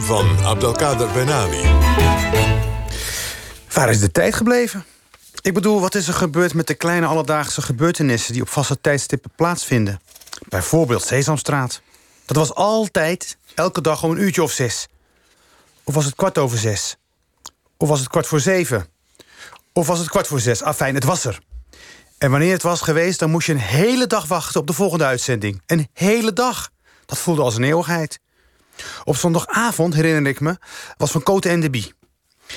van 0.00 0.44
Abdelkader 0.44 1.12
Benali. 1.12 1.62
Waar 3.72 3.90
is 3.90 4.00
de 4.00 4.10
tijd 4.12 4.34
gebleven? 4.34 4.84
Ik 5.40 5.54
bedoel, 5.54 5.80
wat 5.80 5.94
is 5.94 6.08
er 6.08 6.14
gebeurd 6.14 6.54
met 6.54 6.66
de 6.66 6.74
kleine 6.74 7.06
alledaagse 7.06 7.62
gebeurtenissen... 7.62 8.32
die 8.32 8.42
op 8.42 8.48
vaste 8.48 8.80
tijdstippen 8.80 9.30
plaatsvinden? 9.36 10.00
Bijvoorbeeld 10.48 11.04
Sesamstraat. 11.04 11.80
Dat 12.26 12.36
was 12.36 12.54
altijd, 12.54 13.36
elke 13.54 13.80
dag 13.80 14.02
om 14.02 14.10
een 14.10 14.20
uurtje 14.20 14.42
of 14.42 14.52
zes. 14.52 14.88
Of 15.84 15.94
was 15.94 16.04
het 16.04 16.14
kwart 16.14 16.38
over 16.38 16.58
zes? 16.58 16.96
Of 17.76 17.88
was 17.88 18.00
het 18.00 18.08
kwart 18.08 18.26
voor 18.26 18.40
zeven? 18.40 18.86
Of 19.72 19.86
was 19.86 19.98
het 19.98 20.08
kwart 20.08 20.26
voor 20.26 20.40
zes? 20.40 20.62
Afijn, 20.62 20.94
het 20.94 21.04
was 21.04 21.24
er. 21.24 21.38
En 22.18 22.30
wanneer 22.30 22.52
het 22.52 22.62
was 22.62 22.80
geweest, 22.80 23.18
dan 23.18 23.30
moest 23.30 23.46
je 23.46 23.52
een 23.52 23.58
hele 23.58 24.06
dag 24.06 24.26
wachten 24.26 24.60
op 24.60 24.66
de 24.66 24.72
volgende 24.72 25.04
uitzending. 25.04 25.62
Een 25.66 25.88
hele 25.92 26.32
dag. 26.32 26.70
Dat 27.06 27.18
voelde 27.18 27.42
als 27.42 27.56
een 27.56 27.64
eeuwigheid. 27.64 28.20
Op 29.04 29.16
zondagavond, 29.16 29.94
herinner 29.94 30.30
ik 30.30 30.40
me, 30.40 30.58
was 30.96 31.10
van 31.10 31.22
Cote 31.22 31.48
en 31.48 31.60
de 31.60 31.70
Bie. 31.70 31.92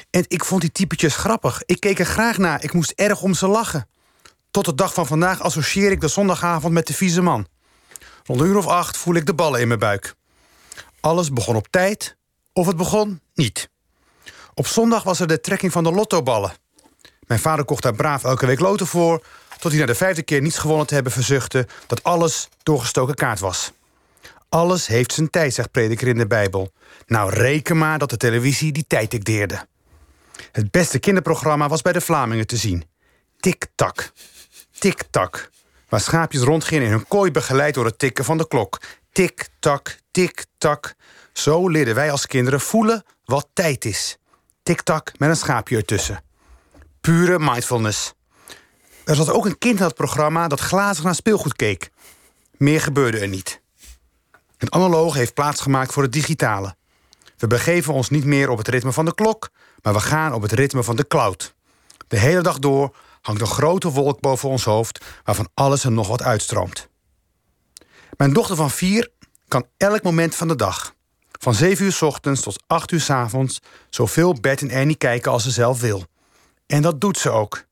En 0.09 0.25
ik 0.27 0.45
vond 0.45 0.61
die 0.61 0.71
typetjes 0.71 1.15
grappig. 1.15 1.61
Ik 1.65 1.79
keek 1.79 1.99
er 1.99 2.05
graag 2.05 2.37
naar. 2.37 2.63
Ik 2.63 2.73
moest 2.73 2.91
erg 2.91 3.21
om 3.21 3.33
ze 3.33 3.47
lachen. 3.47 3.87
Tot 4.51 4.65
de 4.65 4.75
dag 4.75 4.93
van 4.93 5.05
vandaag 5.05 5.41
associeer 5.41 5.91
ik 5.91 6.01
de 6.01 6.07
zondagavond 6.07 6.73
met 6.73 6.87
de 6.87 6.93
vieze 6.93 7.21
man. 7.21 7.47
Rond 8.23 8.41
een 8.41 8.47
uur 8.47 8.57
of 8.57 8.67
acht 8.67 8.97
voel 8.97 9.15
ik 9.15 9.25
de 9.25 9.33
ballen 9.33 9.59
in 9.59 9.67
mijn 9.67 9.79
buik. 9.79 10.15
Alles 10.99 11.31
begon 11.31 11.55
op 11.55 11.67
tijd, 11.67 12.15
of 12.53 12.67
het 12.67 12.77
begon 12.77 13.21
niet. 13.33 13.69
Op 14.53 14.67
zondag 14.67 15.03
was 15.03 15.19
er 15.19 15.27
de 15.27 15.39
trekking 15.41 15.71
van 15.71 15.83
de 15.83 15.91
lottoballen. 15.91 16.53
Mijn 17.27 17.39
vader 17.39 17.65
kocht 17.65 17.83
daar 17.83 17.95
braaf 17.95 18.23
elke 18.23 18.45
week 18.45 18.59
loten 18.59 18.87
voor... 18.87 19.25
tot 19.59 19.71
hij 19.71 19.79
na 19.79 19.85
de 19.85 19.95
vijfde 19.95 20.23
keer 20.23 20.41
niets 20.41 20.57
gewonnen 20.57 20.87
te 20.87 20.93
hebben 20.93 21.11
verzuchtte... 21.11 21.67
dat 21.87 22.03
alles 22.03 22.49
doorgestoken 22.63 23.15
kaart 23.15 23.39
was. 23.39 23.71
Alles 24.55 24.87
heeft 24.87 25.13
zijn 25.13 25.29
tijd, 25.29 25.53
zegt 25.53 25.71
prediker 25.71 26.07
in 26.07 26.17
de 26.17 26.27
Bijbel. 26.27 26.71
Nou, 27.07 27.33
reken 27.33 27.77
maar 27.77 27.99
dat 27.99 28.09
de 28.09 28.17
televisie 28.17 28.71
die 28.71 28.85
tijd 28.87 29.11
dicteerde. 29.11 29.67
Het 30.51 30.71
beste 30.71 30.99
kinderprogramma 30.99 31.67
was 31.67 31.81
bij 31.81 31.93
de 31.93 32.01
Vlamingen 32.01 32.47
te 32.47 32.57
zien. 32.57 32.83
Tik-tak, 33.39 34.11
tik-tak. 34.79 35.49
Waar 35.89 35.99
schaapjes 35.99 36.41
rondgingen 36.41 36.85
in 36.85 36.91
hun 36.91 37.07
kooi 37.07 37.31
begeleid 37.31 37.73
door 37.73 37.85
het 37.85 37.99
tikken 37.99 38.25
van 38.25 38.37
de 38.37 38.47
klok. 38.47 38.81
Tik-tak, 39.11 39.99
tik-tak. 40.11 40.95
Zo 41.33 41.69
leerden 41.69 41.95
wij 41.95 42.11
als 42.11 42.25
kinderen 42.25 42.59
voelen 42.59 43.03
wat 43.25 43.47
tijd 43.53 43.85
is. 43.85 44.17
Tik-tak 44.63 45.11
met 45.17 45.29
een 45.29 45.35
schaapje 45.35 45.75
ertussen. 45.75 46.23
Pure 47.01 47.39
mindfulness. 47.39 48.13
Er 49.05 49.15
zat 49.15 49.31
ook 49.31 49.45
een 49.45 49.57
kind 49.57 49.79
in 49.79 49.85
het 49.85 49.95
programma 49.95 50.47
dat 50.47 50.59
glazig 50.59 51.03
naar 51.03 51.15
speelgoed 51.15 51.55
keek. 51.55 51.89
Meer 52.57 52.81
gebeurde 52.81 53.19
er 53.19 53.27
niet. 53.27 53.63
Het 54.57 54.71
analoog 54.71 55.13
heeft 55.13 55.33
plaatsgemaakt 55.33 55.93
voor 55.93 56.03
het 56.03 56.11
digitale. 56.11 56.75
We 57.37 57.47
begeven 57.47 57.93
ons 57.93 58.09
niet 58.09 58.25
meer 58.25 58.49
op 58.49 58.57
het 58.57 58.67
ritme 58.67 58.91
van 58.91 59.05
de 59.05 59.15
klok, 59.15 59.49
maar 59.81 59.93
we 59.93 59.99
gaan 59.99 60.33
op 60.33 60.41
het 60.41 60.51
ritme 60.51 60.83
van 60.83 60.95
de 60.95 61.07
cloud. 61.07 61.55
De 62.07 62.17
hele 62.17 62.41
dag 62.41 62.59
door 62.59 62.95
hangt 63.21 63.41
een 63.41 63.47
grote 63.47 63.91
wolk 63.91 64.19
boven 64.19 64.49
ons 64.49 64.63
hoofd 64.63 65.05
waarvan 65.23 65.49
alles 65.53 65.83
en 65.83 65.93
nog 65.93 66.07
wat 66.07 66.21
uitstroomt. 66.21 66.87
Mijn 68.17 68.33
dochter 68.33 68.55
van 68.55 68.71
vier 68.71 69.11
kan 69.47 69.65
elk 69.77 70.03
moment 70.03 70.35
van 70.35 70.47
de 70.47 70.55
dag, 70.55 70.93
van 71.31 71.53
7 71.53 71.85
uur 71.85 71.91
s 71.91 72.01
ochtends 72.01 72.41
tot 72.41 72.63
8 72.67 72.91
uur 72.91 73.01
s 73.01 73.09
avonds, 73.09 73.59
zoveel 73.89 74.33
Bert 74.33 74.61
en 74.61 74.69
Ernie 74.69 74.95
kijken 74.95 75.31
als 75.31 75.43
ze 75.43 75.51
zelf 75.51 75.79
wil. 75.79 76.03
En 76.67 76.81
dat 76.81 77.01
doet 77.01 77.17
ze 77.17 77.29
ook. 77.29 77.63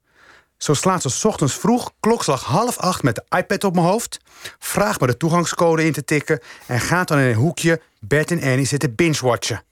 Zo 0.63 0.73
slaat 0.73 1.01
ze 1.01 1.27
ochtends 1.27 1.53
vroeg, 1.53 1.91
klokslag 1.99 2.43
half 2.43 2.77
acht 2.77 3.03
met 3.03 3.15
de 3.15 3.37
iPad 3.37 3.63
op 3.63 3.73
mijn 3.73 3.85
hoofd, 3.85 4.19
vraagt 4.59 4.99
me 4.99 5.07
de 5.07 5.17
toegangscode 5.17 5.85
in 5.85 5.91
te 5.91 6.03
tikken 6.03 6.39
en 6.67 6.79
gaat 6.79 7.07
dan 7.07 7.17
in 7.17 7.27
een 7.27 7.35
hoekje 7.35 7.81
Bert 7.99 8.31
en 8.31 8.41
Ernie 8.41 8.65
zitten 8.65 8.95
binge-watchen. 8.95 9.63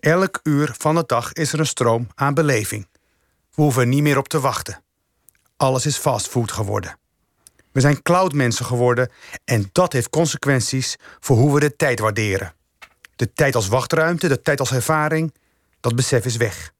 Elk 0.00 0.40
uur 0.42 0.74
van 0.78 0.94
de 0.94 1.04
dag 1.06 1.32
is 1.32 1.52
er 1.52 1.58
een 1.58 1.66
stroom 1.66 2.08
aan 2.14 2.34
beleving. 2.34 2.88
We 3.54 3.62
hoeven 3.62 3.88
niet 3.88 4.02
meer 4.02 4.18
op 4.18 4.28
te 4.28 4.40
wachten. 4.40 4.82
Alles 5.56 5.86
is 5.86 5.96
fastfood 5.96 6.52
geworden. 6.52 6.98
We 7.72 7.80
zijn 7.80 8.02
cloudmensen 8.02 8.64
geworden 8.64 9.10
en 9.44 9.68
dat 9.72 9.92
heeft 9.92 10.10
consequenties 10.10 10.96
voor 11.20 11.36
hoe 11.36 11.54
we 11.54 11.60
de 11.60 11.76
tijd 11.76 11.98
waarderen. 11.98 12.54
De 13.16 13.32
tijd 13.32 13.54
als 13.54 13.68
wachtruimte, 13.68 14.28
de 14.28 14.42
tijd 14.42 14.60
als 14.60 14.72
ervaring, 14.72 15.34
dat 15.80 15.96
besef 15.96 16.24
is 16.24 16.36
weg. 16.36 16.72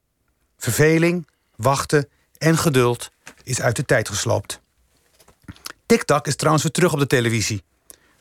Verveling, 0.57 1.29
wachten 1.57 2.09
en 2.39 2.59
geduld 2.59 3.11
is 3.45 3.61
uit 3.61 3.77
de 3.77 3.85
tijd 3.85 4.09
gesloopt. 4.09 4.61
TikTok 5.87 6.27
is 6.27 6.37
trouwens 6.37 6.65
weer 6.65 6.73
terug 6.73 6.93
op 6.93 6.99
de 6.99 7.07
televisie. 7.07 7.63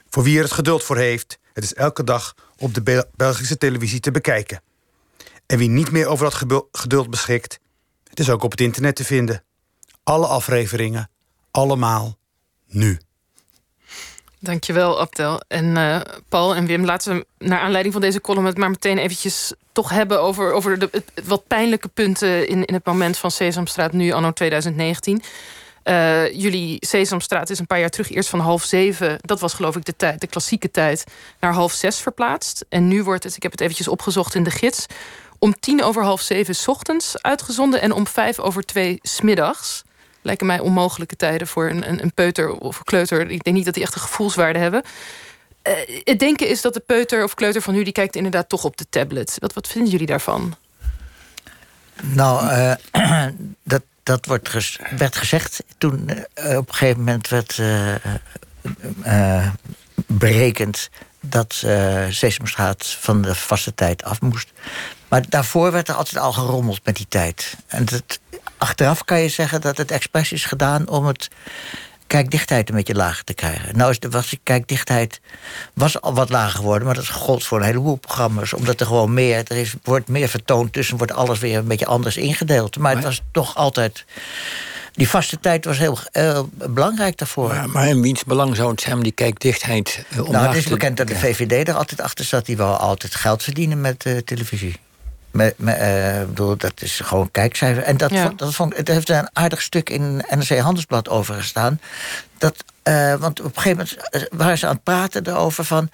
Voor 0.10 0.24
wie 0.24 0.38
er 0.38 0.44
het 0.44 0.52
geduld 0.52 0.84
voor 0.84 0.98
heeft, 0.98 1.40
het 1.54 1.64
is 1.64 1.74
elke 1.74 2.04
dag 2.04 2.36
op 2.58 2.74
de 2.74 3.08
Belgische 3.16 3.58
televisie 3.58 4.00
te 4.00 4.12
bekijken. 4.12 4.62
En 5.46 5.58
wie 5.58 5.70
niet 5.70 5.92
meer 5.92 6.08
over 6.08 6.30
dat 6.30 6.66
geduld 6.72 7.10
beschikt, 7.10 7.60
het 8.10 8.20
is 8.20 8.30
ook 8.30 8.44
op 8.44 8.52
het 8.52 8.62
internet 8.62 8.96
te 8.96 9.04
vinden. 9.04 9.44
Alle 10.04 10.28
afleveringen, 10.28 11.10
allemaal 11.52 12.18
nu. 12.68 13.00
Dankjewel, 14.40 15.00
Abdel. 15.00 15.42
En 15.48 15.66
uh, 15.66 16.02
Paul 16.30 16.56
en 16.56 16.66
Wim, 16.66 16.86
laten 16.86 17.16
we 17.16 17.46
naar 17.46 17.60
aanleiding 17.60 17.94
van 17.94 18.04
deze 18.04 18.22
column... 18.22 18.46
het 18.46 18.58
maar 18.58 18.70
meteen 18.70 18.98
eventjes 18.98 19.54
toch 19.72 19.90
hebben 19.90 20.22
over, 20.22 20.52
over 20.52 20.80
de 20.80 21.04
wat 21.24 21.48
pijnlijke 21.48 21.88
punten... 21.88 22.48
In, 22.48 22.66
in 22.66 22.74
het 22.74 22.86
moment 22.86 23.18
van 23.18 23.32
Sesamstraat 23.32 23.92
nu, 23.92 24.12
anno 24.12 24.32
2019. 24.32 25.22
Uh, 25.84 26.24
eh, 26.24 26.34
jullie 26.34 26.78
Sesamstraat 26.80 27.50
is 27.50 27.60
een 27.60 27.68
paar 27.68 27.80
jaar 27.80 27.90
terug 27.90 28.12
eerst 28.12 28.30
van 28.30 28.40
half 28.40 28.64
zeven... 28.64 29.18
dat 29.22 29.40
was 29.40 29.54
geloof 29.54 29.76
ik 29.76 29.86
de, 29.86 29.96
tijd, 29.96 30.22
de 30.22 30.28
klassieke 30.28 30.72
tijd, 30.72 31.04
naar 31.40 31.54
half 31.54 31.74
zes 31.74 32.00
verplaatst. 32.00 32.66
En 32.70 32.88
nu 32.88 33.04
wordt 33.04 33.24
het, 33.24 33.36
ik 33.36 33.44
heb 33.44 33.52
het 33.52 33.62
eventjes 33.62 33.88
opgezocht 33.88 34.36
in 34.36 34.44
de 34.44 34.52
gids... 34.52 34.86
om 35.40 35.60
tien 35.60 35.84
over 35.84 36.04
half 36.04 36.22
zeven 36.22 36.56
s 36.56 36.68
ochtends 36.68 37.22
uitgezonden... 37.22 37.82
en 37.82 37.92
om 37.92 38.08
vijf 38.08 38.40
over 38.40 38.64
twee 38.64 39.00
smiddags 39.02 39.84
lijken 40.22 40.46
mij 40.46 40.60
onmogelijke 40.60 41.16
tijden 41.16 41.48
voor 41.48 41.70
een, 41.70 41.90
een, 41.90 42.02
een 42.02 42.14
peuter 42.14 42.52
of 42.52 42.78
een 42.78 42.84
kleuter. 42.84 43.30
Ik 43.30 43.44
denk 43.44 43.56
niet 43.56 43.66
dat 43.66 43.74
die 43.74 43.84
echt 43.84 43.96
een 43.96 44.02
gevoelswaarde 44.02 44.60
hebben. 44.60 44.84
Uh, 45.68 45.74
het 46.04 46.20
denken 46.20 46.48
is 46.48 46.62
dat 46.62 46.74
de 46.74 46.80
peuter 46.80 47.24
of 47.24 47.34
kleuter 47.34 47.62
van 47.62 47.74
nu... 47.74 47.84
die 47.84 47.94
kijkt 47.94 48.16
inderdaad 48.16 48.50
toch 48.50 48.64
op 48.64 48.78
de 48.78 48.86
tablet. 48.90 49.36
Wat, 49.40 49.54
wat 49.54 49.68
vinden 49.68 49.92
jullie 49.92 50.08
daarvan? 50.08 50.56
Nou, 52.02 52.46
uh, 52.46 52.74
dat, 53.64 53.82
dat 54.04 54.26
wordt 54.26 54.78
werd 54.98 55.16
gezegd 55.16 55.64
toen 55.78 56.10
uh, 56.10 56.58
op 56.58 56.68
een 56.68 56.76
gegeven 56.76 57.00
moment 57.00 57.28
werd 57.28 57.62
berekend... 60.08 60.90
dat 61.20 61.54
Sesamstraat 62.10 62.86
van 62.88 63.22
de 63.22 63.36
vaste 63.36 63.74
tijd 63.74 64.04
af 64.04 64.22
moest. 64.22 64.52
Maar 65.08 65.30
daarvoor 65.30 65.72
werd 65.72 65.88
er 65.88 65.96
altijd 65.96 66.18
al 66.18 66.34
gerommeld 66.34 66.80
met 66.84 66.96
die 66.96 67.08
tijd. 67.10 67.56
En 67.68 67.86
dat, 67.86 68.20
achteraf 68.58 69.04
kan 69.04 69.20
je 69.20 69.30
zeggen 69.30 69.62
dat 69.62 69.78
het 69.78 69.92
expres 69.92 70.32
is 70.32 70.46
gedaan 70.46 70.88
om 70.90 71.06
het 71.06 71.30
kijkdichtheid 72.12 72.70
een 72.70 72.76
beetje 72.76 72.96
lager 72.96 73.24
te 73.24 73.34
krijgen. 73.34 73.78
Nou 73.78 73.92
is 73.92 74.00
de 74.00 74.10
was, 74.10 74.36
kijkdichtheid 74.44 75.22
was 75.74 76.02
al 76.02 76.14
wat 76.14 76.30
lager 76.30 76.58
geworden, 76.58 76.86
maar 76.86 76.96
dat 76.96 77.10
gold 77.10 77.44
voor 77.44 77.60
een 77.60 77.66
heleboel 77.66 77.96
programma's. 77.96 78.54
Omdat 78.54 78.80
er 78.80 78.86
gewoon 78.86 79.14
meer, 79.14 79.44
er 79.48 79.58
is, 79.58 79.76
wordt 79.84 80.08
meer 80.08 80.28
vertoond, 80.28 80.74
tussen 80.74 80.98
wordt 80.98 81.14
alles 81.14 81.40
weer 81.40 81.58
een 81.58 81.68
beetje 81.68 81.86
anders 81.86 82.18
ingedeeld. 82.18 82.78
Maar, 82.78 82.96
het 82.96 83.04
was 83.04 83.22
toch 83.32 83.56
altijd. 83.56 84.06
Die 84.92 85.10
vaste 85.10 85.40
tijd 85.40 85.66
was 85.66 85.78
heel, 85.78 85.98
belangrijk 86.54 87.18
daarvoor. 87.18 87.48
Maar, 87.48 87.70
maar 87.70 87.88
in 87.88 88.02
wiens 88.02 88.24
belang 88.24 88.56
zou 88.56 88.72
het 88.72 88.82
zijn 88.82 88.96
om 88.96 89.04
die 89.04 89.12
kijkdichtheid 89.12 90.06
uh, 90.10 90.18
Nou, 90.18 90.48
het 90.48 90.56
is 90.56 90.68
bekend 90.68 90.98
dat 90.98 91.08
de 91.08 91.16
VVD 91.16 91.68
er 91.68 91.76
altijd 91.76 92.02
achter 92.02 92.26
zat. 92.26 92.46
Die 92.46 92.58
wil 92.58 92.66
altijd 92.76 93.16
geld 93.16 93.44
verdienen 93.44 93.82
met 93.82 94.06
uh, 94.06 94.18
televisie. 94.18 94.80
Met, 95.32 95.56
uh, 95.58 96.20
bedoel, 96.26 96.58
dat 96.58 96.82
is 96.82 97.00
gewoon 97.00 97.32
kijkcijfer. 97.32 97.84
En 97.84 97.98
dat, 97.98 98.12
vond, 98.14 98.40
dat 98.40 98.54
vond, 98.54 98.88
er 98.88 98.94
heeft 98.94 99.10
een 99.10 99.30
aardig 99.34 99.62
stuk 99.62 99.90
in 99.90 100.16
NRC 100.30 100.58
Handelsblad 100.58 101.10
over 101.10 101.36
gestaan. 101.36 101.80
Dat, 102.38 102.64
uh, 102.84 103.16
want 103.16 103.40
op 103.40 103.56
een 103.56 103.62
gegeven 103.62 103.88
moment 103.88 104.10
eh, 104.10 104.38
waren 104.40 104.58
ze 104.58 104.68
aan 104.68 104.74
het 104.74 104.84
praten 104.84 105.28
erover 105.28 105.66
van... 105.66 105.90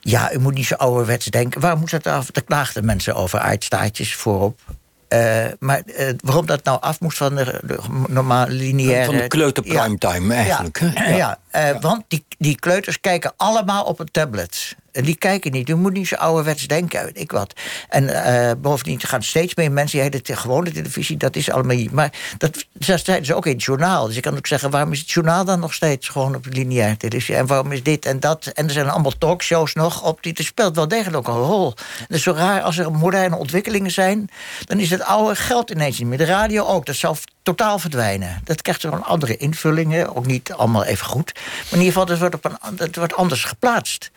ja, 0.00 0.32
u 0.32 0.38
moet 0.38 0.54
niet 0.54 0.66
zo 0.66 0.74
ouderwets 0.74 1.26
denken. 1.26 1.60
Waar 1.60 1.78
moet 1.78 1.90
dat 1.90 2.06
af? 2.06 2.30
Daar 2.30 2.44
klaagden 2.44 2.84
mensen 2.84 3.14
over 3.14 3.38
uitstaatjes 3.38 4.14
voorop. 4.14 4.60
Uh, 5.08 5.44
maar 5.58 5.82
uh, 5.86 6.10
waarom 6.24 6.46
dat 6.46 6.64
nou 6.64 6.80
af 6.80 7.00
moest 7.00 7.16
van 7.16 7.34
de, 7.34 7.60
de 7.62 7.78
normale 8.08 8.52
lineaire... 8.52 9.04
Van 9.04 9.16
de 9.16 9.28
kleuter 9.28 9.62
primetime 9.62 10.34
ja, 10.34 10.40
eigenlijk. 10.40 10.80
Ja, 10.94 11.08
ja. 11.08 11.38
Uh, 11.72 11.80
want 11.80 12.04
die, 12.08 12.24
die 12.38 12.58
kleuters 12.58 13.00
kijken 13.00 13.32
allemaal 13.36 13.84
op 13.84 13.98
een 13.98 14.10
tablet. 14.10 14.76
Die 14.92 15.16
kijken 15.16 15.52
niet. 15.52 15.66
Je 15.66 15.74
moet 15.74 15.92
niet 15.92 16.08
zo 16.08 16.14
ouderwets 16.14 16.66
denken, 16.66 17.10
ik 17.12 17.32
wat. 17.32 17.52
En 17.88 18.04
uh, 18.04 18.50
bovendien 18.58 19.00
gaan 19.00 19.22
steeds 19.22 19.54
meer 19.54 19.72
mensen... 19.72 20.02
Ja, 20.02 20.08
de 20.08 20.36
gewone 20.36 20.72
televisie, 20.72 21.16
dat 21.16 21.36
is 21.36 21.50
allemaal 21.50 21.76
niet. 21.76 21.92
Maar 21.92 22.12
dat, 22.38 22.64
dat 22.72 23.00
zeiden 23.04 23.26
ze 23.26 23.34
ook 23.34 23.46
in 23.46 23.52
het 23.52 23.62
journaal. 23.62 24.06
Dus 24.06 24.16
ik 24.16 24.22
kan 24.22 24.36
ook 24.36 24.46
zeggen, 24.46 24.70
waarom 24.70 24.92
is 24.92 24.98
het 24.98 25.10
journaal 25.10 25.44
dan 25.44 25.60
nog 25.60 25.74
steeds... 25.74 26.08
gewoon 26.08 26.34
op 26.34 26.46
lineaire 26.48 26.96
televisie? 26.96 27.34
En 27.34 27.46
waarom 27.46 27.72
is 27.72 27.82
dit 27.82 28.04
en 28.06 28.20
dat? 28.20 28.46
En 28.46 28.66
er 28.66 28.72
zijn 28.72 28.88
allemaal 28.88 29.18
talkshows 29.18 29.74
nog 29.74 30.02
op. 30.02 30.22
Die, 30.22 30.32
het 30.36 30.46
speelt 30.46 30.76
wel 30.76 30.88
degelijk 30.88 31.16
ook 31.16 31.28
een 31.28 31.42
rol. 31.42 31.74
Dus 32.08 32.22
zo 32.22 32.32
raar 32.32 32.62
als 32.62 32.78
er 32.78 32.92
moderne 32.92 33.36
ontwikkelingen 33.36 33.90
zijn... 33.90 34.28
dan 34.64 34.78
is 34.78 34.90
het 34.90 35.02
oude 35.02 35.34
geld 35.34 35.70
ineens 35.70 35.98
niet 35.98 36.08
meer. 36.08 36.18
De 36.18 36.24
radio 36.24 36.64
ook, 36.64 36.86
dat 36.86 36.96
zal 36.96 37.16
totaal 37.42 37.78
verdwijnen. 37.78 38.40
Dat 38.44 38.62
krijgt 38.62 38.82
een 38.82 39.02
andere 39.02 39.36
invullingen. 39.36 40.16
Ook 40.16 40.26
niet 40.26 40.52
allemaal 40.52 40.84
even 40.84 41.06
goed. 41.06 41.32
Maar 41.34 41.44
in 41.70 41.78
ieder 41.78 41.92
geval, 41.92 42.06
het 42.06 42.18
wordt, 42.18 42.34
op 42.34 42.44
een, 42.44 42.58
het 42.76 42.96
wordt 42.96 43.14
anders 43.14 43.44
geplaatst. 43.44 44.10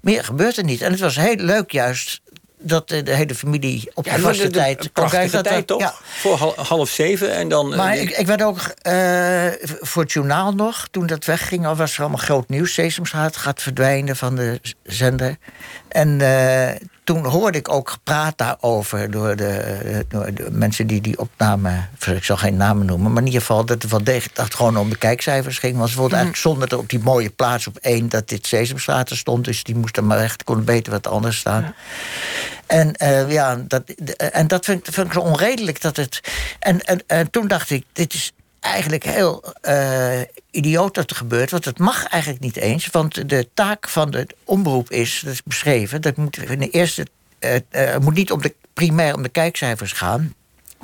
Meer 0.00 0.24
gebeurt 0.24 0.56
er 0.56 0.64
niet. 0.64 0.82
En 0.82 0.90
het 0.90 1.00
was 1.00 1.16
heel 1.16 1.36
leuk 1.36 1.70
juist 1.70 2.20
dat 2.60 2.88
de 2.88 3.14
hele 3.14 3.34
familie 3.34 3.90
op 3.94 4.04
de 4.04 4.18
vaste 4.18 4.50
tijd... 4.50 4.92
Prachtige 4.92 5.40
tijd, 5.40 5.66
toch? 5.66 5.80
Ja. 5.80 5.94
Voor 6.02 6.54
half 6.56 6.88
zeven 6.88 7.32
en 7.32 7.48
dan... 7.48 7.76
Maar 7.76 7.96
ik, 7.96 8.10
ik 8.10 8.26
werd 8.26 8.42
ook 8.42 8.58
uh, 8.58 9.46
voor 9.80 10.02
het 10.02 10.12
journaal 10.12 10.52
nog, 10.52 10.88
toen 10.90 11.06
dat 11.06 11.24
wegging... 11.24 11.66
al 11.66 11.76
was 11.76 11.94
er 11.94 12.00
allemaal 12.00 12.18
groot 12.18 12.48
nieuws. 12.48 12.72
Sesamstraat 12.72 13.36
gaat 13.36 13.62
verdwijnen 13.62 14.16
van 14.16 14.36
de 14.36 14.60
zender. 14.82 15.36
En 15.88 16.08
uh, 16.20 16.70
toen 17.08 17.24
hoorde 17.24 17.58
ik 17.58 17.68
ook 17.68 17.90
gepraat 17.90 18.38
daarover 18.38 19.10
door 19.10 19.36
de, 19.36 20.04
door 20.08 20.34
de 20.34 20.50
mensen 20.50 20.86
die 20.86 21.00
die 21.00 21.18
opname, 21.18 21.84
ik 22.06 22.24
zal 22.24 22.36
geen 22.36 22.56
namen 22.56 22.86
noemen, 22.86 23.12
maar 23.12 23.20
in 23.20 23.26
ieder 23.26 23.40
geval 23.40 23.64
dat 23.64 23.82
het 23.82 23.90
wel 23.90 24.04
degelijk 24.04 24.34
dat 24.34 24.44
het 24.44 24.54
gewoon 24.54 24.76
om 24.76 24.90
de 24.90 24.96
kijkcijfers 24.96 25.58
ging. 25.58 25.76
Want 25.76 25.90
ze 25.90 25.96
wilden 25.96 26.16
eigenlijk 26.16 26.44
mhm. 26.44 26.52
zonder 26.52 26.68
dat 26.68 26.78
op 26.78 26.88
die 26.88 26.98
mooie 26.98 27.30
plaats 27.30 27.66
op 27.66 27.76
één 27.76 28.08
dat 28.08 28.28
dit 28.28 28.46
Sesamstraat 28.46 29.10
stond, 29.10 29.44
dus 29.44 29.62
die 29.62 29.76
moesten 29.76 30.06
maar 30.06 30.18
echt 30.18 30.44
kon 30.44 30.64
beter 30.64 30.92
wat 30.92 31.06
anders 31.06 31.38
staan. 31.38 31.74
En, 32.66 32.94
uh, 33.02 33.30
ja, 33.30 33.56
dat, 33.66 33.82
en 34.16 34.46
dat 34.46 34.64
vind, 34.64 34.88
vind 34.90 35.06
ik 35.06 35.12
zo 35.12 35.20
onredelijk 35.20 35.80
dat 35.80 35.96
het. 35.96 36.20
En, 36.58 36.80
en, 36.80 37.02
en 37.06 37.30
toen 37.30 37.48
dacht 37.48 37.70
ik, 37.70 37.84
dit 37.92 38.14
is 38.14 38.32
eigenlijk 38.60 39.04
heel 39.04 39.54
uh, 39.62 40.20
idioot 40.50 40.94
dat 40.94 41.10
er 41.10 41.16
gebeurt. 41.16 41.50
Want 41.50 41.64
het 41.64 41.78
mag 41.78 42.06
eigenlijk 42.06 42.42
niet 42.42 42.56
eens. 42.56 42.86
Want 42.86 43.28
de 43.28 43.48
taak 43.54 43.88
van 43.88 44.10
de 44.10 44.26
omroep 44.44 44.90
is, 44.90 45.20
dat 45.24 45.32
is 45.32 45.42
beschreven... 45.42 46.02
dat 46.02 46.16
moet 46.16 46.36
in 46.36 46.58
de 46.58 46.70
eerste 46.70 47.06
uh, 47.40 47.54
uh, 47.72 47.96
moet 47.96 48.14
niet 48.14 48.32
om 48.32 48.42
de, 48.42 48.54
primair 48.72 49.14
om 49.14 49.22
de 49.22 49.28
kijkcijfers 49.28 49.92
gaan... 49.92 50.34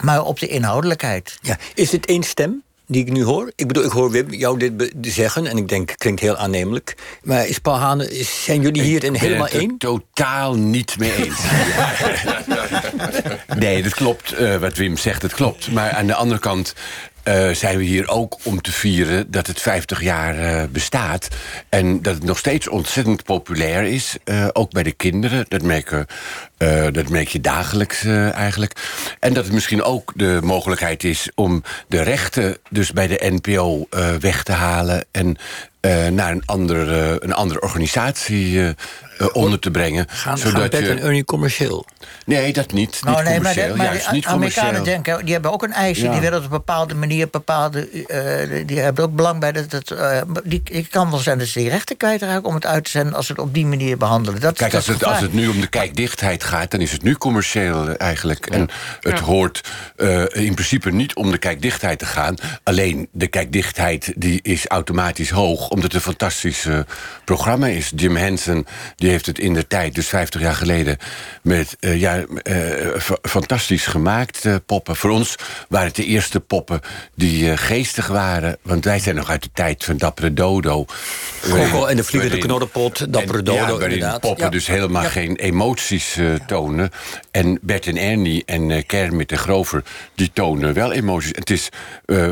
maar 0.02 0.24
op 0.24 0.38
de 0.38 0.48
inhoudelijkheid. 0.48 1.38
Ja. 1.42 1.58
Is 1.74 1.92
het 1.92 2.06
één 2.06 2.22
stem? 2.22 2.62
die 2.86 3.06
ik 3.06 3.12
nu 3.12 3.22
hoor. 3.22 3.52
Ik 3.56 3.66
bedoel, 3.66 3.84
ik 3.84 3.90
hoor 3.90 4.10
Wim 4.10 4.32
jou 4.32 4.58
dit 4.58 4.92
zeggen 5.00 5.46
en 5.46 5.56
ik 5.56 5.68
denk, 5.68 5.94
klinkt 5.96 6.20
heel 6.20 6.36
aannemelijk. 6.36 6.94
Maar 7.22 7.46
is 7.46 7.58
Paul 7.58 7.76
Hane, 7.76 8.24
zijn 8.44 8.60
jullie 8.60 8.82
hier 8.82 9.04
in 9.04 9.14
helemaal 9.14 9.48
één? 9.48 9.70
Ik 9.70 9.78
totaal 9.78 10.54
niet 10.54 10.98
mee 10.98 11.14
eens. 11.14 11.40
nee, 13.58 13.82
dat 13.82 13.94
klopt. 13.94 14.40
Uh, 14.40 14.56
wat 14.56 14.76
Wim 14.76 14.96
zegt, 14.96 15.22
het 15.22 15.34
klopt. 15.34 15.70
Maar 15.72 15.90
aan 15.90 16.06
de 16.06 16.14
andere 16.14 16.40
kant 16.40 16.74
uh, 17.24 17.50
zijn 17.50 17.78
we 17.78 17.84
hier 17.84 18.08
ook 18.08 18.36
om 18.42 18.60
te 18.60 18.72
vieren 18.72 19.30
dat 19.30 19.46
het 19.46 19.60
50 19.60 20.02
jaar 20.02 20.38
uh, 20.38 20.62
bestaat. 20.70 21.28
En 21.68 22.02
dat 22.02 22.14
het 22.14 22.24
nog 22.24 22.38
steeds 22.38 22.68
ontzettend 22.68 23.24
populair 23.24 23.82
is. 23.84 24.16
Uh, 24.24 24.48
ook 24.52 24.70
bij 24.70 24.82
de 24.82 24.92
kinderen. 24.92 25.44
Dat 25.48 25.62
merken 25.62 26.06
uh, 26.58 26.86
dat 26.92 27.08
merk 27.08 27.28
je 27.28 27.40
dagelijks 27.40 28.04
eigenlijk. 28.04 28.72
En 29.20 29.32
dat 29.32 29.44
het 29.44 29.52
misschien 29.52 29.82
ook 29.82 30.12
de 30.14 30.38
mogelijkheid 30.42 31.04
is 31.04 31.30
om 31.34 31.62
de 31.88 32.02
rechten 32.02 32.56
dus 32.70 32.92
bij 32.92 33.06
de 33.06 33.30
NPO 33.34 33.86
weg 34.20 34.42
te 34.42 34.52
halen 34.52 35.04
en 35.10 35.36
naar 36.14 36.32
een 36.32 36.42
andere, 36.46 37.16
een 37.24 37.32
andere 37.32 37.60
organisatie 37.60 38.74
onder 39.32 39.58
te 39.58 39.70
brengen. 39.70 40.06
Gaan, 40.08 40.38
zodat 40.38 40.60
gaan 40.60 40.70
Bert 40.70 40.86
je... 40.86 40.90
en 40.90 41.00
Ernie 41.00 41.24
commerciëel? 41.24 41.86
Nee, 42.26 42.52
dat 42.52 42.72
niet. 42.72 43.00
Nou, 43.04 43.16
niet 43.16 43.24
nee, 43.24 43.34
commercieel, 43.34 43.76
maar, 43.76 43.92
de, 43.92 44.02
maar 44.04 44.12
niet 44.12 44.26
Amerikanen 44.26 44.84
denken, 44.84 45.24
die 45.24 45.32
hebben 45.32 45.52
ook 45.52 45.62
een 45.62 45.72
eisje. 45.72 46.04
Ja. 46.04 46.10
Die 46.10 46.20
willen 46.20 46.38
op 46.38 46.44
een 46.44 46.50
bepaalde 46.50 46.94
manier 46.94 47.28
bepaalde... 47.30 47.88
Uh, 47.92 48.66
die 48.66 48.78
hebben 48.78 49.04
ook 49.04 49.14
belang 49.14 49.40
bij 49.40 49.52
dat... 49.52 49.72
het. 49.72 49.90
uh, 49.90 50.20
die, 50.44 50.62
het 50.64 50.88
kan 50.88 51.10
wel 51.10 51.18
zijn 51.18 51.38
dat 51.38 51.46
ze 51.46 51.58
die 51.58 51.68
rechten 51.68 51.96
kwijtraken 51.96 52.44
om 52.44 52.54
het 52.54 52.66
uit 52.66 52.84
te 52.84 52.90
zenden... 52.90 53.14
als 53.14 53.26
ze 53.26 53.32
het 53.32 53.40
op 53.40 53.54
die 53.54 53.66
manier 53.66 53.96
behandelen. 53.96 54.40
Dat, 54.40 54.56
Kijk, 54.56 54.74
als, 54.74 54.86
het, 54.86 55.04
als 55.04 55.20
het 55.20 55.32
nu 55.32 55.48
om 55.48 55.60
de 55.60 55.66
kijkdichtheid 55.66 56.44
gaat... 56.44 56.70
dan 56.70 56.80
is 56.80 56.92
het 56.92 57.02
nu 57.02 57.14
commercieel 57.14 57.88
eh, 57.88 57.94
eigenlijk. 57.98 58.46
En 58.46 58.68
het 59.00 59.18
ja. 59.18 59.24
hoort 59.24 59.68
in 60.32 60.54
principe 60.54 60.90
niet 60.90 61.14
om 61.14 61.30
de 61.30 61.38
kijkdichtheid 61.38 61.98
te 61.98 62.06
gaan. 62.06 62.34
Alleen 62.62 63.08
de 63.12 63.26
kijkdichtheid 63.26 64.12
die 64.16 64.40
is 64.42 64.66
automatisch 64.66 65.30
hoog... 65.30 65.68
omdat 65.68 65.84
het 65.84 65.94
een 65.94 66.00
fantastisch 66.00 66.66
programma 67.24 67.66
is. 67.66 67.92
Jim 67.96 68.16
Henson 68.16 68.66
die 69.04 69.12
heeft 69.12 69.26
het 69.26 69.38
in 69.38 69.54
de 69.54 69.66
tijd, 69.66 69.94
dus 69.94 70.08
50 70.08 70.40
jaar 70.40 70.54
geleden... 70.54 70.96
met 71.42 71.76
uh, 71.80 72.00
ja, 72.00 72.24
fantastisch 73.22 73.86
gemaakt, 73.86 74.48
poppen. 74.66 74.96
Voor 74.96 75.10
ons 75.10 75.34
waren 75.68 75.86
het 75.86 75.96
de 75.96 76.04
eerste 76.04 76.40
poppen 76.40 76.80
die 77.14 77.56
geestig 77.56 78.06
waren. 78.06 78.56
Want 78.62 78.84
wij 78.84 78.98
zijn 78.98 79.14
nog 79.14 79.30
uit 79.30 79.42
de 79.42 79.50
tijd 79.52 79.84
van 79.84 79.96
Dappere 79.96 80.32
Dodo. 80.32 80.84
Gogol 81.42 81.90
en 81.90 81.96
de 81.96 82.04
vliegende 82.04 82.38
knodderpot, 82.38 83.12
Dappere 83.12 83.42
Dodo, 83.42 83.78
ja, 83.78 83.84
inderdaad. 83.84 84.20
poppen 84.20 84.50
dus 84.50 84.66
helemaal 84.66 85.04
geen 85.04 85.36
emoties 85.36 86.18
tonen. 86.46 86.90
En 87.30 87.58
Bert 87.62 87.86
en 87.86 87.96
Ernie 87.96 88.42
en 88.46 88.86
Kermit 88.86 89.32
en 89.32 89.38
Grover... 89.38 89.82
die 90.14 90.30
tonen 90.32 90.74
wel 90.74 90.92
emoties. 90.92 91.32
Het 91.34 91.50
is 91.50 91.68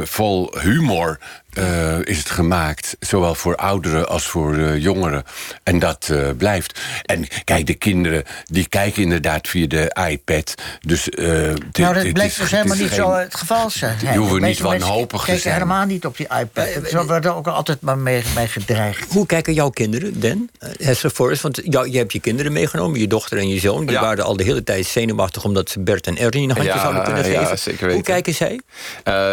vol 0.04 0.58
humor 0.60 1.18
uh, 1.58 1.98
is 2.04 2.18
het 2.18 2.30
gemaakt. 2.30 2.96
Zowel 3.00 3.34
voor 3.34 3.56
ouderen 3.56 4.08
als 4.08 4.26
voor 4.26 4.54
uh, 4.54 4.78
jongeren. 4.78 5.24
En 5.62 5.78
dat 5.78 6.08
uh, 6.12 6.28
blijft. 6.36 6.80
En 7.02 7.26
kijk, 7.44 7.66
de 7.66 7.74
kinderen 7.74 8.24
die 8.44 8.68
kijken 8.68 9.02
inderdaad 9.02 9.48
via 9.48 9.66
de 9.66 9.96
iPad. 10.10 10.54
Dus, 10.80 11.08
nou, 11.08 11.54
dat 11.72 12.12
blijkt 12.12 12.38
dus 12.38 12.50
helemaal 12.50 12.76
niet 12.76 12.88
geen, 12.88 12.96
zo 12.96 13.12
het 13.12 13.34
geval 13.34 13.70
zijn. 13.70 13.98
Die 13.98 14.08
hoeven 14.08 14.40
niet 14.40 14.60
wanhopig 14.60 15.24
te 15.24 15.38
zijn. 15.38 15.54
helemaal 15.54 15.86
niet 15.86 16.06
op 16.06 16.16
die 16.16 16.26
iPad. 16.40 16.68
Zo 16.90 17.06
wordt 17.06 17.24
er 17.24 17.34
ook 17.34 17.46
altijd 17.46 17.80
maar 17.80 17.98
mee, 17.98 18.22
mee 18.34 18.46
gedreigd. 18.46 19.12
Hoe 19.12 19.26
kijken 19.26 19.54
jouw 19.54 19.70
kinderen, 19.70 20.20
Den? 20.20 20.50
Hester 20.78 21.10
Forrest, 21.10 21.42
want 21.42 21.60
jou, 21.64 21.90
je 21.90 21.98
hebt 21.98 22.12
je 22.12 22.20
kinderen 22.20 22.52
meegenomen. 22.52 23.00
Je 23.00 23.06
dochter 23.06 23.38
en 23.38 23.48
je 23.48 23.60
zoon. 23.60 23.86
Die 23.86 23.94
ja. 23.94 24.00
waren 24.00 24.24
al 24.24 24.36
de 24.36 24.44
hele 24.44 24.64
tijd 24.64 24.86
zenuwachtig... 24.86 25.44
omdat 25.44 25.70
ze 25.70 25.80
Bert 25.80 26.06
en 26.06 26.18
Ernie 26.18 26.42
een 26.42 26.50
handje 26.50 26.72
ja, 26.72 26.80
zouden 26.80 27.02
kunnen 27.04 27.24
geven. 27.24 27.40
Ja, 27.40 27.56
zeker 27.56 27.80
weten. 27.80 27.94
Hoe 27.94 28.02
kijken 28.02 28.34
zij? 28.34 28.60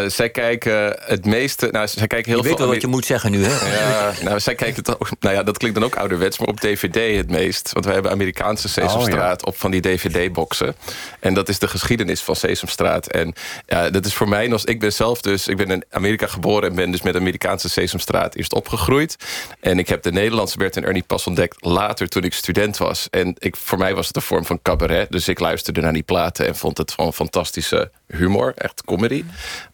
zij 0.10 0.30
kijken 0.30 1.00
het 1.06 1.26
meeste... 1.26 1.68
Nou, 1.72 1.88
zij 1.88 2.08
kijken 2.10 2.32
heel 2.32 2.42
je 2.42 2.50
weet 2.50 2.58
wel 2.58 2.68
wat 2.68 2.82
je 2.82 2.88
moet 2.88 3.06
zeggen 3.06 3.32
nu, 3.32 3.46
hè? 3.46 3.78
Ja, 3.80 4.14
nou, 4.24 4.40
zij 4.40 4.56
kijkt 4.56 4.78
het 4.78 5.00
ook, 5.00 5.10
nou 5.20 5.36
ja, 5.36 5.44
dat 5.44 5.58
klinkt 5.58 5.80
dan 5.80 5.86
ook 5.86 5.96
ouderwets, 5.96 6.40
maar 6.40 6.48
op 6.48 6.60
DVD 6.60 7.18
het 7.18 7.30
meest. 7.30 7.74
Want 7.74 7.86
wij 7.86 7.94
hebben 7.94 8.12
Amerikaanse 8.12 8.70
Sesamstraat 8.70 9.38
oh, 9.40 9.46
ja. 9.46 9.52
op 9.52 9.58
van 9.58 9.72
die 9.72 9.82
DVD-boxen. 9.82 10.76
En 11.20 11.34
dat 11.34 11.50
is 11.50 11.60
de 11.60 11.68
geschiedenis 11.68 12.22
van 12.22 12.36
Sesamstraat. 12.36 13.08
En 13.08 13.34
ja, 13.66 13.90
dat 13.90 14.06
is 14.06 14.14
voor 14.14 14.30
mij 14.30 14.48
nog... 14.48 14.66
Ik 14.66 14.80
ben 14.80 14.94
zelf 14.94 15.22
dus... 15.22 15.48
Ik 15.48 15.58
ben 15.58 15.72
in 15.72 15.84
Amerika 15.90 16.28
geboren 16.28 16.70
en 16.70 16.76
ben 16.76 16.92
dus 16.92 17.02
met 17.02 17.16
Amerikaanse 17.16 17.70
Sesamstraat 17.70 18.36
eerst 18.36 18.54
opgegroeid. 18.54 19.16
En 19.60 19.80
ik 19.80 19.90
heb 19.90 20.04
de 20.04 20.12
Nederlandse 20.12 20.58
Bert 20.58 20.78
en 20.78 20.84
Ernie 20.84 21.04
pas 21.04 21.28
ontdekt 21.28 21.66
later 21.66 22.10
toen 22.10 22.24
ik 22.24 22.34
student 22.34 22.78
was. 22.78 23.08
En 23.10 23.36
ik, 23.38 23.56
voor 23.56 23.78
mij 23.78 23.96
was 23.96 24.08
het 24.08 24.16
een 24.16 24.22
vorm 24.22 24.46
van 24.46 24.60
cabaret. 24.62 25.12
Dus 25.12 25.28
ik 25.28 25.40
luisterde 25.40 25.82
naar 25.82 25.94
die 25.94 26.04
platen 26.04 26.48
en 26.48 26.56
vond 26.56 26.78
het 26.78 26.92
van 26.92 27.14
fantastische 27.14 27.92
humor, 28.08 28.54
echt 28.56 28.84
comedy. 28.86 29.24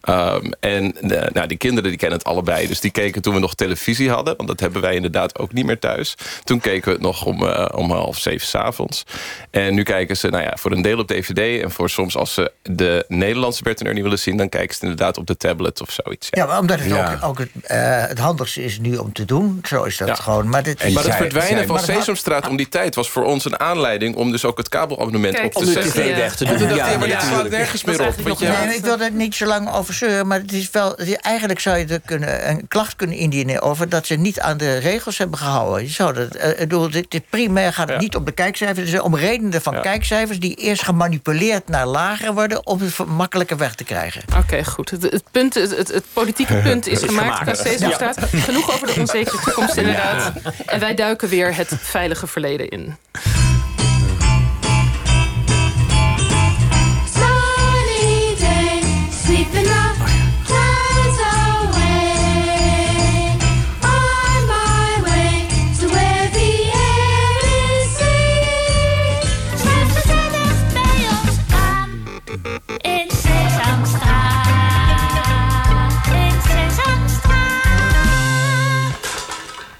Um, 0.08 0.52
en 0.60 0.94
de, 1.00 1.30
nou, 1.32 1.46
die 1.46 1.56
kinderen 1.56 1.90
die 1.90 1.98
kennen 1.98 2.18
het 2.18 2.25
allebei. 2.26 2.66
Dus 2.66 2.80
die 2.80 2.90
keken 2.90 3.22
toen 3.22 3.34
we 3.34 3.40
nog 3.40 3.54
televisie 3.54 4.10
hadden. 4.10 4.36
Want 4.36 4.48
dat 4.48 4.60
hebben 4.60 4.80
wij 4.80 4.94
inderdaad 4.94 5.38
ook 5.38 5.52
niet 5.52 5.66
meer 5.66 5.78
thuis. 5.78 6.14
Toen 6.44 6.60
keken 6.60 6.84
we 6.84 6.92
het 6.92 7.00
nog 7.00 7.24
om, 7.24 7.42
uh, 7.42 7.68
om 7.74 7.90
half 7.90 8.18
zeven 8.18 8.46
s'avonds. 8.46 9.02
En 9.50 9.74
nu 9.74 9.82
kijken 9.82 10.16
ze 10.16 10.28
nou 10.28 10.42
ja, 10.42 10.56
voor 10.58 10.72
een 10.72 10.82
deel 10.82 10.98
op 10.98 11.06
DVD. 11.06 11.62
En 11.62 11.70
voor 11.70 11.90
soms 11.90 12.16
als 12.16 12.34
ze 12.34 12.52
de 12.62 13.04
Nederlandse 13.08 13.62
Bert 13.62 13.80
en 13.80 13.86
Ernie 13.86 14.02
willen 14.02 14.18
zien... 14.18 14.36
dan 14.36 14.48
kijken 14.48 14.74
ze 14.74 14.82
inderdaad 14.82 15.18
op 15.18 15.26
de 15.26 15.36
tablet 15.36 15.80
of 15.80 15.90
zoiets. 16.02 16.28
Ja, 16.30 16.42
ja 16.42 16.48
maar 16.48 16.58
omdat 16.58 16.78
het 16.78 16.88
ja. 16.88 17.12
ook, 17.12 17.28
ook 17.28 17.38
het, 17.38 17.50
uh, 17.54 18.06
het, 18.06 18.18
handigste 18.18 18.64
is 18.64 18.78
nu 18.78 18.96
om 18.96 19.12
te 19.12 19.24
doen. 19.24 19.60
Zo 19.68 19.82
is 19.82 19.96
dat 19.96 20.08
ja. 20.08 20.14
gewoon. 20.14 20.48
Maar, 20.48 20.62
dit, 20.62 20.92
maar 20.94 21.04
het 21.04 21.14
verdwijnen 21.14 21.66
van 21.66 21.78
Sesamstraat 21.78 22.48
om 22.48 22.56
die 22.56 22.68
tijd... 22.68 22.94
was 22.94 23.10
voor 23.10 23.24
ons 23.24 23.44
een 23.44 23.60
aanleiding 23.60 24.14
om 24.16 24.30
dus 24.30 24.44
ook 24.44 24.58
het 24.58 24.68
kabelabonnement 24.68 25.34
Kijk, 25.34 25.56
op 25.56 25.62
te 25.62 25.70
zetten. 25.70 25.92
Om 25.92 25.98
de 25.98 26.02
tv 26.02 26.16
weg 26.16 26.36
te 26.36 26.44
doen. 26.44 26.54
En 26.54 26.58
toen 26.58 26.76
dacht 26.76 26.92
je, 26.92 26.98
maar 26.98 27.08
dit 27.08 27.22
slaat 27.22 27.48
nergens 27.48 27.84
meer 27.84 28.06
op. 28.06 28.40
Nee, 28.40 28.76
ik 28.76 28.84
wil 28.84 29.00
er 29.00 29.12
niet 29.12 29.34
zo 29.34 29.46
lang 29.46 29.72
over 29.72 29.94
zeuren, 29.94 30.26
maar 30.26 30.40
het 30.40 30.52
is 30.52 30.70
wel, 30.70 30.96
eigenlijk 31.20 31.60
zou 31.60 31.78
je 31.78 31.86
er 31.86 32.00
kunnen, 32.18 32.48
een 32.48 32.68
klacht 32.68 32.96
kunnen 32.96 33.16
indienen 33.16 33.62
over 33.62 33.88
dat 33.88 34.06
ze 34.06 34.14
niet 34.14 34.40
aan 34.40 34.56
de 34.56 34.76
regels 34.76 35.18
hebben 35.18 35.38
gehouden. 35.38 35.82
Je 35.82 35.90
zou 35.90 36.14
dat, 36.14 36.36
uh, 36.36 36.58
bedoel, 36.58 36.90
dit, 36.90 37.10
dit 37.10 37.22
primair 37.30 37.72
gaat 37.72 37.88
ja. 37.88 37.98
niet 37.98 38.16
om 38.16 38.24
de 38.24 38.32
kijkcijfers, 38.32 38.78
het 38.78 38.94
is 38.94 39.00
om 39.00 39.16
redenen 39.16 39.62
van 39.62 39.74
ja. 39.74 39.80
kijkcijfers 39.80 40.38
die 40.38 40.54
eerst 40.54 40.82
gemanipuleerd 40.82 41.68
naar 41.68 41.86
lager 41.86 42.34
worden 42.34 42.66
om 42.66 42.80
het 42.80 43.06
makkelijker 43.06 43.56
weg 43.56 43.74
te 43.74 43.84
krijgen. 43.84 44.22
Oké, 44.28 44.38
okay, 44.38 44.64
goed. 44.64 44.90
Het, 44.90 45.02
het, 45.02 45.24
punt, 45.30 45.54
het, 45.54 45.76
het, 45.76 46.04
politieke 46.12 46.56
punt 46.68 46.86
is, 46.86 47.02
is 47.02 47.08
gemaakt. 47.08 47.58
Sesamstraat. 47.58 48.16
Ja. 48.30 48.38
Genoeg 48.38 48.74
over 48.74 48.86
de 48.86 49.00
onzekere 49.00 49.38
toekomst, 49.38 49.76
inderdaad. 49.76 50.32
En 50.66 50.80
wij 50.80 50.94
duiken 50.94 51.28
weer 51.28 51.56
het 51.56 51.72
veilige 51.80 52.26
verleden 52.26 52.68
in. 52.68 52.96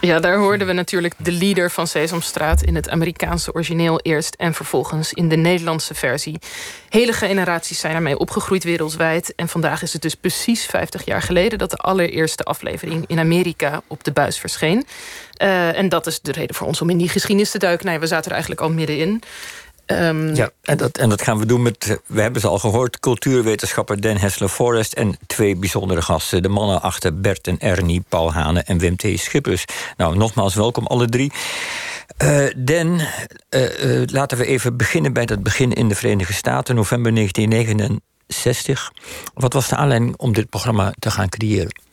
Ja, 0.06 0.20
daar 0.20 0.36
hoorden 0.36 0.66
we 0.66 0.72
natuurlijk 0.72 1.14
de 1.18 1.32
leader 1.32 1.70
van 1.70 1.86
Sesamstraat... 1.86 2.62
in 2.62 2.74
het 2.74 2.88
Amerikaanse 2.88 3.52
origineel 3.52 4.00
eerst 4.00 4.34
en 4.34 4.54
vervolgens 4.54 5.12
in 5.12 5.28
de 5.28 5.36
Nederlandse 5.36 5.94
versie. 5.94 6.38
Hele 6.88 7.12
generaties 7.12 7.80
zijn 7.80 7.94
ermee 7.94 8.18
opgegroeid 8.18 8.64
wereldwijd. 8.64 9.34
En 9.34 9.48
vandaag 9.48 9.82
is 9.82 9.92
het 9.92 10.02
dus 10.02 10.14
precies 10.14 10.66
50 10.66 11.04
jaar 11.04 11.22
geleden... 11.22 11.58
dat 11.58 11.70
de 11.70 11.76
allereerste 11.76 12.42
aflevering 12.42 13.04
in 13.06 13.18
Amerika 13.18 13.82
op 13.86 14.04
de 14.04 14.12
buis 14.12 14.38
verscheen. 14.38 14.86
Uh, 15.42 15.78
en 15.78 15.88
dat 15.88 16.06
is 16.06 16.20
de 16.20 16.32
reden 16.32 16.54
voor 16.54 16.66
ons 16.66 16.80
om 16.80 16.90
in 16.90 16.98
die 16.98 17.08
geschiedenis 17.08 17.50
te 17.50 17.58
duiken. 17.58 17.86
Nee, 17.86 17.98
we 17.98 18.06
zaten 18.06 18.26
er 18.26 18.32
eigenlijk 18.32 18.60
al 18.60 18.70
middenin. 18.70 19.22
Um, 19.86 20.34
ja, 20.34 20.50
en 20.62 20.76
dat, 20.76 20.98
en 20.98 21.08
dat 21.08 21.22
gaan 21.22 21.38
we 21.38 21.46
doen 21.46 21.62
met, 21.62 22.00
we 22.06 22.20
hebben 22.20 22.40
ze 22.40 22.48
al 22.48 22.58
gehoord... 22.58 23.00
cultuurwetenschapper 23.00 24.00
Den 24.00 24.18
Hessler 24.18 24.48
Forrest... 24.48 24.92
en 24.92 25.16
twee 25.26 25.56
bijzondere 25.56 26.02
gasten, 26.02 26.42
de 26.42 26.48
mannen 26.48 26.82
achter 26.82 27.20
Bert 27.20 27.46
en 27.46 27.58
Ernie... 27.58 28.04
Paul 28.08 28.32
Hane 28.32 28.62
en 28.62 28.78
Wim 28.78 28.96
T. 28.96 29.06
Schippers. 29.14 29.64
Nou, 29.96 30.16
nogmaals 30.16 30.54
welkom 30.54 30.86
alle 30.86 31.06
drie. 31.06 31.32
Uh, 32.22 32.46
Den, 32.56 33.00
uh, 33.50 34.00
uh, 34.00 34.02
laten 34.06 34.38
we 34.38 34.46
even 34.46 34.76
beginnen 34.76 35.12
bij 35.12 35.26
dat 35.26 35.42
begin 35.42 35.72
in 35.72 35.88
de 35.88 35.94
Verenigde 35.94 36.34
Staten... 36.34 36.74
november 36.74 37.14
1969. 37.14 38.92
Wat 39.34 39.52
was 39.52 39.68
de 39.68 39.76
aanleiding 39.76 40.16
om 40.16 40.32
dit 40.32 40.48
programma 40.48 40.94
te 40.98 41.10
gaan 41.10 41.28
creëren? 41.28 41.85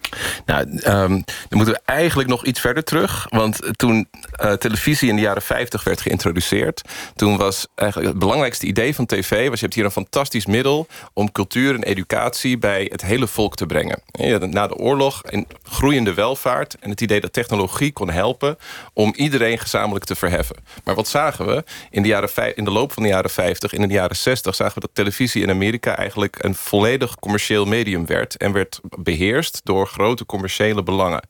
Nou, 0.45 0.67
um, 0.67 1.23
dan 1.49 1.57
moeten 1.57 1.73
we 1.73 1.81
eigenlijk 1.85 2.29
nog 2.29 2.45
iets 2.45 2.59
verder 2.59 2.83
terug. 2.83 3.25
Want 3.29 3.59
toen 3.77 4.07
uh, 4.43 4.51
televisie 4.51 5.09
in 5.09 5.15
de 5.15 5.21
jaren 5.21 5.41
50 5.41 5.83
werd 5.83 6.01
geïntroduceerd... 6.01 6.81
toen 7.15 7.37
was 7.37 7.67
eigenlijk 7.75 8.09
het 8.09 8.19
belangrijkste 8.19 8.65
idee 8.65 8.95
van 8.95 9.05
tv... 9.05 9.49
was 9.49 9.59
je 9.59 9.65
hebt 9.65 9.77
hier 9.77 9.85
een 9.85 9.91
fantastisch 9.91 10.45
middel... 10.45 10.87
om 11.13 11.31
cultuur 11.31 11.75
en 11.75 11.83
educatie 11.83 12.57
bij 12.57 12.87
het 12.91 13.01
hele 13.01 13.27
volk 13.27 13.55
te 13.55 13.65
brengen. 13.65 14.01
Na 14.39 14.67
de 14.67 14.75
oorlog 14.75 15.21
een 15.23 15.47
groeiende 15.63 16.13
welvaart... 16.13 16.75
en 16.79 16.89
het 16.89 17.01
idee 17.01 17.21
dat 17.21 17.33
technologie 17.33 17.91
kon 17.91 18.09
helpen... 18.09 18.57
om 18.93 19.13
iedereen 19.15 19.59
gezamenlijk 19.59 20.05
te 20.05 20.15
verheffen. 20.15 20.55
Maar 20.83 20.95
wat 20.95 21.07
zagen 21.07 21.45
we? 21.45 21.63
In 21.89 22.01
de, 22.01 22.07
jaren, 22.07 22.55
in 22.55 22.63
de 22.63 22.71
loop 22.71 22.91
van 22.93 23.03
de 23.03 23.09
jaren 23.09 23.29
50, 23.29 23.73
in 23.73 23.87
de 23.87 23.93
jaren 23.93 24.15
60... 24.15 24.55
zagen 24.55 24.73
we 24.73 24.79
dat 24.79 24.89
televisie 24.93 25.41
in 25.41 25.49
Amerika 25.49 25.97
eigenlijk 25.97 26.43
een 26.43 26.55
volledig 26.55 27.15
commercieel 27.15 27.65
medium 27.65 28.05
werd... 28.05 28.37
en 28.37 28.51
werd 28.51 28.79
beheerst 28.97 29.61
door 29.63 29.87
grote 29.87 30.02
commerciële 30.25 30.83
belangen. 30.83 31.21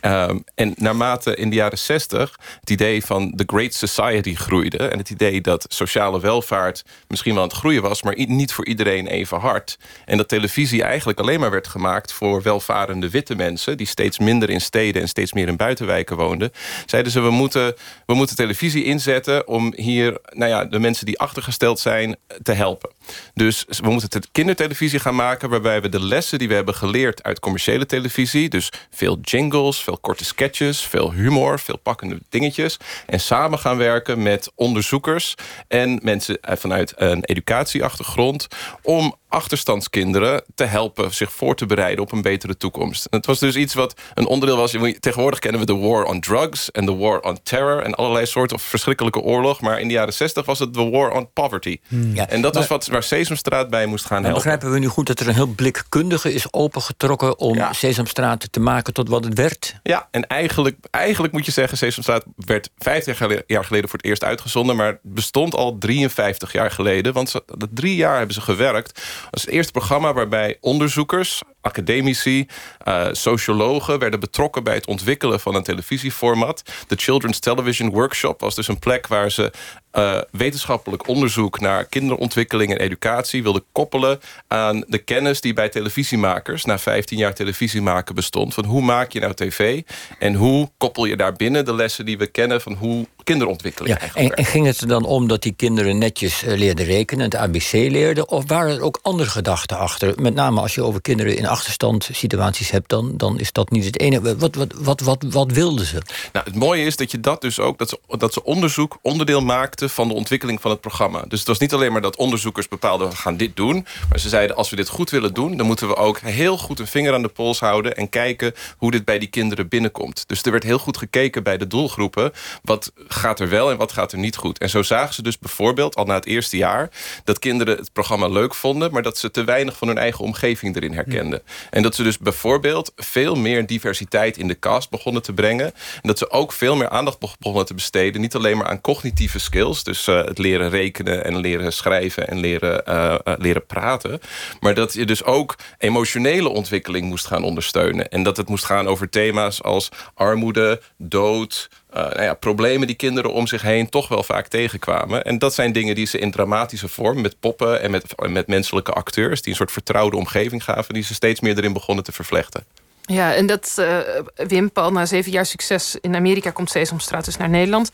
Um, 0.00 0.44
en 0.54 0.74
naarmate 0.76 1.34
in 1.34 1.50
de 1.50 1.56
jaren 1.56 1.78
60 1.78 2.38
het 2.60 2.70
idee 2.70 3.04
van 3.04 3.32
the 3.36 3.44
Great 3.46 3.74
Society 3.74 4.34
groeide... 4.34 4.88
en 4.88 4.98
het 4.98 5.10
idee 5.10 5.40
dat 5.40 5.66
sociale 5.68 6.20
welvaart 6.20 6.84
misschien 7.08 7.34
wel 7.34 7.42
aan 7.42 7.48
het 7.48 7.56
groeien 7.56 7.82
was... 7.82 8.02
maar 8.02 8.14
niet 8.16 8.52
voor 8.52 8.66
iedereen 8.66 9.06
even 9.06 9.38
hard. 9.38 9.78
En 10.04 10.16
dat 10.16 10.28
televisie 10.28 10.82
eigenlijk 10.82 11.20
alleen 11.20 11.40
maar 11.40 11.50
werd 11.50 11.68
gemaakt... 11.68 12.12
voor 12.12 12.42
welvarende 12.42 13.10
witte 13.10 13.34
mensen... 13.34 13.76
die 13.76 13.86
steeds 13.86 14.18
minder 14.18 14.50
in 14.50 14.60
steden 14.60 15.02
en 15.02 15.08
steeds 15.08 15.32
meer 15.32 15.48
in 15.48 15.56
buitenwijken 15.56 16.16
woonden... 16.16 16.52
zeiden 16.86 17.12
ze, 17.12 17.20
we 17.20 17.30
moeten, 17.30 17.74
we 18.06 18.14
moeten 18.14 18.36
televisie 18.36 18.84
inzetten... 18.84 19.48
om 19.48 19.72
hier 19.76 20.18
nou 20.30 20.50
ja, 20.50 20.64
de 20.64 20.78
mensen 20.78 21.06
die 21.06 21.18
achtergesteld 21.18 21.78
zijn 21.78 22.16
te 22.42 22.52
helpen. 22.52 22.90
Dus 23.34 23.64
we 23.68 23.90
moeten 23.90 24.22
kindertelevisie 24.32 24.98
gaan 24.98 25.14
maken... 25.14 25.48
waarbij 25.48 25.80
we 25.80 25.88
de 25.88 26.00
lessen 26.04 26.38
die 26.38 26.48
we 26.48 26.54
hebben 26.54 26.74
geleerd 26.74 27.22
uit 27.22 27.40
commerciële 27.40 27.86
televisie... 27.86 28.48
dus 28.48 28.72
veel 28.90 29.18
jingles 29.22 29.82
veel 29.82 29.98
korte 29.98 30.24
sketches, 30.24 30.80
veel 30.80 31.12
humor, 31.12 31.58
veel 31.58 31.78
pakkende 31.78 32.18
dingetjes. 32.28 32.76
En 33.06 33.20
samen 33.20 33.58
gaan 33.58 33.76
werken 33.76 34.22
met 34.22 34.52
onderzoekers 34.54 35.34
en 35.68 36.00
mensen 36.02 36.38
vanuit 36.42 36.92
een 36.96 37.24
educatieachtergrond... 37.24 38.46
om 38.82 39.14
achterstandskinderen 39.28 40.42
te 40.54 40.64
helpen 40.64 41.14
zich 41.14 41.32
voor 41.32 41.54
te 41.54 41.66
bereiden 41.66 42.04
op 42.04 42.12
een 42.12 42.22
betere 42.22 42.56
toekomst. 42.56 43.06
het 43.10 43.26
was 43.26 43.38
dus 43.38 43.56
iets 43.56 43.74
wat 43.74 44.00
een 44.14 44.26
onderdeel 44.26 44.56
was. 44.56 44.76
Tegenwoordig 45.00 45.38
kennen 45.38 45.60
we 45.60 45.66
de 45.66 45.76
war 45.76 46.04
on 46.04 46.20
drugs 46.20 46.70
en 46.70 46.86
de 46.86 46.94
war 46.94 47.20
on 47.20 47.38
terror 47.42 47.82
en 47.82 47.94
allerlei 47.94 48.26
soorten 48.26 48.58
verschrikkelijke 48.58 49.20
oorlog. 49.20 49.60
Maar 49.60 49.80
in 49.80 49.88
de 49.88 49.94
jaren 49.94 50.12
60 50.12 50.46
was 50.46 50.58
het 50.58 50.74
de 50.74 50.90
war 50.90 51.10
on 51.10 51.32
poverty. 51.32 51.78
Hmm. 51.88 52.14
Ja. 52.14 52.28
En 52.28 52.40
dat 52.40 52.54
was 52.54 52.66
wat, 52.66 52.86
waar 52.86 53.02
Sesamstraat 53.02 53.70
bij 53.70 53.86
moest 53.86 54.04
gaan 54.04 54.22
helpen. 54.22 54.42
Begrijpen 54.42 54.72
we 54.72 54.78
nu 54.78 54.86
goed 54.86 55.06
dat 55.06 55.20
er 55.20 55.28
een 55.28 55.34
heel 55.34 55.46
blikkundige 55.46 56.32
is 56.32 56.52
opengetrokken 56.52 57.38
om 57.38 57.58
Sesamstraat 57.70 58.52
te 58.52 58.60
maken 58.60 58.92
tot 58.92 59.08
wat 59.08 59.24
het 59.24 59.34
werd? 59.34 59.74
Ja, 59.82 60.08
en 60.10 60.26
eigenlijk, 60.26 60.76
eigenlijk 60.90 61.32
moet 61.32 61.46
je 61.46 61.52
zeggen, 61.52 61.78
Sesamstraat 61.78 62.24
werd 62.36 62.70
50 62.78 63.18
jaar 63.46 63.64
geleden 63.64 63.88
voor 63.88 63.98
het 63.98 64.08
eerst 64.08 64.24
uitgezonden, 64.24 64.76
maar 64.76 64.98
bestond 65.02 65.54
al 65.54 65.78
53 65.78 66.52
jaar 66.52 66.70
geleden. 66.70 67.12
Want 67.12 67.30
ze, 67.30 67.42
drie 67.70 67.96
jaar 67.96 68.16
hebben 68.16 68.34
ze 68.34 68.40
gewerkt 68.40 69.00
dat 69.24 69.34
is 69.34 69.42
het 69.42 69.50
eerste 69.50 69.72
programma 69.72 70.12
waarbij 70.12 70.56
onderzoekers, 70.60 71.42
academici, 71.60 72.46
uh, 72.88 73.06
sociologen... 73.12 73.98
werden 73.98 74.20
betrokken 74.20 74.64
bij 74.64 74.74
het 74.74 74.86
ontwikkelen 74.86 75.40
van 75.40 75.54
een 75.54 75.62
televisieformat. 75.62 76.62
De 76.86 76.96
Children's 76.96 77.38
Television 77.38 77.90
Workshop 77.90 78.40
was 78.40 78.54
dus 78.54 78.68
een 78.68 78.78
plek 78.78 79.06
waar 79.06 79.30
ze 79.30 79.52
uh, 79.92 80.18
wetenschappelijk 80.30 81.08
onderzoek 81.08 81.60
naar 81.60 81.84
kinderontwikkeling 81.84 82.70
en 82.72 82.78
educatie 82.78 83.42
wilde 83.42 83.64
koppelen 83.72 84.20
aan 84.46 84.84
de 84.86 84.98
kennis 84.98 85.40
die 85.40 85.52
bij 85.52 85.68
televisiemakers 85.68 86.64
na 86.64 86.78
15 86.78 87.18
jaar 87.18 87.34
televisie 87.34 87.82
maken 87.82 88.14
bestond. 88.14 88.54
Van 88.54 88.64
hoe 88.64 88.82
maak 88.82 89.12
je 89.12 89.20
nou 89.20 89.34
tv 89.34 89.82
en 90.18 90.34
hoe 90.34 90.70
koppel 90.76 91.04
je 91.04 91.16
daarbinnen 91.16 91.64
de 91.64 91.74
lessen 91.74 92.06
die 92.06 92.18
we 92.18 92.26
kennen 92.26 92.60
van 92.60 92.72
hoe 92.72 93.06
kinderontwikkeling 93.24 94.00
ja, 94.00 94.14
en, 94.14 94.34
en, 94.34 94.44
ging 94.44 94.66
het 94.66 94.80
er 94.80 94.88
dan 94.88 95.04
om 95.04 95.28
dat 95.28 95.42
die 95.42 95.52
kinderen 95.52 95.98
netjes 95.98 96.44
uh, 96.44 96.56
leerden 96.56 96.86
rekenen, 96.86 97.24
het 97.24 97.36
ABC 97.36 97.72
leerden, 97.72 98.28
of 98.28 98.44
waren 98.46 98.76
er 98.76 98.82
ook 98.82 98.98
andere 99.02 99.28
gedachten 99.28 99.78
achter? 99.78 100.14
Met 100.20 100.34
name 100.34 100.60
als 100.60 100.74
je 100.74 100.82
over 100.82 101.00
kinderen 101.00 101.36
in 101.36 101.46
achterstand 101.46 102.08
situaties 102.12 102.70
hebt, 102.70 102.88
dan, 102.88 103.16
dan 103.16 103.38
is 103.38 103.52
dat 103.52 103.70
niet 103.70 103.84
het 103.84 104.00
enige. 104.00 104.36
Wat, 104.36 104.54
wat, 104.54 104.72
wat, 104.76 105.00
wat, 105.00 105.24
wat 105.30 105.52
wilden 105.52 105.86
ze? 105.86 106.02
Nou, 106.32 106.44
het 106.44 106.54
mooie 106.54 106.84
is 106.84 106.96
dat 106.96 107.10
je 107.10 107.20
dat 107.20 107.40
dus 107.40 107.60
ook, 107.60 107.78
dat 107.78 107.88
ze, 107.88 107.98
dat 108.18 108.32
ze 108.32 108.44
onderzoek 108.44 108.98
onderdeel 109.02 109.40
maakten 109.40 109.87
van 109.92 110.08
de 110.08 110.14
ontwikkeling 110.14 110.60
van 110.60 110.70
het 110.70 110.80
programma. 110.80 111.24
Dus 111.28 111.38
het 111.38 111.48
was 111.48 111.58
niet 111.58 111.72
alleen 111.72 111.92
maar 111.92 112.00
dat 112.00 112.16
onderzoekers 112.16 112.68
bepaalden... 112.68 113.08
we 113.08 113.16
gaan 113.16 113.36
dit 113.36 113.56
doen, 113.56 113.86
maar 114.08 114.18
ze 114.18 114.28
zeiden... 114.28 114.56
als 114.56 114.70
we 114.70 114.76
dit 114.76 114.88
goed 114.88 115.10
willen 115.10 115.34
doen, 115.34 115.56
dan 115.56 115.66
moeten 115.66 115.88
we 115.88 115.96
ook 115.96 116.20
heel 116.20 116.58
goed 116.58 116.78
een 116.78 116.86
vinger 116.86 117.14
aan 117.14 117.22
de 117.22 117.28
pols 117.28 117.60
houden... 117.60 117.96
en 117.96 118.08
kijken 118.08 118.54
hoe 118.76 118.90
dit 118.90 119.04
bij 119.04 119.18
die 119.18 119.28
kinderen 119.28 119.68
binnenkomt. 119.68 120.24
Dus 120.26 120.42
er 120.42 120.50
werd 120.50 120.62
heel 120.62 120.78
goed 120.78 120.96
gekeken 120.96 121.42
bij 121.42 121.56
de 121.56 121.66
doelgroepen... 121.66 122.32
wat 122.62 122.92
gaat 123.08 123.40
er 123.40 123.48
wel 123.48 123.70
en 123.70 123.76
wat 123.76 123.92
gaat 123.92 124.12
er 124.12 124.18
niet 124.18 124.36
goed. 124.36 124.58
En 124.58 124.70
zo 124.70 124.82
zagen 124.82 125.14
ze 125.14 125.22
dus 125.22 125.38
bijvoorbeeld 125.38 125.96
al 125.96 126.04
na 126.04 126.14
het 126.14 126.26
eerste 126.26 126.56
jaar... 126.56 126.90
dat 127.24 127.38
kinderen 127.38 127.76
het 127.76 127.92
programma 127.92 128.28
leuk 128.28 128.54
vonden... 128.54 128.92
maar 128.92 129.02
dat 129.02 129.18
ze 129.18 129.30
te 129.30 129.44
weinig 129.44 129.76
van 129.76 129.88
hun 129.88 129.98
eigen 129.98 130.24
omgeving 130.24 130.76
erin 130.76 130.92
herkenden. 130.92 131.42
En 131.70 131.82
dat 131.82 131.94
ze 131.94 132.02
dus 132.02 132.18
bijvoorbeeld 132.18 132.92
veel 132.96 133.34
meer 133.34 133.66
diversiteit 133.66 134.36
in 134.36 134.48
de 134.48 134.58
cast 134.58 134.90
begonnen 134.90 135.22
te 135.22 135.32
brengen. 135.32 135.66
En 135.66 136.02
dat 136.02 136.18
ze 136.18 136.30
ook 136.30 136.52
veel 136.52 136.76
meer 136.76 136.88
aandacht 136.88 137.18
begonnen 137.18 137.66
te 137.66 137.74
besteden... 137.74 138.20
niet 138.20 138.34
alleen 138.34 138.56
maar 138.56 138.66
aan 138.66 138.80
cognitieve 138.80 139.38
skills 139.38 139.67
dus 139.68 140.06
uh, 140.06 140.24
het 140.24 140.38
leren 140.38 140.70
rekenen 140.70 141.24
en 141.24 141.36
leren 141.36 141.72
schrijven 141.72 142.28
en 142.28 142.38
leren, 142.38 142.82
uh, 142.88 143.14
leren 143.38 143.66
praten. 143.66 144.20
Maar 144.60 144.74
dat 144.74 144.92
je 144.92 145.06
dus 145.06 145.24
ook 145.24 145.54
emotionele 145.78 146.48
ontwikkeling 146.48 147.06
moest 147.06 147.26
gaan 147.26 147.44
ondersteunen. 147.44 148.08
En 148.08 148.22
dat 148.22 148.36
het 148.36 148.48
moest 148.48 148.64
gaan 148.64 148.88
over 148.88 149.08
thema's 149.08 149.62
als 149.62 149.88
armoede, 150.14 150.80
dood... 150.96 151.68
nou 151.92 152.22
ja, 152.22 152.34
problemen 152.34 152.86
die 152.86 152.96
kinderen 152.96 153.32
om 153.32 153.46
zich 153.46 153.62
heen 153.62 153.88
toch 153.88 154.08
wel 154.08 154.22
vaak 154.22 154.46
tegenkwamen. 154.46 155.24
En 155.24 155.38
dat 155.38 155.54
zijn 155.54 155.72
dingen 155.72 155.94
die 155.94 156.06
ze 156.06 156.18
in 156.18 156.30
dramatische 156.30 156.88
vorm... 156.88 157.20
met 157.20 157.40
poppen 157.40 157.80
en 157.80 157.90
met, 157.90 158.04
met 158.28 158.46
menselijke 158.46 158.92
acteurs... 158.92 159.40
die 159.40 159.50
een 159.50 159.56
soort 159.56 159.72
vertrouwde 159.72 160.16
omgeving 160.16 160.64
gaven... 160.64 160.94
die 160.94 161.02
ze 161.02 161.14
steeds 161.14 161.40
meer 161.40 161.56
erin 161.56 161.72
begonnen 161.72 162.04
te 162.04 162.12
vervlechten. 162.12 162.64
Ja, 163.02 163.34
en 163.34 163.46
dat 163.46 163.76
uh, 163.78 163.98
Wim 164.34 164.72
Paul, 164.72 164.92
na 164.92 165.06
zeven 165.06 165.32
jaar 165.32 165.46
succes 165.46 165.96
in 166.00 166.16
Amerika... 166.16 166.50
komt 166.50 166.70
Sesamstraat 166.70 167.24
dus 167.24 167.36
naar 167.36 167.48
Nederland. 167.48 167.90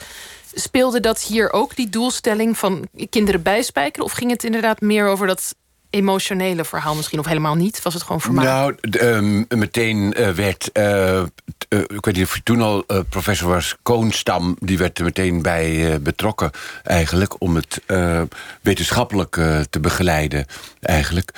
Speelde 0.55 1.01
dat 1.01 1.23
hier 1.23 1.53
ook, 1.53 1.77
die 1.77 1.89
doelstelling 1.89 2.59
van 2.59 2.89
kinderen 3.11 3.43
bijspijkeren? 3.43 4.05
Of 4.05 4.13
ging 4.13 4.31
het 4.31 4.45
inderdaad 4.45 4.81
meer 4.81 5.07
over 5.09 5.27
dat 5.27 5.55
emotionele 5.91 6.65
verhaal 6.65 6.95
misschien? 6.95 7.19
Of 7.19 7.27
helemaal 7.27 7.55
niet? 7.55 7.83
Was 7.83 7.95
het 7.95 8.03
gewoon 8.03 8.21
vermaak? 8.21 8.45
Nou, 8.45 8.75
um, 9.01 9.47
meteen 9.49 10.15
uh, 10.19 10.29
werd... 10.29 10.71
Uh, 10.73 11.23
ik 11.69 12.05
weet 12.05 12.15
niet 12.15 12.25
of 12.25 12.35
je 12.35 12.43
toen 12.43 12.61
al 12.61 12.85
professor 13.09 13.49
was, 13.49 13.77
Koonstam... 13.83 14.57
die 14.61 14.79
werd 14.79 14.99
er 14.99 15.05
meteen 15.05 15.43
bij 15.43 15.99
betrokken 16.03 16.51
eigenlijk... 16.83 17.35
om 17.39 17.55
het 17.55 17.83
wetenschappelijk 18.61 19.33
te 19.71 19.81
begeleiden 19.81 20.47
eigenlijk... 20.81 21.33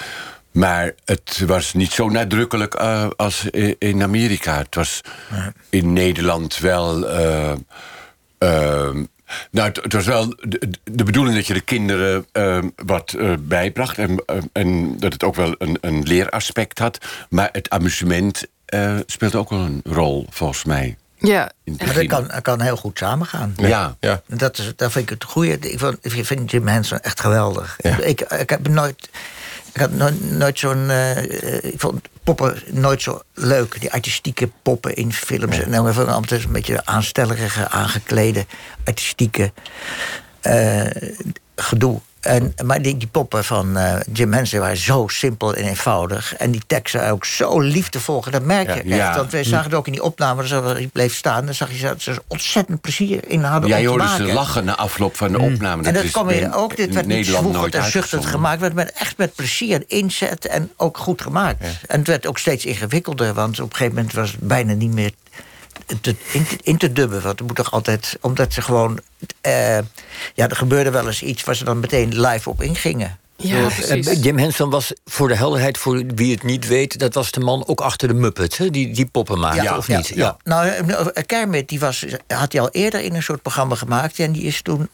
Maar 0.51 0.93
het 1.05 1.43
was 1.47 1.75
niet 1.75 1.93
zo 1.93 2.09
nadrukkelijk 2.09 2.75
als 3.17 3.45
in 3.79 4.03
Amerika. 4.03 4.57
Het 4.59 4.75
was 4.75 5.01
in 5.71 5.93
Nederland 5.93 6.59
wel 6.59 7.09
Ehm, 7.09 7.57
nou, 8.39 9.71
het, 9.83 9.93
was 9.93 10.07
wel 10.07 10.35
de, 10.41 10.71
de, 10.85 11.05
bedoeling 11.05 11.37
dat 11.37 11.47
je 11.47 11.55
de 11.55 11.61
kinderen 11.61 12.27
ehm, 12.33 12.69
wat 12.77 13.15
uh, 13.17 13.35
bijbracht. 13.41 13.99
En, 13.99 14.23
eh, 14.27 14.37
en 14.53 14.99
dat 14.99 15.13
het 15.13 15.25
ook 15.25 15.35
wel 15.35 15.55
een, 15.59 15.79
een 15.81 16.03
leeraspect 16.03 16.79
had. 16.79 16.99
Maar 17.29 17.49
het 17.53 17.71
amusement 17.71 18.45
uh, 18.75 18.97
speelt 19.07 19.35
ook 19.35 19.51
wel 19.51 19.61
een 19.61 19.81
rol, 19.85 20.27
volgens 20.31 20.65
mij. 20.65 20.97
Ja, 21.19 21.51
maar 21.65 21.95
dat 21.95 22.07
kan, 22.07 22.31
kan 22.43 22.61
heel 22.61 22.77
goed 22.77 22.99
samengaan. 22.99 23.55
Ja. 23.57 23.97
ja. 24.01 24.23
Dat, 24.27 24.59
is, 24.59 24.73
dat 24.77 24.93
vind 24.93 25.05
ik 25.05 25.11
het 25.11 25.25
goede. 25.25 25.59
Ik 25.59 25.79
vind, 25.79 25.97
ik 26.01 26.27
vind 26.27 26.51
Jim 26.51 26.67
Henson 26.67 26.99
echt 26.99 27.21
geweldig. 27.21 27.81
Ik, 27.81 28.21
ik 28.21 28.51
heb 28.51 28.69
nooit 28.69 29.09
ik 29.77 29.83
had 29.83 29.91
nooit, 29.91 30.31
nooit 30.31 30.59
zo'n. 30.59 30.89
Uh, 30.89 31.23
ik 31.63 31.75
vond 31.77 32.09
poppen 32.27 32.63
nooit 32.71 33.03
zo 33.03 33.21
leuk. 33.35 33.81
Die 33.81 33.93
artistieke 33.93 34.51
poppen 34.63 34.95
in 34.95 35.13
films. 35.13 35.61
En 35.61 35.71
dan 35.71 35.89
even 35.89 36.09
altijd 36.09 36.45
een 36.45 36.53
beetje 36.53 36.85
aanstellerige, 36.85 37.69
aangeklede, 37.69 38.47
artistieke 38.85 39.53
uh, 40.43 40.87
gedoe. 41.57 42.01
En, 42.27 42.55
maar 42.65 42.83
die, 42.83 42.97
die 42.97 43.09
poppen 43.09 43.45
van 43.45 43.77
uh, 43.77 43.97
Jim 44.13 44.33
Henson 44.33 44.61
waren 44.61 44.77
zo 44.77 45.05
simpel 45.09 45.55
en 45.55 45.65
eenvoudig. 45.65 46.35
En 46.37 46.51
die 46.51 46.63
teksten 46.67 47.11
ook 47.11 47.25
zo 47.25 47.61
liefdevol. 47.61 48.25
Dat 48.31 48.43
merk 48.43 48.67
je 48.67 48.89
ja, 48.89 48.97
echt. 48.97 49.15
Ja. 49.15 49.17
Want 49.17 49.33
wij 49.33 49.45
zagen 49.45 49.65
het 49.65 49.75
ook 49.75 49.87
in 49.87 49.93
die 49.93 50.03
opname, 50.03 50.47
dat 50.47 50.65
hij 50.65 50.89
bleef 50.93 51.15
staan. 51.15 51.45
Dan 51.45 51.55
zag 51.55 51.73
je 51.73 51.83
dat 51.83 52.03
ze 52.03 52.23
ontzettend 52.27 52.81
plezier 52.81 53.21
in 53.29 53.43
hadden 53.43 53.69
Jij 53.69 53.87
hoorde 53.87 54.09
ze 54.17 54.23
lachen 54.23 54.65
na 54.65 54.77
afloop 54.77 55.17
van 55.17 55.33
de 55.33 55.39
mm. 55.39 55.45
opname. 55.45 55.83
En 55.83 55.95
dat 55.95 56.11
kwam 56.11 56.27
weer 56.27 56.55
ook. 56.55 56.77
Dit 56.77 56.95
werd 56.95 57.07
niet 57.07 57.27
zwoegend 57.27 57.75
en 57.75 57.91
zuchtend 57.91 58.27
gemaakt. 58.27 58.61
Het 58.61 58.75
werd 58.75 58.93
echt 58.93 59.17
met 59.17 59.35
plezier 59.35 59.85
inzet 59.87 60.47
en 60.47 60.71
ook 60.77 60.99
goed 60.99 61.23
gemaakt. 61.23 61.65
En 61.87 61.99
het 61.99 62.07
werd 62.07 62.27
ook 62.27 62.39
steeds 62.39 62.65
ingewikkelder. 62.65 63.35
Want 63.35 63.61
op 63.61 63.71
een 63.71 63.77
gegeven 63.77 63.95
moment 63.95 64.15
was 64.15 64.31
het 64.31 64.41
bijna 64.41 64.73
niet 64.73 64.93
meer 64.93 65.11
te, 66.01 66.15
in, 66.33 66.47
in, 66.63 66.77
te 66.77 66.93
dubben. 66.93 67.23
Want 67.23 67.39
er 67.39 67.45
moet 67.45 67.57
toch 67.57 67.71
altijd. 67.71 68.17
Omdat 68.21 68.53
ze 68.53 68.63
gewoon. 68.63 69.01
Uh, 69.47 69.79
ja, 70.35 70.49
er 70.49 70.57
gebeurde 70.57 70.91
wel 70.91 71.07
eens 71.07 71.23
iets 71.23 71.45
waar 71.45 71.57
ze 71.57 71.65
dan 71.65 71.81
meteen 71.81 72.21
live 72.21 72.51
op 72.51 72.63
ingingen. 72.63 73.19
Ja, 73.39 73.69
uh, 73.91 74.23
Jim 74.23 74.39
Henson 74.39 74.71
was, 74.71 74.93
voor 75.05 75.29
de 75.29 75.37
helderheid, 75.37 75.79
voor 75.79 76.05
wie 76.15 76.33
het 76.33 76.43
niet 76.43 76.67
weet... 76.67 76.99
dat 76.99 77.15
was 77.15 77.31
de 77.31 77.41
man 77.41 77.67
ook 77.67 77.81
achter 77.81 78.09
de 78.09 78.15
Muppets, 78.15 78.59
hè? 78.59 78.71
Die, 78.71 78.95
die 78.95 79.07
poppen 79.07 79.39
maakte, 79.39 79.63
ja, 79.63 79.77
of 79.77 79.89
niet? 79.89 80.09
Ja. 80.09 80.37
Nou, 80.45 80.71
Kermit 81.27 81.69
die 81.69 81.81
was, 81.81 82.05
had 82.27 82.53
hij 82.53 82.61
al 82.61 82.71
eerder 82.71 83.01
in 83.01 83.15
een 83.15 83.23
soort 83.23 83.43
programma 83.43 83.75
gemaakt... 83.75 84.19
en 84.19 84.33
die 84.33 84.43
is 84.43 84.63
toen 84.63 84.89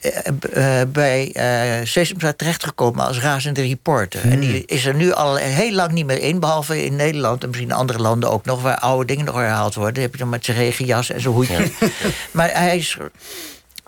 uh, 0.00 0.80
bij 0.88 1.34
uh, 1.36 1.86
Sesamstraat 1.86 2.38
terechtgekomen 2.38 3.06
als 3.06 3.20
razende 3.20 3.62
reporter. 3.62 4.30
En 4.30 4.40
die 4.40 4.62
is 4.66 4.86
er 4.86 4.94
nu 4.94 5.12
al 5.12 5.36
heel 5.36 5.72
lang 5.72 5.92
niet 5.92 6.06
meer 6.06 6.20
in, 6.20 6.40
behalve 6.40 6.84
in 6.84 6.96
Nederland 6.96 7.42
en 7.42 7.48
misschien 7.48 7.70
in 7.70 7.76
andere 7.76 7.98
landen 7.98 8.30
ook 8.30 8.44
nog, 8.44 8.62
waar 8.62 8.78
oude 8.78 9.04
dingen 9.04 9.24
nog 9.24 9.34
herhaald 9.34 9.74
worden. 9.74 9.94
Dan 9.94 10.02
heb 10.02 10.12
je 10.12 10.18
dan 10.18 10.28
met 10.28 10.44
zijn 10.44 10.56
regenjas 10.56 11.10
en 11.10 11.20
zijn 11.20 11.34
hoedje. 11.34 11.70
maar 12.30 12.50
hij 12.52 12.76
is. 12.76 12.96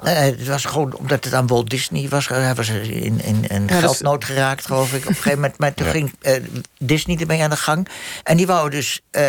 Uh, 0.05 0.13
het 0.13 0.47
was 0.47 0.65
gewoon 0.65 0.95
omdat 0.97 1.25
het 1.25 1.35
aan 1.35 1.47
Walt 1.47 1.71
Disney 1.71 2.09
was. 2.09 2.29
Hij 2.29 2.55
was 2.55 2.69
in, 2.69 3.21
in, 3.21 3.49
in 3.49 3.67
ja, 3.67 3.79
geldnood 3.79 4.25
geraakt, 4.25 4.67
geloof 4.67 4.93
ik. 4.93 5.03
Op 5.03 5.09
een 5.09 5.15
gegeven 5.15 5.39
moment. 5.39 5.59
Maar 5.59 5.75
toen 5.75 5.87
ging 5.87 6.13
uh, 6.23 6.33
Disney 6.79 7.17
ermee 7.17 7.43
aan 7.43 7.51
de 7.51 7.57
gang. 7.57 7.89
En 8.23 8.37
die 8.37 8.47
wou 8.47 8.71
dus 8.71 9.01
uh, 9.11 9.23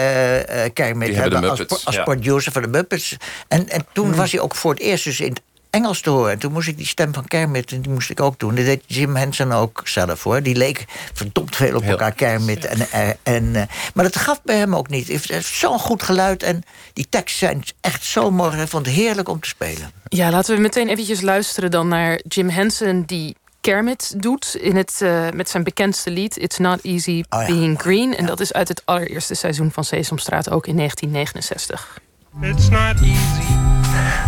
Kermit 0.74 1.16
hebben 1.16 1.50
als, 1.50 1.86
als 1.86 2.04
producer 2.04 2.52
van 2.52 2.62
de 2.62 2.68
Muppets. 2.68 3.18
En, 3.48 3.70
en 3.70 3.86
toen 3.94 4.08
hmm. 4.08 4.16
was 4.16 4.32
hij 4.32 4.42
ook 4.42 4.56
voor 4.56 4.72
het 4.72 4.80
eerst 4.80 5.04
dus 5.04 5.20
in 5.20 5.36
Engels 5.72 6.02
te 6.02 6.10
horen. 6.10 6.32
En 6.32 6.40
toen 6.40 6.52
moest 6.52 6.68
ik 6.68 6.78
die 6.78 6.86
stem 6.86 7.14
van 7.14 7.26
Kermit, 7.26 7.70
die 7.70 7.90
moest 7.90 8.10
ik 8.10 8.20
ook 8.20 8.40
doen. 8.40 8.56
Dat 8.56 8.66
deed 8.66 8.84
Jim 8.86 9.16
Henson 9.16 9.52
ook 9.52 9.82
zelf 9.84 10.24
hoor. 10.24 10.44
Die 10.44 10.56
leek 10.56 10.86
verdomd 11.14 11.56
veel 11.56 11.76
op 11.76 11.84
elkaar, 11.84 12.12
Kermit. 12.12 12.66
En, 12.66 12.80
eh, 12.92 13.10
en, 13.24 13.44
uh, 13.44 13.62
maar 13.94 14.04
dat 14.04 14.16
gaf 14.16 14.42
bij 14.44 14.58
hem 14.58 14.76
ook 14.76 14.90
niet. 14.90 15.08
Hij 15.08 15.20
heeft 15.28 15.48
zo'n 15.48 15.80
goed 15.80 16.04
geluid 16.04 16.44
en 16.44 16.64
die 16.94 17.08
teksten 17.10 17.48
zijn 17.48 17.64
echt 17.82 18.04
zo 18.04 18.32
mooi. 18.32 18.62
Ik 18.62 18.68
vond 18.68 18.86
het 18.86 18.96
heerlijk 18.96 19.30
om 19.30 19.40
te 19.40 19.48
spelen. 19.48 19.92
Ja, 20.04 20.32
laten 20.32 20.56
we 20.56 20.62
meteen 20.62 20.90
eventjes 20.90 21.22
luisteren 21.22 21.72
dan 21.72 21.88
naar 21.88 22.22
Jim 22.28 22.50
Henson... 22.50 23.04
die 23.06 23.36
Kermit 23.62 24.14
doet 24.22 24.56
in 24.56 24.76
het, 24.76 25.00
uh, 25.04 25.30
met 25.34 25.50
zijn 25.50 25.64
bekendste 25.64 26.12
lied... 26.12 26.38
It's 26.38 26.58
Not 26.58 26.82
Easy 26.82 27.24
oh, 27.30 27.42
ja. 27.42 27.46
Being 27.48 27.80
Green. 27.80 28.16
En 28.16 28.22
ja. 28.22 28.28
dat 28.28 28.40
is 28.40 28.54
uit 28.54 28.68
het 28.68 28.82
allereerste 28.86 29.34
seizoen 29.34 29.72
van 29.72 29.84
Sesamstraat, 29.84 30.50
ook 30.50 30.68
in 30.68 30.76
1969. 30.76 32.00
It's 32.42 32.70
not 32.70 33.02
easy 33.02 33.52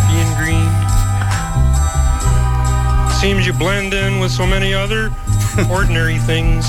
being 0.08 0.36
green 0.36 0.83
seems 3.24 3.46
you 3.46 3.54
blend 3.54 3.94
in 3.94 4.18
with 4.18 4.30
so 4.30 4.46
many 4.46 4.74
other 4.74 5.10
ordinary 5.70 6.18
things. 6.18 6.66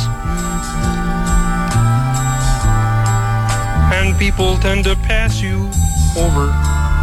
And 3.92 4.18
people 4.18 4.56
tend 4.60 4.86
to 4.86 4.96
pass 4.96 5.42
you 5.42 5.70
over 6.16 6.46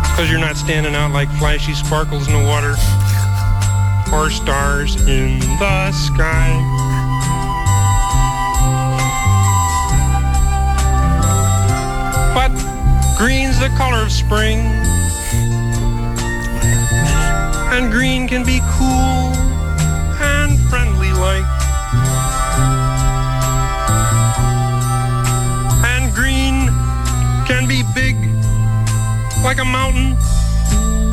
because 0.09 0.31
you're 0.31 0.41
not 0.41 0.57
standing 0.57 0.95
out 0.95 1.11
like 1.11 1.29
flashy 1.33 1.75
sparkles 1.75 2.29
in 2.29 2.33
the 2.33 2.49
water 2.49 2.77
or 4.11 4.31
stars 4.31 4.97
in 5.07 5.39
the 5.61 5.93
sky. 5.93 6.49
But 12.33 12.53
green's 13.19 13.61
the 13.61 13.69
color 13.77 14.01
of 14.03 14.11
spring, 14.11 14.61
and 17.73 17.91
green 17.91 18.29
can 18.29 18.45
be 18.45 18.61
cool 18.77 19.33
and 20.21 20.61
friendly 20.69 21.11
like. 21.13 21.47
And 25.83 26.15
green 26.15 26.69
can 27.47 27.67
be 27.67 27.83
big 27.95 28.17
like 29.43 29.59
a 29.59 29.65
mountain, 29.65 30.19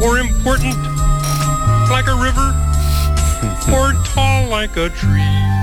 or 0.04 0.20
important 0.20 0.76
like 1.90 2.08
a 2.08 2.18
river, 2.28 2.50
or 3.74 3.94
tall 4.04 4.50
like 4.50 4.76
a 4.76 4.90
tree. 4.90 5.59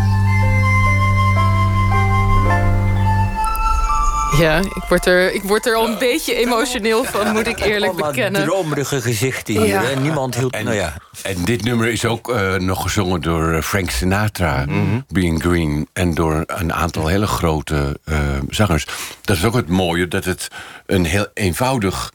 Ja, 4.39 4.59
ik 4.59 4.83
word 4.89 5.07
er, 5.07 5.33
ik 5.33 5.43
word 5.43 5.67
er 5.67 5.75
al 5.75 5.89
een 5.89 5.99
beetje 5.99 6.35
emotioneel 6.35 7.05
van, 7.05 7.33
moet 7.33 7.47
ik 7.47 7.61
eerlijk 7.61 7.97
bekennen. 7.97 8.45
dromerige 8.45 9.01
gezichten 9.01 9.55
hier. 9.55 9.67
Ja. 9.67 9.99
Niemand 9.99 10.35
hield... 10.35 10.53
En, 10.53 10.65
nou 10.65 10.77
ja. 10.77 10.95
en 11.23 11.45
dit 11.45 11.65
nummer 11.65 11.89
is 11.89 12.05
ook 12.05 12.29
uh, 12.29 12.55
nog 12.55 12.83
gezongen 12.83 13.21
door 13.21 13.53
eh, 13.53 13.63
Frank 13.63 13.91
Sinatra, 13.91 14.65
mm 14.67 14.73
-hmm. 14.73 15.05
Being 15.09 15.43
Green... 15.43 15.89
en 15.93 16.15
door 16.15 16.45
een 16.47 16.73
aantal 16.73 17.07
hele 17.07 17.27
grote 17.27 17.99
uh, 18.05 18.19
zangers. 18.49 18.87
Dat 19.25 19.37
is 19.37 19.45
ook 19.45 19.55
het 19.55 19.69
mooie, 19.69 20.09
dat 20.09 20.25
het 20.25 20.49
een 20.87 21.05
heel 21.05 21.27
eenvoudig 21.35 22.13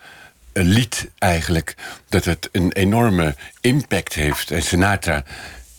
lied 0.53 1.09
eigenlijk... 1.17 1.75
dat 2.09 2.25
het 2.25 2.49
een 2.51 2.71
enorme 2.71 3.35
impact 3.61 4.13
heeft. 4.13 4.51
En 4.51 4.61
Sinatra 4.61 5.23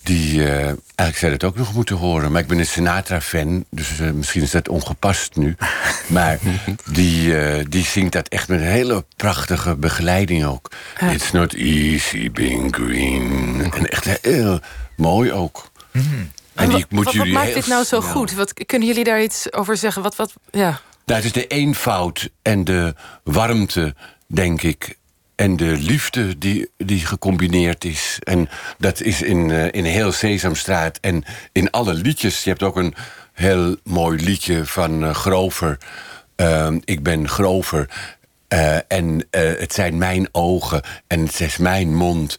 die, 0.02 0.40
uh, 0.40 0.46
eigenlijk 0.56 1.16
zou 1.16 1.32
dat 1.32 1.44
ook 1.44 1.56
nog 1.56 1.74
moeten 1.74 1.96
horen. 1.96 2.32
Maar 2.32 2.40
ik 2.40 2.46
ben 2.46 2.58
een 2.58 2.66
Sinatra-fan, 2.66 3.64
dus 3.70 3.98
uh, 4.00 4.10
misschien 4.10 4.42
is 4.42 4.50
dat 4.50 4.68
ongepast 4.68 5.36
nu. 5.36 5.56
maar 6.06 6.38
die, 6.84 7.26
uh, 7.26 7.64
die 7.68 7.84
zingt 7.84 8.12
dat 8.12 8.28
echt 8.28 8.48
met 8.48 8.60
een 8.60 8.66
hele 8.66 9.04
prachtige 9.16 9.76
begeleiding 9.76 10.44
ook. 10.44 10.70
It's 11.10 11.32
not 11.32 11.54
easy 11.54 12.30
being 12.30 12.74
green. 12.74 13.72
En 13.72 13.88
echt 13.88 14.18
heel 14.22 14.60
mooi 14.96 15.32
ook. 15.32 15.70
Mm. 15.90 16.30
En 16.54 16.68
die 16.68 16.86
moet 16.88 17.04
wat, 17.04 17.14
jullie 17.14 17.32
maakt 17.32 17.54
dit 17.54 17.66
nou 17.66 17.84
zo 17.84 18.00
goed? 18.00 18.34
Wat, 18.34 18.66
kunnen 18.66 18.88
jullie 18.88 19.04
daar 19.04 19.22
iets 19.22 19.52
over 19.52 19.76
zeggen? 19.76 20.02
Wat, 20.02 20.16
wat, 20.16 20.32
ja. 20.50 20.80
Nou, 21.04 21.20
het 21.20 21.24
is 21.24 21.32
de 21.32 21.46
eenvoud 21.46 22.30
en 22.42 22.64
de 22.64 22.94
warmte, 23.24 23.94
denk 24.26 24.62
ik 24.62 24.96
en 25.34 25.56
de 25.56 25.76
liefde 25.78 26.38
die, 26.38 26.70
die 26.76 27.06
gecombineerd 27.06 27.84
is. 27.84 28.18
En 28.22 28.48
dat 28.78 29.00
is 29.00 29.22
in, 29.22 29.48
uh, 29.48 29.66
in 29.70 29.84
heel 29.84 30.12
Sesamstraat 30.12 30.98
en 31.00 31.24
in 31.52 31.70
alle 31.70 31.94
liedjes. 31.94 32.44
Je 32.44 32.50
hebt 32.50 32.62
ook 32.62 32.76
een 32.76 32.94
heel 33.32 33.76
mooi 33.84 34.24
liedje 34.24 34.66
van 34.66 35.04
uh, 35.04 35.14
Grover. 35.14 35.78
Uh, 36.36 36.68
ik 36.84 37.02
ben 37.02 37.28
Grover. 37.28 37.88
Uh, 38.48 38.76
en 38.88 39.26
het 39.30 39.72
zijn 39.72 39.98
mijn 39.98 40.28
ogen 40.32 40.82
en 41.06 41.20
het 41.20 41.40
is 41.40 41.56
mijn 41.56 41.94
mond... 41.94 42.36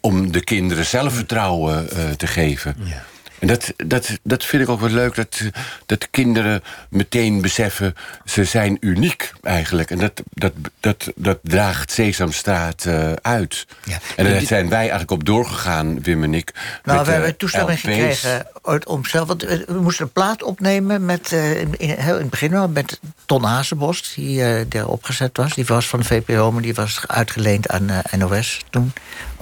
om 0.00 0.32
de 0.32 0.44
kinderen 0.44 0.86
zelfvertrouwen 0.86 1.88
te 2.16 2.26
geven. 2.26 2.76
Ja. 2.84 3.04
En 3.38 3.46
dat, 3.46 3.72
dat, 3.76 4.18
dat 4.22 4.44
vind 4.44 4.62
ik 4.62 4.68
ook 4.68 4.80
wel 4.80 4.90
leuk, 4.90 5.14
dat, 5.14 5.40
dat 5.86 6.10
kinderen 6.10 6.62
meteen 6.88 7.40
beseffen... 7.40 7.94
ze 8.24 8.44
zijn 8.44 8.76
uniek 8.80 9.32
eigenlijk. 9.42 9.90
En 9.90 9.98
dat, 9.98 10.22
dat, 10.30 10.52
dat, 10.80 11.12
dat 11.16 11.38
draagt 11.42 11.90
Sesamstraat 11.90 12.84
uh, 12.84 13.12
uit. 13.12 13.66
Ja. 13.84 13.98
En 14.16 14.24
daar 14.24 14.40
zijn 14.40 14.68
wij 14.68 14.78
eigenlijk 14.78 15.10
op 15.10 15.24
doorgegaan, 15.24 16.02
Wim 16.02 16.22
en 16.22 16.34
ik. 16.34 16.52
Nou, 16.84 17.04
we 17.04 17.10
hebben 17.10 17.36
toestemming 17.36 17.80
gekregen 17.80 18.46
om 18.84 19.04
zelf... 19.04 19.28
Want 19.28 19.42
we 19.42 19.80
moesten 19.80 20.04
een 20.04 20.12
plaat 20.12 20.42
opnemen 20.42 21.04
met, 21.04 21.32
uh, 21.32 21.60
in, 21.60 21.78
in, 21.78 21.90
het 21.90 22.30
begin 22.30 22.54
al... 22.54 22.68
met 22.68 23.00
Ton 23.26 23.44
Hazenbos, 23.44 24.12
die 24.14 24.38
uh, 24.38 24.60
daar 24.68 24.86
opgezet 24.86 25.36
was. 25.36 25.54
Die 25.54 25.64
was 25.64 25.88
van 25.88 25.98
de 25.98 26.06
VPRO, 26.06 26.52
maar 26.52 26.62
die 26.62 26.74
was 26.74 27.00
uitgeleend 27.06 27.68
aan 27.68 28.02
NOS 28.16 28.64
toen... 28.70 28.92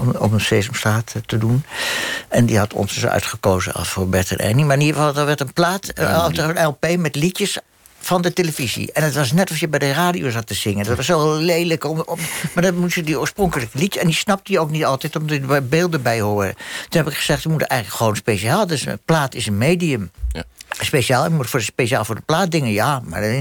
om, 0.03 0.17
om 0.17 0.33
een 0.33 0.41
Sesamstraat 0.41 1.15
te 1.27 1.39
doen. 1.39 1.65
En 2.29 2.47
die 2.47 2.59
had 2.59 2.73
ons 2.73 2.95
dus 2.95 3.07
uitgekozen 3.07 3.73
als 3.73 3.89
voor 3.89 4.09
Bert 4.09 4.31
en 4.31 4.39
Ernie. 4.39 4.65
Maar 4.65 4.77
in 4.77 4.83
ieder 4.83 5.01
geval, 5.01 5.17
er 5.17 5.27
werd 5.27 5.41
een 5.41 5.53
plaat, 5.53 5.93
uh, 5.99 6.27
een 6.31 6.65
LP 6.65 6.97
met 6.97 7.17
liedjes 7.17 7.59
van 7.99 8.23
de 8.23 8.33
televisie. 8.33 8.93
En 8.93 9.05
het 9.05 9.15
was 9.15 9.33
net 9.33 9.51
als 9.51 9.61
je 9.61 9.69
bij 9.69 9.79
de 9.79 9.93
radio 9.93 10.31
zat 10.31 10.47
te 10.47 10.55
zingen. 10.55 10.85
Dat 10.85 10.97
was 10.97 11.07
zo 11.07 11.37
lelijk. 11.37 11.85
Om, 11.85 12.03
om, 12.07 12.19
maar 12.55 12.63
dan 12.63 12.79
moest 12.79 12.95
je 12.95 13.03
die 13.03 13.21
oorspronkelijke 13.21 13.79
liedje... 13.79 14.01
en 14.01 14.07
die 14.07 14.15
snapte 14.15 14.53
je 14.53 14.61
ook 14.61 14.71
niet 14.71 14.85
altijd, 14.85 15.17
omdat 15.17 15.39
er 15.51 15.69
beelden 15.69 16.03
bij 16.03 16.21
horen. 16.21 16.55
Toen 16.89 17.03
heb 17.03 17.09
ik 17.11 17.17
gezegd, 17.17 17.43
we 17.43 17.49
moeten 17.49 17.69
eigenlijk 17.69 18.01
gewoon 18.01 18.17
speciaal... 18.17 18.67
dus 18.67 18.87
een 18.87 19.01
plaat 19.05 19.35
is 19.35 19.47
een 19.47 19.59
medium. 19.59 20.11
Ja. 20.29 20.45
Speciaal, 20.81 21.31
moet 21.31 21.51
voor, 21.51 21.61
speciaal 21.63 22.05
voor 22.05 22.15
de 22.15 22.21
plaat 22.21 22.51
dingen, 22.51 22.73
ja. 22.73 23.01
Maar, 23.05 23.23
eh, 23.23 23.37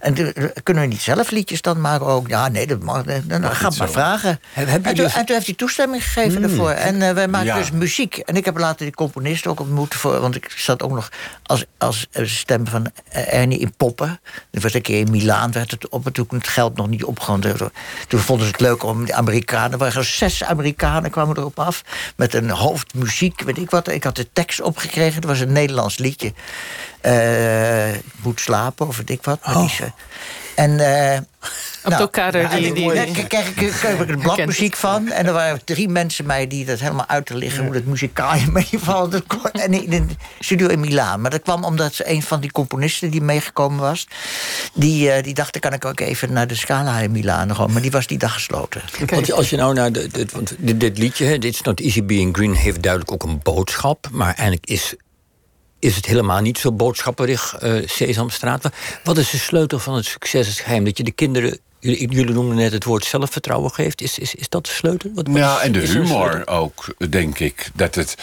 en 0.00 0.14
kunnen 0.62 0.82
we 0.82 0.88
niet 0.88 1.00
zelf 1.00 1.30
liedjes 1.30 1.62
dan 1.62 1.80
maken 1.80 2.06
ook? 2.06 2.28
Ja, 2.28 2.48
nee, 2.48 2.66
dat 2.66 2.82
mag. 2.82 3.04
eh, 3.04 3.16
Dan 3.26 3.44
ga 3.44 3.70
maar 3.78 3.88
vragen. 3.90 4.40
Heb- 4.52 4.68
heb 4.68 4.84
en, 4.86 4.94
toen, 4.94 5.04
dus- 5.04 5.14
en 5.14 5.24
toen 5.24 5.34
heeft 5.34 5.46
hij 5.46 5.54
toestemming 5.54 6.04
gegeven 6.04 6.40
daarvoor. 6.40 6.70
En 6.70 7.02
eh, 7.02 7.14
wij 7.14 7.28
maken 7.28 7.46
Ja. 7.46 7.56
dus 7.58 7.70
muziek. 7.70 8.16
En 8.16 8.36
ik 8.36 8.44
heb 8.44 8.58
later 8.58 8.86
die 8.86 8.94
componist 8.94 9.46
ook 9.46 9.60
ontmoet. 9.60 9.94
Voor, 9.94 10.20
want 10.20 10.34
ik 10.34 10.50
zat 10.56 10.82
ook 10.82 10.90
nog 10.90 11.08
als, 11.42 11.64
als 11.78 12.06
stem 12.22 12.66
van 12.66 12.90
Ernie 13.10 13.58
in 13.58 13.72
Poppen. 13.76 14.20
Er 14.50 14.60
was 14.60 14.74
een 14.74 14.82
keer 14.82 14.98
in 14.98 15.10
Milaan, 15.10 15.52
werd 15.52 15.70
het 15.70 15.88
op. 15.88 16.06
En 16.06 16.12
toen 16.12 16.26
het 16.30 16.48
geld 16.48 16.76
nog 16.76 16.88
niet 16.88 17.04
opgegaan. 17.04 17.40
Toen 18.08 18.20
vonden 18.20 18.46
ze 18.46 18.52
het 18.52 18.60
leuk 18.60 18.82
om 18.82 19.04
de 19.04 19.14
Amerikanen. 19.14 19.72
Er 19.72 19.78
waren 19.78 20.04
zes 20.04 20.44
Amerikanen 20.44 21.10
kwamen 21.10 21.36
erop 21.36 21.58
af. 21.58 21.82
Met 22.16 22.34
een 22.34 22.50
hoofdmuziek, 22.50 23.42
weet 23.42 23.58
ik 23.58 23.70
wat. 23.70 23.88
Ik 23.88 24.04
had 24.04 24.16
de 24.16 24.28
tekst 24.32 24.60
opgekregen. 24.60 25.14
Het 25.14 25.24
was 25.24 25.40
een 25.40 25.52
Nederlands 25.52 25.98
liedje. 25.98 26.32
Eh, 27.00 27.94
ik 27.94 28.02
moet 28.22 28.40
slapen 28.40 28.86
of 28.86 28.96
weet 28.96 29.10
ik 29.10 29.22
wat. 29.24 29.46
Maar 29.46 29.54
die 29.54 29.68
ze- 29.68 29.92
en... 30.54 30.80
eh, 30.80 31.18
Abdelkader, 31.82 32.40
ja, 32.40 32.50
en 32.50 32.60
die- 32.74 32.92
ik- 32.94 33.14
die- 33.14 33.26
krijg 33.26 33.48
ik, 33.48 33.54
krijg 33.54 33.98
ik 34.00 34.08
er 34.10 34.18
bladmuziek 34.18 34.76
van. 34.76 35.10
En 35.10 35.26
er 35.26 35.32
waren 35.32 35.64
drie 35.64 35.88
mensen 35.88 36.26
mij 36.26 36.46
die 36.46 36.64
dat 36.64 36.78
helemaal 36.80 37.06
uit 37.08 37.26
te 37.26 37.36
liggen... 37.36 37.64
hoe 37.64 37.72
dat 37.72 37.84
muzikaal 37.84 38.34
in 38.34 38.52
meevalt. 38.52 39.12
Dat 39.12 39.22
kon- 39.26 39.50
En 39.52 39.72
in 39.72 40.06
de 40.08 40.14
studio 40.40 40.66
in 40.68 40.80
Milaan. 40.80 41.20
Maar 41.20 41.30
dat 41.30 41.42
kwam 41.42 41.64
omdat 41.64 41.94
ze 41.94 42.10
een 42.10 42.22
van 42.22 42.40
die 42.40 42.50
componisten 42.50 43.10
die 43.10 43.20
meegekomen 43.20 43.78
was... 43.80 44.06
die, 44.74 45.10
eh, 45.10 45.22
die 45.22 45.34
dacht, 45.34 45.52
dan 45.52 45.60
kan 45.60 45.72
ik 45.72 45.84
ook 45.84 46.00
even 46.00 46.32
naar 46.32 46.46
de 46.46 46.54
Scala 46.54 46.98
in 46.98 47.10
Milaan. 47.10 47.54
Gewoon. 47.54 47.72
Maar 47.72 47.82
die 47.82 47.90
was 47.90 48.06
die 48.06 48.18
dag 48.18 48.32
gesloten. 48.32 48.82
Want 49.06 49.32
als 49.32 49.50
je 49.50 49.56
nou 49.56 49.74
naar 49.74 49.92
de, 49.92 50.06
dit- 50.08 50.32
want 50.32 50.54
dit, 50.58 50.80
dit 50.80 50.98
liedje, 50.98 51.24
hè, 51.24 51.32
It's 51.34 51.62
Not 51.62 51.80
Easy 51.80 52.04
Being 52.04 52.36
Green, 52.36 52.54
heeft 52.54 52.82
duidelijk 52.82 53.12
ook 53.12 53.22
een 53.22 53.40
boodschap. 53.42 54.08
Maar 54.12 54.26
eigenlijk 54.34 54.66
is, 54.66 54.94
is 55.78 55.96
het 55.96 56.06
helemaal 56.06 56.40
niet 56.40 56.58
zo 56.58 56.72
boodschapperig, 56.72 57.54
eh, 57.54 57.72
Sesamstraat. 57.86 58.68
Wat- 59.04 59.18
is 59.18 59.30
de 59.30 59.38
sleutel 59.38 59.78
van 59.78 59.94
het 59.94 60.04
succes, 60.04 60.46
het 60.46 60.58
geheim? 60.58 60.84
Dat 60.84 60.96
je 60.96 61.04
de 61.04 61.10
kinderen, 61.12 61.58
jullie, 61.78 62.08
jullie 62.10 62.34
noemden 62.34 62.56
net 62.56 62.72
het 62.72 62.84
woord 62.84 63.04
zelfvertrouwen 63.04 63.70
geeft. 63.70 64.00
Is, 64.00 64.18
is, 64.18 64.34
is 64.34 64.48
dat 64.48 64.64
de 64.66 64.70
sleutel? 64.72 65.10
Wat, 65.14 65.26
wat 65.26 65.36
Nou, 65.36 65.58
is- 65.58 65.64
en 65.66 65.72
de 65.72 65.80
humor 65.86 66.46
ook, 66.46 66.94
denk 67.10 67.38
ik. 67.38 67.70
Dat 67.74 67.94
het 67.94 68.14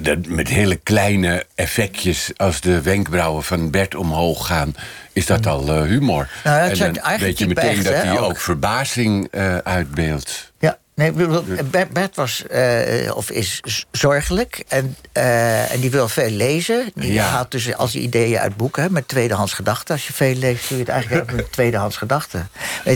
dat 0.00 0.26
met 0.26 0.48
hele 0.48 0.76
kleine 0.76 1.46
effectjes, 1.54 2.30
als 2.36 2.60
de 2.60 2.80
wenkbrauwen 2.82 3.42
van 3.42 3.70
Bert 3.70 3.94
omhoog 3.94 4.46
gaan, 4.46 4.74
is 5.12 5.26
dat 5.26 5.46
al 5.46 5.68
eh, 5.68 5.82
humor. 5.82 6.30
Nou 6.44 6.56
ja, 6.56 6.62
het 6.68 6.80
en 6.80 6.92
dan 6.92 7.18
weet 7.18 7.38
je 7.38 7.46
meteen 7.46 7.68
echt, 7.70 7.84
dat 7.84 7.94
hij 7.94 8.18
ook. 8.18 8.30
ook 8.30 8.38
verbazing 8.38 9.28
eh, 9.30 9.56
uitbeeldt. 9.58 10.52
Ja, 10.58 10.78
nee, 10.96 11.12
bedoel, 11.12 11.44
Bert, 11.92 12.16
was, 12.16 12.46
eh, 12.46 13.16
of 13.16 13.30
is 13.30 13.60
zorgelijk 13.90 14.64
en, 14.68 14.96
eh, 15.12 15.72
en 15.72 15.80
die 15.80 15.90
wil 15.90 16.08
veel 16.08 16.30
lezen. 16.30 16.90
Die 16.94 17.12
Ja. 17.12 17.24
haalt 17.24 17.50
dus 17.50 17.74
als 17.74 17.94
ideeën 17.94 18.38
uit 18.38 18.56
boeken 18.56 18.82
hè, 18.82 18.90
met 18.90 19.08
tweedehands 19.08 19.52
gedachten. 19.52 19.94
Als 19.94 20.06
je 20.06 20.12
veel 20.12 20.34
leest, 20.34 20.68
doe 20.68 20.78
je 20.78 20.84
het 20.84 20.92
eigenlijk 20.92 21.32
met 21.32 21.52
tweedehands 21.56 21.96
gedachten. 21.96 22.48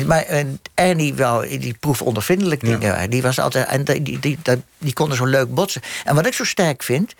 Maar 0.06 0.24
Ernie 0.74 1.14
wel, 1.14 1.40
die 1.40 1.76
proefondervindelijk 1.80 2.60
dingen. 2.60 3.10
Die 3.10 3.22
was 3.22 3.38
altijd, 3.38 3.66
en 3.68 3.84
die, 3.84 4.02
die, 4.02 4.18
die, 4.18 4.38
die, 4.42 4.62
die 4.78 4.92
konden 4.92 5.16
zo 5.16 5.24
leuk 5.24 5.54
botsen. 5.54 5.82
En 6.04 6.14
wat 6.14 6.26
ik 6.26 6.34
zo 6.34 6.44
sterk 6.44 6.82
vind, 6.82 7.14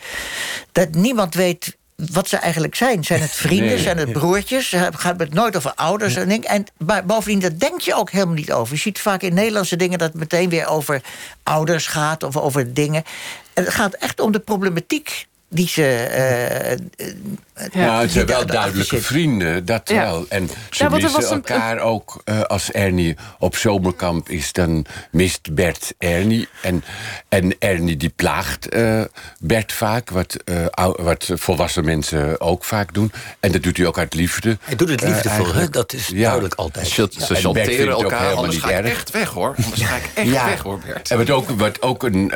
dat 0.73 0.95
niemand 0.95 1.35
weet 1.35 1.77
wat 2.13 2.29
ze 2.29 2.37
eigenlijk 2.37 2.75
zijn. 2.75 3.05
Zijn 3.05 3.21
het 3.21 3.31
vrienden, 3.31 3.67
Nee. 3.67 3.79
zijn 3.79 3.99
het 3.99 4.13
broertjes? 4.13 4.75
Gaat 4.97 5.21
het 5.21 5.35
nooit 5.35 5.57
over 5.57 5.73
ouders 5.75 6.17
en 6.17 6.29
dingen. 6.29 6.49
En 6.49 6.67
maar 6.77 7.05
bovendien, 7.07 7.41
dat 7.41 7.61
denk 7.61 7.81
je 7.81 7.95
ook 7.95 8.11
helemaal 8.11 8.35
niet 8.35 8.53
over. 8.53 8.75
Je 8.75 8.81
ziet 8.81 8.99
vaak 8.99 9.23
in 9.23 9.35
Nederlandse 9.35 9.77
dingen 9.77 9.99
dat 9.99 10.09
het 10.09 10.17
meteen 10.21 10.49
weer 10.49 10.67
over 10.67 11.03
ouders 11.43 11.87
gaat 11.87 12.23
of 12.23 12.37
over 12.37 12.75
dingen. 12.75 13.05
En 13.55 13.65
het 13.65 13.75
gaat 13.75 13.95
echt 13.95 14.21
om 14.21 14.33
de 14.33 14.39
problematiek 14.39 15.27
die 15.49 15.69
ze. 15.69 15.83
eh, 15.87 17.09
Ja, 17.73 18.01
het 18.01 18.11
zijn 18.11 18.27
wel 18.27 18.46
duidelijke 18.46 19.01
vrienden, 19.01 19.64
dat 19.64 19.88
Ja. 19.88 20.03
wel. 20.03 20.27
En 20.29 20.49
ze 20.70 20.83
Ja, 20.85 20.88
missen 20.88 21.23
een- 21.23 21.29
elkaar 21.31 21.79
ook. 21.79 22.20
eh, 22.25 22.40
als 22.40 22.70
Ernie 22.73 23.16
op 23.38 23.57
zomerkamp 23.57 24.29
is, 24.29 24.53
dan 24.53 24.85
mist 25.11 25.55
Bert 25.55 25.94
Ernie. 25.99 26.49
En, 26.62 26.85
en 27.29 27.55
Ernie 27.59 27.96
die 27.96 28.12
plaagt 28.16 28.68
eh, 28.68 29.01
Bert 29.38 29.73
vaak, 29.73 30.11
wat, 30.11 30.35
eh, 30.44 30.66
ou- 30.70 31.03
wat 31.03 31.31
volwassen 31.35 31.85
mensen 31.85 32.40
ook 32.40 32.64
vaak 32.64 32.94
doen. 32.94 33.12
En 33.40 33.53
dat 33.53 33.62
doet 33.62 33.77
hij 33.77 33.87
ook 33.87 33.99
uit 33.99 34.14
liefde. 34.14 34.59
Hij 34.62 34.77
doet 34.77 34.88
het 34.88 35.03
liefdevol, 35.03 35.55
hè? 35.55 35.68
Dat 35.68 35.92
is 35.92 36.09
Ja. 36.09 36.23
duidelijk 36.23 36.55
altijd. 36.55 36.87
Ze, 36.88 37.09
ze 37.18 37.35
chanteren 37.35 37.88
elkaar, 37.88 38.11
helemaal 38.20 38.37
anders 38.37 38.55
niet 38.55 38.64
ga 38.64 38.70
ik 38.70 38.77
erg. 38.77 38.88
echt 38.92 39.11
weg 39.11 39.29
hoor. 39.29 39.55
Anders 39.64 39.83
ga 39.83 39.96
ik 39.96 40.11
echt 40.14 40.44
weg 40.53 40.61
hoor, 40.62 40.79
Bert. 40.87 41.11
En 41.11 41.16
wat 41.18 41.31
ook, 41.31 41.51
wat, 41.64 41.83
ook 41.83 42.03
een, 42.03 42.33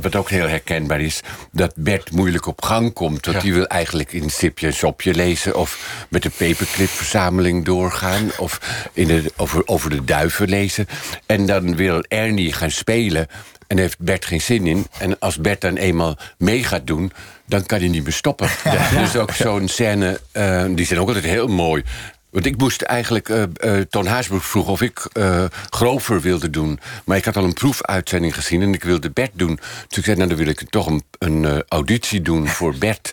wat 0.00 0.16
ook 0.16 0.30
heel 0.30 0.48
herkenbaar 0.48 1.00
is... 1.00 1.20
dat 1.52 1.72
Bert 1.76 2.10
moeilijk 2.10 2.46
op 2.46 2.62
gang 2.62 2.92
komt. 2.92 3.26
Want 3.26 3.40
die 3.40 3.54
wil 3.54 3.66
eigenlijk 3.66 4.12
in 4.20 4.30
Sipje 4.30 4.66
en 4.66 4.74
Sopje 4.74 5.14
lezen... 5.14 5.56
of 5.56 6.04
met 6.08 6.22
de 6.22 6.30
paperclipverzameling 6.30 7.64
doorgaan... 7.64 8.30
of 8.38 8.60
in 8.92 9.06
de, 9.06 9.32
over, 9.36 9.66
over 9.66 9.90
de 9.90 10.04
duiven 10.04 10.48
lezen. 10.48 10.86
En 11.26 11.46
dan 11.46 11.76
wil 11.76 12.04
Ernie 12.08 12.52
gaan 12.52 12.70
spelen... 12.70 13.26
En 13.66 13.78
heeft 13.78 13.98
Bert 13.98 14.24
geen 14.24 14.40
zin 14.40 14.66
in. 14.66 14.86
En 14.98 15.18
als 15.18 15.36
Bert 15.36 15.60
dan 15.60 15.76
eenmaal 15.76 16.16
mee 16.38 16.64
gaat 16.64 16.86
doen, 16.86 17.12
dan 17.46 17.66
kan 17.66 17.78
hij 17.78 17.88
niet 17.88 18.02
meer 18.02 18.12
stoppen. 18.12 18.48
Er 18.94 19.02
is 19.02 19.16
ook 19.16 19.32
zo'n 19.32 19.68
scène, 19.68 20.20
eh, 20.32 20.64
die 20.70 20.86
zijn 20.86 21.00
ook 21.00 21.06
altijd 21.06 21.24
heel 21.24 21.46
mooi. 21.46 21.82
Want 22.30 22.46
ik 22.46 22.56
moest 22.56 22.82
eigenlijk, 22.82 23.28
eh 23.28 23.42
eh 23.42 23.86
Toon 23.90 24.06
Haasbroek 24.06 24.42
vroeg 24.42 24.68
of 24.68 24.82
ik 24.82 25.08
eh, 25.12 25.44
grover 25.70 26.20
wilde 26.20 26.50
doen. 26.50 26.80
Maar 27.04 27.16
ik 27.16 27.24
had 27.24 27.36
al 27.36 27.44
een 27.44 27.52
proefuitzending 27.52 28.34
gezien 28.34 28.62
en 28.62 28.74
ik 28.74 28.84
wilde 28.84 29.10
Bert 29.10 29.30
doen. 29.32 29.58
Dus 29.88 29.98
ik 29.98 30.04
zei, 30.04 30.16
nou 30.16 30.28
dan 30.28 30.38
wil 30.38 30.48
ik 30.48 30.70
toch 30.70 30.86
een, 30.86 31.02
een 31.18 31.44
eh, 31.44 31.58
auditie 31.68 32.22
doen 32.22 32.48
voor 32.48 32.74
Bert. 32.78 33.12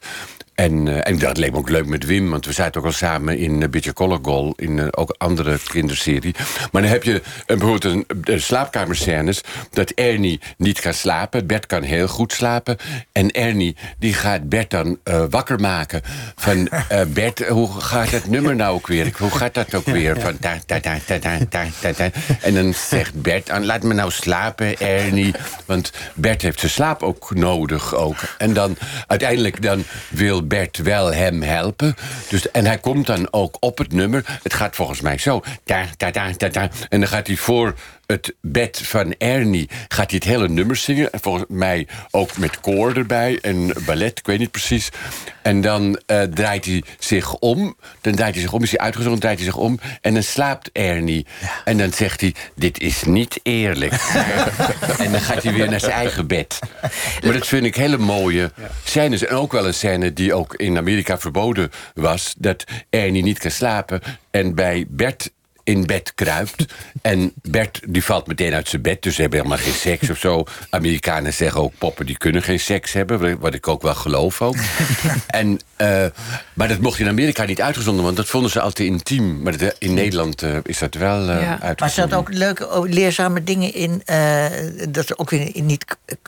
En, 0.58 0.88
eh, 0.88 1.12
en 1.12 1.20
dat 1.20 1.38
leek 1.38 1.52
me 1.52 1.58
ook 1.58 1.70
leuk 1.70 1.86
met 1.86 2.06
Wim, 2.06 2.30
want 2.30 2.46
we 2.46 2.52
zaten 2.52 2.82
ook 2.82 2.88
al 2.88 2.94
samen 2.94 3.38
in 3.38 3.62
uh, 3.62 3.70
beetje 3.70 3.94
Color 3.94 4.20
Goal, 4.22 4.54
in 4.56 4.78
uh, 4.78 4.88
ook 4.92 5.16
andere 5.18 5.58
kinderserie. 5.68 6.36
Maar 6.72 6.82
dan 6.82 6.92
heb 6.92 7.04
je 7.04 7.14
uh, 7.14 7.22
bijvoorbeeld 7.46 8.06
een, 8.24 8.42
slaapkamerscènes 8.42 9.42
dat 9.72 9.90
Ernie 9.90 10.40
niet 10.58 10.80
gaat 10.80 10.96
slapen. 10.96 11.48
Bert 11.48 11.66
kan 11.66 11.84
heel 11.84 12.08
goed 12.08 12.34
slapen. 12.34 12.78
En 13.12 13.32
Ernie 13.32 13.76
die 14.00 14.14
gaat 14.14 14.50
Bert 14.50 14.70
dan 14.70 14.98
wakker 15.30 15.60
maken. 15.60 16.02
Van 16.36 16.70
Bert, 17.08 17.48
hoe 17.48 17.82
gaat 17.82 18.12
dat 18.12 18.28
nummer 18.28 18.56
nou 18.56 18.76
ook 18.76 18.88
weer? 18.88 19.12
Hoe 19.18 19.32
gaat 19.32 19.54
dat 19.54 19.76
ook 19.76 19.86
weer? 19.86 20.22
Van 20.22 20.40
ta, 20.40 20.58
ta, 20.66 20.80
ta, 20.80 20.98
ta, 21.06 21.20
ta, 21.50 21.66
ta, 21.82 21.94
ta. 21.94 22.10
En 22.42 22.54
dan 22.54 22.74
zegt 22.74 23.22
Bert, 23.22 23.50
ah, 23.50 23.64
laat 23.64 23.84
me 23.84 23.94
nou 23.94 24.12
slapen, 24.12 24.80
Ernie. 24.80 25.34
Want 25.66 25.92
Bert 26.14 26.42
heeft 26.42 26.60
zijn 26.60 26.72
slaap 26.72 27.04
ook 27.04 27.36
nodig. 27.36 27.96
Ook. 27.96 28.36
En 28.38 28.54
dan 28.54 28.78
uiteindelijk 29.08 29.62
dan 29.62 29.84
wil 30.10 30.46
Bert 30.48 30.78
wel 30.78 31.14
hem 31.14 31.42
helpen. 31.42 31.96
Dus, 32.30 32.52
en 32.52 32.66
hij 32.66 32.78
komt 32.78 33.06
dan 33.08 33.28
ook 33.32 33.58
op 33.60 33.78
het 33.78 33.94
nummer. 33.94 34.40
Het 34.44 34.54
gaat 34.54 34.76
volgens 34.76 35.02
mij 35.02 35.18
zo. 35.18 35.42
Ta, 35.64 35.86
ta, 35.98 36.12
ta, 36.12 36.50
ta. 36.50 36.70
En 36.90 37.00
dan 37.00 37.10
gaat 37.10 37.28
hij 37.28 37.36
voor 37.36 37.76
het 38.08 38.36
bed 38.42 38.82
van 38.84 39.16
Ernie 39.18 39.70
gaat 39.88 40.10
hij 40.10 40.20
het 40.24 40.24
hele 40.24 40.50
nummer 40.50 40.76
zingen. 40.76 41.12
En 41.12 41.20
volgens 41.20 41.46
mij 41.48 41.88
ook 42.12 42.38
met 42.38 42.60
koor 42.60 42.96
erbij 42.96 43.40
en 43.42 43.74
ballet, 43.86 44.20
ik 44.20 44.26
weet 44.26 44.40
niet 44.40 44.52
precies. 44.52 44.90
En 45.42 45.62
dan 45.62 46.00
eh, 46.06 46.22
draait 46.22 46.66
hij 46.66 46.84
zich 47.00 47.36
om. 47.36 47.76
Dan 48.02 48.16
draait 48.16 48.34
hij 48.34 48.44
zich 48.44 48.54
om, 48.54 48.64
is 48.64 48.72
hij 48.72 48.80
uitgezongen, 48.80 49.20
draait 49.20 49.38
hij 49.38 49.46
zich 49.46 49.58
om. 49.58 49.80
En 50.02 50.14
dan 50.14 50.24
slaapt 50.24 50.70
Ernie. 50.74 51.26
En 51.66 51.78
dan 51.78 51.94
zegt 51.94 52.22
hij, 52.22 52.34
dit 52.56 52.80
is 52.80 53.04
niet 53.04 53.40
eerlijk. 53.44 53.94
en 55.04 55.12
dan 55.12 55.22
gaat 55.22 55.44
hij 55.44 55.54
weer 55.54 55.70
naar 55.70 55.80
zijn 55.80 55.92
eigen 55.92 56.28
bed. 56.28 56.60
Maar 57.24 57.34
dat 57.34 57.48
vind 57.48 57.66
ik 57.66 57.76
hele 57.76 57.98
mooie 57.98 58.52
scènes. 58.84 59.26
En 59.26 59.36
ook 59.36 59.52
wel 59.52 59.68
een 59.68 59.74
scène 59.74 60.14
die 60.14 60.34
ook 60.34 60.56
in 60.56 60.78
Amerika 60.78 61.20
verboden 61.20 61.72
was... 61.94 62.34
dat 62.38 62.64
Ernie 62.90 63.24
niet 63.24 63.40
kan 63.40 63.52
slapen. 63.52 64.02
En 64.32 64.56
bij 64.56 64.86
Bert 64.90 65.32
in 65.68 65.86
bed 65.86 66.12
kruipt. 66.16 66.66
En 67.02 67.32
Bert 67.42 67.80
die 67.88 68.04
valt 68.04 68.28
meteen 68.28 68.54
uit 68.54 68.70
zijn 68.70 68.82
bed, 68.82 69.02
dus 69.02 69.16
ze 69.16 69.22
hebben 69.22 69.40
helemaal 69.40 69.64
geen 69.64 69.74
seks 69.74 70.10
of 70.10 70.18
zo. 70.18 70.44
Amerikanen 70.70 71.34
zeggen 71.34 71.62
ook 71.62 71.74
poppen 71.78 72.06
die 72.06 72.18
kunnen 72.18 72.44
geen 72.44 72.60
seks 72.60 72.94
hebben, 72.94 73.40
wat 73.40 73.54
ik 73.54 73.68
ook 73.68 73.82
wel 73.82 73.96
geloof 73.96 74.42
ook. 74.42 74.56
en, 75.28 75.60
eh, 75.76 76.06
maar 76.54 76.68
dat 76.68 76.80
mocht 76.80 77.00
in 77.00 77.08
Amerika 77.08 77.44
niet 77.44 77.62
uitgezonden, 77.62 78.04
want 78.04 78.16
dat 78.18 78.28
vonden 78.28 78.52
ze 78.52 78.62
altijd 78.62 78.88
intiem. 78.90 79.42
Maar 79.42 79.58
dat- 79.58 79.76
in 79.80 79.94
Nederland 79.94 80.42
eh, 80.42 80.58
is 80.64 80.78
dat 80.78 80.94
wel 80.94 81.22
eh 81.22 81.28
Ja. 81.28 81.34
Maar 81.34 81.58
er 81.60 81.62
uitgezonden. 81.62 82.10
zaten 82.10 82.18
ook 82.18 82.34
leuke, 82.34 82.70
oh, 82.70 82.90
leerzame 82.90 83.44
dingen 83.44 83.74
in. 83.74 84.02
eh, 84.06 84.46
dat 84.90 85.08
ze 85.08 85.18
ook 85.18 85.30
weer 85.30 85.52
niet 85.54 85.86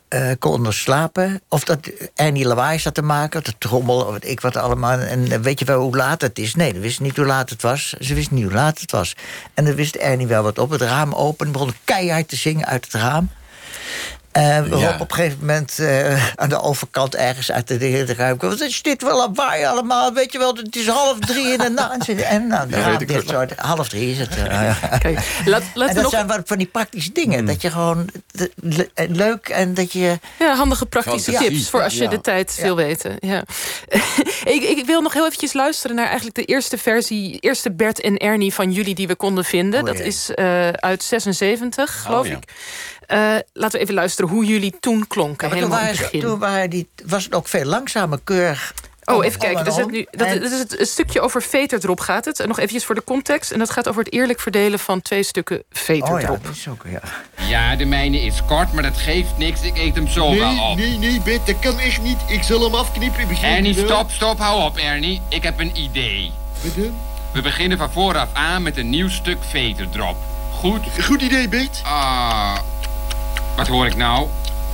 eh 0.08 0.32
konden 0.40 0.74
slapen. 0.74 1.42
Of 1.48 1.64
dat 1.64 1.90
Ernie 2.16 2.46
lawaai 2.46 2.80
zat 2.80 2.94
te 2.94 3.02
maken. 3.02 3.44
De 3.44 3.54
trommel, 3.58 4.02
of 4.02 4.18
ik 4.20 4.40
wat 4.42 4.56
allemaal. 4.58 5.00
En 5.00 5.32
eh, 5.32 5.40
weet 5.40 5.60
je 5.60 5.66
wel 5.66 5.82
hoe 5.82 5.96
laat 5.96 6.22
het 6.22 6.40
is? 6.40 6.56
Nee, 6.56 6.74
ze 6.74 6.80
wisten 6.80 7.04
niet 7.04 7.16
hoe 7.16 7.26
laat 7.26 7.50
het 7.50 7.62
was. 7.62 7.94
Ze 8.00 8.14
wisten 8.14 8.36
niet 8.36 8.44
hoe 8.44 8.54
laat 8.54 8.80
het 8.80 8.92
was. 8.92 9.16
En 9.54 9.66
dan 9.66 9.76
wist 9.76 9.96
Ernie 9.96 10.28
wel 10.28 10.44
wat 10.44 10.60
op. 10.60 10.70
Het 10.70 10.82
raam 10.82 11.14
open. 11.14 11.52
Begon 11.52 11.74
keihard 11.84 12.28
te 12.28 12.36
zingen 12.36 12.66
uit 12.66 12.86
het 12.86 12.94
raam. 12.94 13.30
En 14.32 14.70
waarop 14.70 14.90
Ja. 14.90 14.94
op 15.00 15.10
een 15.10 15.16
gegeven 15.16 15.38
moment 15.40 15.80
eh, 15.80 16.26
aan 16.36 16.50
de 16.50 16.62
overkant 16.62 17.16
ergens 17.16 17.52
uit 17.52 17.68
de 17.68 17.78
de 17.78 18.14
ruimte. 18.14 18.48
Wat 18.48 18.60
is 18.62 18.82
dit 18.82 19.02
wel 19.02 19.18
lawaai 19.18 19.66
allemaal? 19.66 20.14
Weet 20.14 20.32
je 20.32 20.38
wel, 20.38 20.56
het 20.56 20.76
is 20.76 20.88
half 20.88 21.20
drie 21.20 21.48
in 21.52 21.58
de 21.58 21.70
nacht. 21.82 22.10
En 22.10 22.48
nou, 22.48 22.70
de 22.70 22.78
Ja, 22.78 22.98
weet 22.98 23.10
ik 23.10 23.30
zo. 23.30 23.46
half 23.56 23.88
drie 23.90 24.12
is 24.12 24.20
het. 24.20 24.36
eh, 24.38 24.46
ja. 24.46 24.98
Kijk, 24.98 25.20
laat, 25.46 25.62
En 25.62 25.70
we 25.74 25.94
dat 25.94 25.96
nog 26.04 26.12
zijn 26.12 26.28
wat 26.28 26.42
van 26.46 26.58
die 26.58 26.68
praktische 26.68 27.12
dingen. 27.12 27.46
Dat 27.46 27.62
je 27.62 27.72
gewoon 27.72 28.10
de- 28.32 28.52
le- 28.56 28.90
eh, 28.94 29.10
leuk 29.10 29.50
en 29.50 29.74
dat 29.74 29.92
je. 29.92 30.20
Ja, 30.40 30.56
handige 30.56 30.86
praktische 30.86 31.32
Fantasie. 31.32 31.56
tips 31.58 31.70
voor 31.70 31.84
als 31.84 31.94
je 31.98 32.04
Ja. 32.04 32.10
de 32.10 32.22
tijd 32.22 32.58
wil 32.62 32.76
weten. 32.76 33.16
Ja. 33.20 33.44
ik, 34.56 34.64
ik 34.64 34.84
wil 34.86 35.02
nog 35.02 35.14
heel 35.14 35.26
eventjes 35.26 35.54
luisteren 35.54 35.96
naar 35.96 36.06
eigenlijk 36.06 36.36
de 36.36 36.46
eerste 36.46 36.78
versie, 36.78 37.40
eerste 37.40 37.72
Bert 37.72 38.02
en 38.02 38.18
Ernie 38.18 38.54
van 38.54 38.72
jullie 38.72 38.96
die 38.96 39.08
we 39.08 39.16
konden 39.16 39.46
vinden. 39.46 39.80
Oh, 39.80 39.86
dat 39.86 40.00
is 40.00 40.30
eh, 40.34 40.70
uit 40.70 41.04
76, 41.04 42.02
geloof 42.02 42.28
ja. 42.28 42.36
ik. 42.36 42.44
Eh, 43.10 43.36
laten 43.54 43.78
we 43.78 43.80
even 43.80 43.94
luisteren 43.94 44.30
hoe 44.30 44.46
jullie 44.46 44.76
toen 44.80 45.08
klonken. 45.08 45.48
Toen, 45.50 45.58
helemaal 45.58 45.80
in 45.80 45.86
het 45.86 45.96
waren, 45.98 46.12
begin. 46.12 46.30
toen 46.30 46.40
waren 46.40 46.70
die, 46.70 46.88
was 47.06 47.24
het 47.24 47.34
ook 47.36 47.48
veel 47.48 47.66
langzamer, 47.66 48.20
keurig. 48.24 48.74
Oh, 49.04 49.26
even 49.26 49.40
kijken. 49.40 49.58
en 49.60 49.66
Dus 49.66 49.76
het 49.76 49.92
nu, 49.92 50.06
dat, 50.12 50.28
En- 50.28 50.42
dat 50.42 50.52
is 50.52 50.60
het, 50.60 50.72
het 50.78 50.88
stukje 50.88 51.22
over 51.22 51.42
veterdrop 51.42 52.00
gaat 52.00 52.26
het. 52.26 52.40
En 52.40 52.48
nog 52.48 52.58
eventjes 52.58 52.86
voor 52.86 52.96
de 52.96 53.04
context. 53.04 53.52
En 53.52 53.60
dat 53.60 53.70
gaat 53.70 53.88
over 53.90 54.04
het 54.04 54.14
eerlijk 54.14 54.40
verdelen 54.40 54.80
van 54.80 55.02
twee 55.02 55.24
stukken 55.24 55.58
Oh 55.58 55.64
ja, 55.70 55.80
veterdrop. 55.80 56.44
dat 56.44 56.56
is 56.56 56.68
ook, 56.68 56.82
ja. 56.92 57.00
Ja, 57.48 57.76
de 57.76 57.86
mijne 57.86 58.20
is 58.22 58.42
kort, 58.48 58.74
maar 58.74 58.84
dat 58.84 58.98
geeft 58.98 59.38
niks. 59.38 59.62
Ik 59.62 59.78
eet 59.78 59.96
hem 59.96 60.08
zo 60.08 60.36
wel 60.38 60.52
Nee, 60.54 60.62
op. 60.72 60.78
nee, 60.78 60.98
nee, 60.98 61.22
Bert, 61.22 61.48
dat 61.48 61.60
kan 61.60 61.80
echt 61.80 62.02
niet. 62.02 62.18
Ik 62.28 62.44
zal 62.44 62.62
hem 62.64 62.74
afknippen, 62.76 63.28
Ernie, 63.44 63.76
wel? 63.76 63.86
stop, 63.86 64.12
stop, 64.12 64.40
hou 64.40 64.64
op, 64.64 64.78
Ernie. 64.78 65.22
Ik 65.30 65.44
heb 65.44 65.60
een 65.60 65.78
idee. 65.78 66.32
Wat? 66.62 66.74
We 67.34 67.42
beginnen 67.42 67.78
van 67.78 67.92
vooraf 67.92 68.30
aan 68.34 68.64
met 68.64 68.78
een 68.78 68.90
nieuw 68.90 69.10
stuk 69.10 69.38
veterdrop. 69.50 70.18
Goed? 70.54 70.82
Goed 71.04 71.22
idee, 71.22 71.48
Bert. 71.50 71.82
Ah, 71.86 72.58
wat 73.60 73.68
hoor 73.68 73.86
ik 73.86 73.96
nou? 73.96 74.28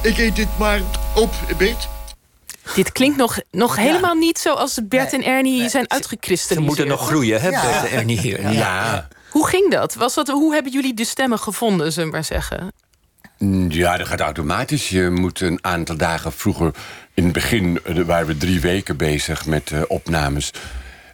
Ik 0.04 0.18
eet 0.18 0.36
dit 0.36 0.48
maar 0.58 0.82
op, 1.16 1.34
Bert. 1.58 1.88
Dit 2.76 2.92
klinkt 2.92 3.18
nog, 3.18 3.40
nog 3.52 3.76
helemaal 3.76 4.14
niet 4.16 4.38
zoals 4.40 4.80
Bert 4.84 5.14
en 5.14 5.24
Ernie 5.24 5.70
zijn 5.70 5.84
Ze 5.84 5.90
uitgekristalliseerd. 5.90 6.68
moeten 6.68 6.88
nog 6.88 7.08
groeien, 7.08 7.42
hè, 7.42 7.50
Ja. 7.50 7.62
Bert 7.62 7.92
en 7.92 7.98
Ernie 7.98 8.20
hier. 8.20 8.52
Ja. 8.52 9.08
Hoe 9.30 9.48
ging 9.48 9.72
dat? 9.72 9.94
Was 9.96 10.14
dat? 10.14 10.28
Hoe 10.28 10.54
hebben 10.54 10.72
jullie 10.72 10.94
de 10.94 11.06
stemmen 11.06 11.40
gevonden, 11.40 11.92
zullen 11.92 12.08
we 12.10 12.16
maar 12.16 12.24
zeggen? 12.26 12.72
Mm, 13.38 13.72
Ja, 13.72 13.98
dat 13.98 14.08
gaat 14.08 14.20
automatisch. 14.20 14.90
Je 14.90 15.10
moet 15.10 15.42
een 15.42 15.60
aantal 15.62 15.98
dagen 15.98 16.32
vroeger... 16.32 16.72
In 17.14 17.24
het 17.24 17.34
begin 17.34 17.80
eh, 17.84 18.02
waren 18.02 18.28
we 18.28 18.38
drie 18.38 18.60
weken 18.62 18.98
bezig 18.98 19.46
met 19.46 19.72
eh, 19.72 19.82
opnames. 19.88 20.52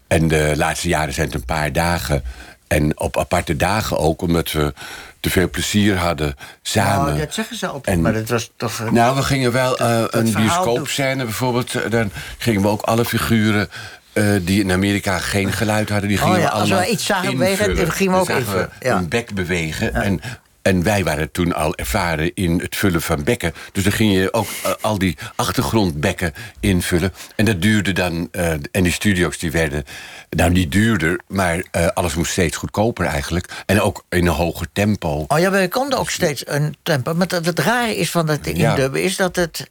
En 0.07 0.27
de 0.27 0.53
laatste 0.55 0.87
jaren 0.87 1.13
zijn 1.13 1.25
het 1.27 1.35
een 1.35 1.45
paar 1.45 1.71
dagen. 1.73 2.23
En 2.67 2.99
op 2.99 3.17
aparte 3.17 3.55
dagen 3.55 3.97
ook, 3.97 4.21
omdat 4.21 4.51
we 4.51 4.73
te 5.21 5.29
veel 5.29 5.49
plezier 5.49 5.97
hadden 5.97 6.35
samen. 6.61 7.05
Nou, 7.05 7.19
dat 7.19 7.33
zeggen 7.33 7.55
ze 7.55 7.67
altijd, 7.67 7.95
En- 7.95 8.01
maar 8.01 8.13
dat 8.13 8.29
was 8.29 8.51
toch... 8.55 8.79
een- 8.79 8.93
Nou, 8.93 9.15
we 9.15 9.23
gingen 9.23 9.51
wel 9.51 9.77
eh, 9.77 10.03
een 10.09 10.33
bioscoopscène 10.33 11.23
bijvoorbeeld. 11.23 11.75
eh, 11.75 11.89
Dan 11.91 12.11
gingen 12.37 12.61
we 12.61 12.67
ook 12.67 12.81
alle 12.81 13.05
figuren 13.05 13.69
eh, 14.13 14.25
die 14.41 14.59
in 14.63 14.71
Amerika 14.71 15.17
geen 15.17 15.51
geluid 15.51 15.89
hadden, 15.89 16.09
die 16.09 16.17
Oh 16.17 16.23
gingen 16.23 16.39
ja, 16.39 16.45
we 16.45 16.51
als 16.51 16.69
we 16.69 16.75
allemaal 16.75 16.93
iets 16.93 17.05
zagen 17.05 17.31
bewegen, 17.37 17.91
gingen 17.91 18.13
we 18.13 18.19
ook 18.19 18.29
invullen, 18.29 18.69
ja. 18.79 18.95
een 18.97 19.09
bek 19.09 19.33
bewegen. 19.33 19.93
En, 19.93 20.21
en 20.61 20.83
wij 20.83 21.03
waren 21.03 21.31
toen 21.31 21.53
al 21.53 21.75
ervaren 21.75 22.31
in 22.33 22.59
het 22.59 22.75
vullen 22.75 23.01
van 23.01 23.23
bekken. 23.23 23.53
Dus 23.71 23.83
dan 23.83 23.91
ging 23.91 24.13
je 24.13 24.33
ook 24.33 24.47
eh, 24.63 24.71
al 24.81 24.97
die 24.97 25.17
achtergrondbekken 25.35 26.33
invullen. 26.59 27.13
En 27.35 27.45
dat 27.45 27.61
duurde 27.61 27.91
dan... 27.91 28.27
eh, 28.31 28.51
en 28.51 28.83
die 28.83 28.91
studio's 28.91 29.37
die 29.37 29.51
werden 29.51 29.83
nou 30.29 30.51
niet 30.51 30.71
duurder... 30.71 31.19
maar 31.27 31.63
eh, 31.71 31.87
alles 31.87 32.13
moest 32.13 32.31
steeds 32.31 32.57
goedkoper 32.57 33.05
eigenlijk. 33.05 33.49
En 33.65 33.81
ook 33.81 34.03
in 34.09 34.27
een 34.27 34.33
hoger 34.33 34.67
tempo. 34.73 35.25
Oh 35.27 35.39
ja, 35.39 35.51
we 35.51 35.67
konden 35.69 35.99
ook 35.99 36.09
steeds 36.09 36.43
een 36.47 36.75
tempo. 36.83 37.13
Maar 37.13 37.27
het, 37.27 37.45
het 37.45 37.59
rare 37.59 37.95
is 37.95 38.11
van 38.11 38.39
Ja. 38.43 38.69
indubben 38.69 39.03
is 39.03 39.15
dat 39.15 39.35
het 39.35 39.69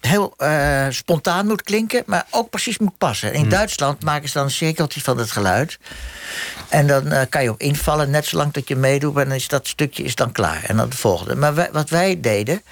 heel 0.00 0.34
eh, 0.36 0.86
spontaan 0.90 1.46
moet 1.46 1.62
klinken, 1.62 2.02
maar 2.06 2.26
ook 2.30 2.50
precies 2.50 2.78
moet 2.78 2.98
passen. 2.98 3.32
In 3.32 3.48
Duitsland 3.48 4.02
maken 4.04 4.28
ze 4.28 4.34
dan 4.34 4.44
een 4.44 4.50
cirkeltje 4.50 5.00
van 5.00 5.18
het 5.18 5.30
geluid. 5.30 5.78
En 6.68 6.86
dan 6.86 7.06
eh, 7.06 7.22
kan 7.28 7.42
je 7.42 7.50
ook 7.50 7.60
invallen, 7.60 8.10
net 8.10 8.26
zolang 8.26 8.52
dat 8.52 8.68
je 8.68 8.76
meedoet, 8.76 9.16
en 9.16 9.24
dan 9.28 9.36
is 9.36 9.48
dat 9.48 9.66
stukje 9.68 10.02
is 10.02 10.14
dan 10.14 10.32
klaar. 10.32 10.64
En 10.64 10.76
dan 10.76 10.88
de 10.88 10.96
volgende. 10.96 11.34
Maar 11.36 11.54
wij- 11.54 11.68
wat 11.72 11.88
wij 11.90 12.20
deden. 12.20 12.62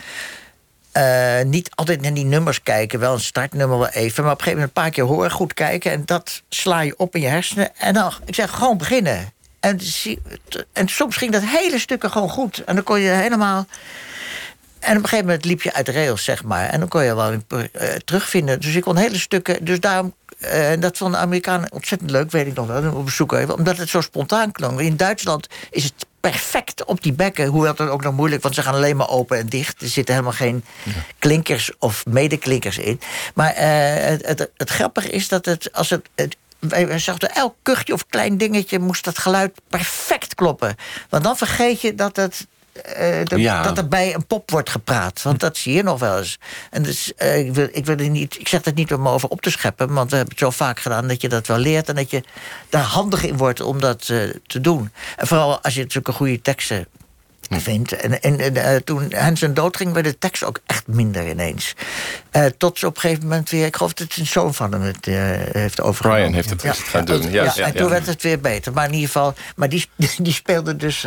eh, 0.92 1.42
niet 1.44 1.70
altijd 1.74 2.00
naar 2.00 2.14
die 2.14 2.24
nummers 2.24 2.62
kijken, 2.62 2.98
wel 3.00 3.12
een 3.12 3.20
startnummer 3.20 3.79
wel 3.79 3.88
even, 3.88 4.22
maar 4.24 4.33
op 4.33 4.38
een 4.38 4.44
gegeven 4.44 4.50
moment 4.64 4.77
een 4.77 4.83
paar 4.83 4.90
keer 4.90 5.05
horen, 5.05 5.31
goed 5.31 5.55
kijken 5.55 5.92
en 5.92 6.03
dat 6.05 6.42
sla 6.48 6.81
je 6.81 6.94
op 6.96 7.14
in 7.14 7.20
je 7.20 7.27
hersenen. 7.27 7.77
En 7.77 7.94
dan, 7.94 8.12
ik 8.24 8.35
zeg 8.35 8.50
gewoon 8.50 8.79
beginnen. 8.79 9.33
En, 9.61 9.79
en 10.72 10.88
soms 10.88 11.16
ging 11.16 11.33
dat 11.33 11.42
hele 11.44 11.79
stukken 11.79 12.11
gewoon 12.11 12.29
goed. 12.29 12.64
En 12.64 12.74
dan 12.74 12.85
kon 12.85 13.00
je 13.00 13.11
helemaal. 13.11 13.66
En 14.84 14.96
op 14.96 15.02
een 15.02 15.08
gegeven 15.08 15.24
moment 15.26 15.44
liep 15.44 15.62
je 15.62 15.72
uit 15.72 15.86
de 15.86 15.92
rails, 15.92 16.24
zeg 16.24 16.44
maar. 16.44 16.68
En 16.68 16.78
dan 16.80 16.88
kon 16.88 17.04
je 17.04 17.14
wel 17.14 17.30
weer 17.48 17.68
eh, 17.72 17.88
terugvinden. 18.04 18.60
Dus 18.60 18.74
ik 18.74 18.82
kon 18.82 18.96
hele 18.96 19.18
stukken. 19.18 19.64
Dus 19.64 19.80
daarom. 19.80 20.14
eh, 20.38 20.70
En 20.70 20.80
dat 20.80 20.96
vonden 20.96 21.18
de 21.18 21.24
Amerikanen 21.26 21.72
ontzettend 21.72 22.10
leuk, 22.10 22.30
weet 22.30 22.46
ik 22.46 22.54
nog 22.54 22.66
wel. 22.66 22.92
Op 22.92 23.04
bezoek 23.04 23.32
even, 23.32 23.54
omdat 23.54 23.76
het 23.76 23.88
zo 23.88 24.00
spontaan 24.00 24.52
klonk. 24.52 24.80
In 24.80 24.96
Duitsland 24.96 25.46
is 25.70 25.84
het 25.84 26.06
perfect 26.20 26.84
op 26.84 27.02
die 27.02 27.12
bekken. 27.12 27.46
Hoewel 27.46 27.70
het 27.70 27.80
ook 27.80 28.02
nog 28.02 28.14
moeilijk, 28.14 28.42
want 28.42 28.54
ze 28.54 28.62
gaan 28.62 28.74
alleen 28.74 28.96
maar 28.96 29.08
open 29.08 29.38
en 29.38 29.46
dicht. 29.46 29.82
Er 29.82 29.88
zitten 29.88 30.14
helemaal 30.14 30.36
geen 30.36 30.64
klinkers 31.18 31.70
of 31.78 32.06
medeklinkers 32.06 32.78
in. 32.78 33.00
Maar 33.34 33.50
eh, 33.52 33.68
het, 34.08 34.26
het, 34.26 34.50
het 34.56 34.70
grappige 34.70 35.08
is 35.10 35.28
dat 35.28 35.44
het, 35.44 35.72
als 35.72 35.90
het, 35.90 36.08
wij 36.58 36.98
zagen 36.98 37.34
elk 37.34 37.54
kuchje 37.62 37.92
of 37.92 38.06
klein 38.06 38.38
dingetje 38.38 38.78
moest 38.78 39.04
dat 39.04 39.18
geluid 39.18 39.52
perfect 39.68 40.34
kloppen. 40.34 40.76
Want 41.08 41.24
dan 41.24 41.36
vergeet 41.36 41.80
je 41.80 41.94
dat 41.94 42.16
het. 42.16 42.46
Eh, 42.82 43.24
dat, 43.24 43.38
Ja. 43.38 43.62
dat 43.62 43.78
er 43.78 43.88
bij 43.88 44.14
een 44.14 44.26
pop 44.26 44.50
wordt 44.50 44.70
gepraat. 44.70 45.22
Want 45.22 45.40
dat 45.40 45.56
zie 45.56 45.74
je 45.74 45.82
nog 45.82 45.98
wel 45.98 46.18
eens. 46.18 46.38
En 46.70 46.82
dus, 46.82 47.14
eh, 47.14 47.38
ik, 47.38 47.54
wil, 47.54 47.68
ik, 47.72 47.87
wil 47.87 47.96
er 47.96 48.08
niet, 48.08 48.40
ik 48.40 48.48
zeg 48.48 48.62
dat 48.62 48.74
niet 48.74 48.92
om 48.92 49.08
over 49.08 49.28
op 49.28 49.40
te 49.40 49.50
scheppen. 49.50 49.92
Want 49.92 50.10
we 50.10 50.16
hebben 50.16 50.34
het 50.34 50.44
zo 50.44 50.50
vaak 50.50 50.80
gedaan 50.80 51.08
dat 51.08 51.20
je 51.20 51.28
dat 51.28 51.46
wel 51.46 51.58
leert. 51.58 51.88
En 51.88 51.94
dat 51.94 52.10
je 52.10 52.22
daar 52.68 52.82
handig 52.82 53.24
in 53.24 53.37
wordt 53.37 53.60
om 53.60 53.80
dat 53.80 54.08
eh, 54.08 54.18
te 54.46 54.60
doen. 54.60 54.90
En 55.16 55.26
vooral 55.26 55.60
als 55.60 55.74
je 55.74 55.84
zulke 55.88 56.12
goede 56.12 56.40
teksten 56.42 56.87
vindt. 57.50 57.92
En, 57.92 58.22
en, 58.22 58.56
en, 58.56 58.84
toen 58.84 59.14
Hansen 59.14 59.54
doodging, 59.54 59.92
werd 59.92 60.06
de 60.06 60.18
tekst 60.18 60.44
ook 60.44 60.60
echt 60.66 60.87
minder 60.87 61.28
ineens. 61.28 61.74
Tot 62.56 62.78
ze 62.78 62.87
op 62.87 62.94
een 62.94 63.00
gegeven 63.00 63.22
moment 63.22 63.50
weer... 63.50 63.66
Ik 63.66 63.76
geloof 63.76 63.92
dat 63.92 64.16
een 64.16 64.26
zoon 64.26 64.54
van 64.54 64.72
hem 64.72 64.82
het 64.82 65.06
heeft 65.52 65.80
overgenomen. 65.80 66.20
Brian 66.20 66.34
heeft 66.34 66.50
het 66.50 66.64
eens 66.64 66.78
gaan 66.78 67.04
doen. 67.04 67.30
Ja, 67.30 67.44
ja, 67.44 67.56
en 67.56 67.72
ja. 67.72 67.72
toen 67.72 67.88
werd 67.88 68.06
het 68.06 68.22
weer 68.22 68.40
beter. 68.40 68.72
Maar 68.72 68.87
in 68.87 68.92
ieder 68.92 69.06
geval... 69.06 69.34
Maar 69.56 69.68
die, 69.68 69.88
die 70.18 70.32
speelde 70.32 70.76
dus... 70.76 71.06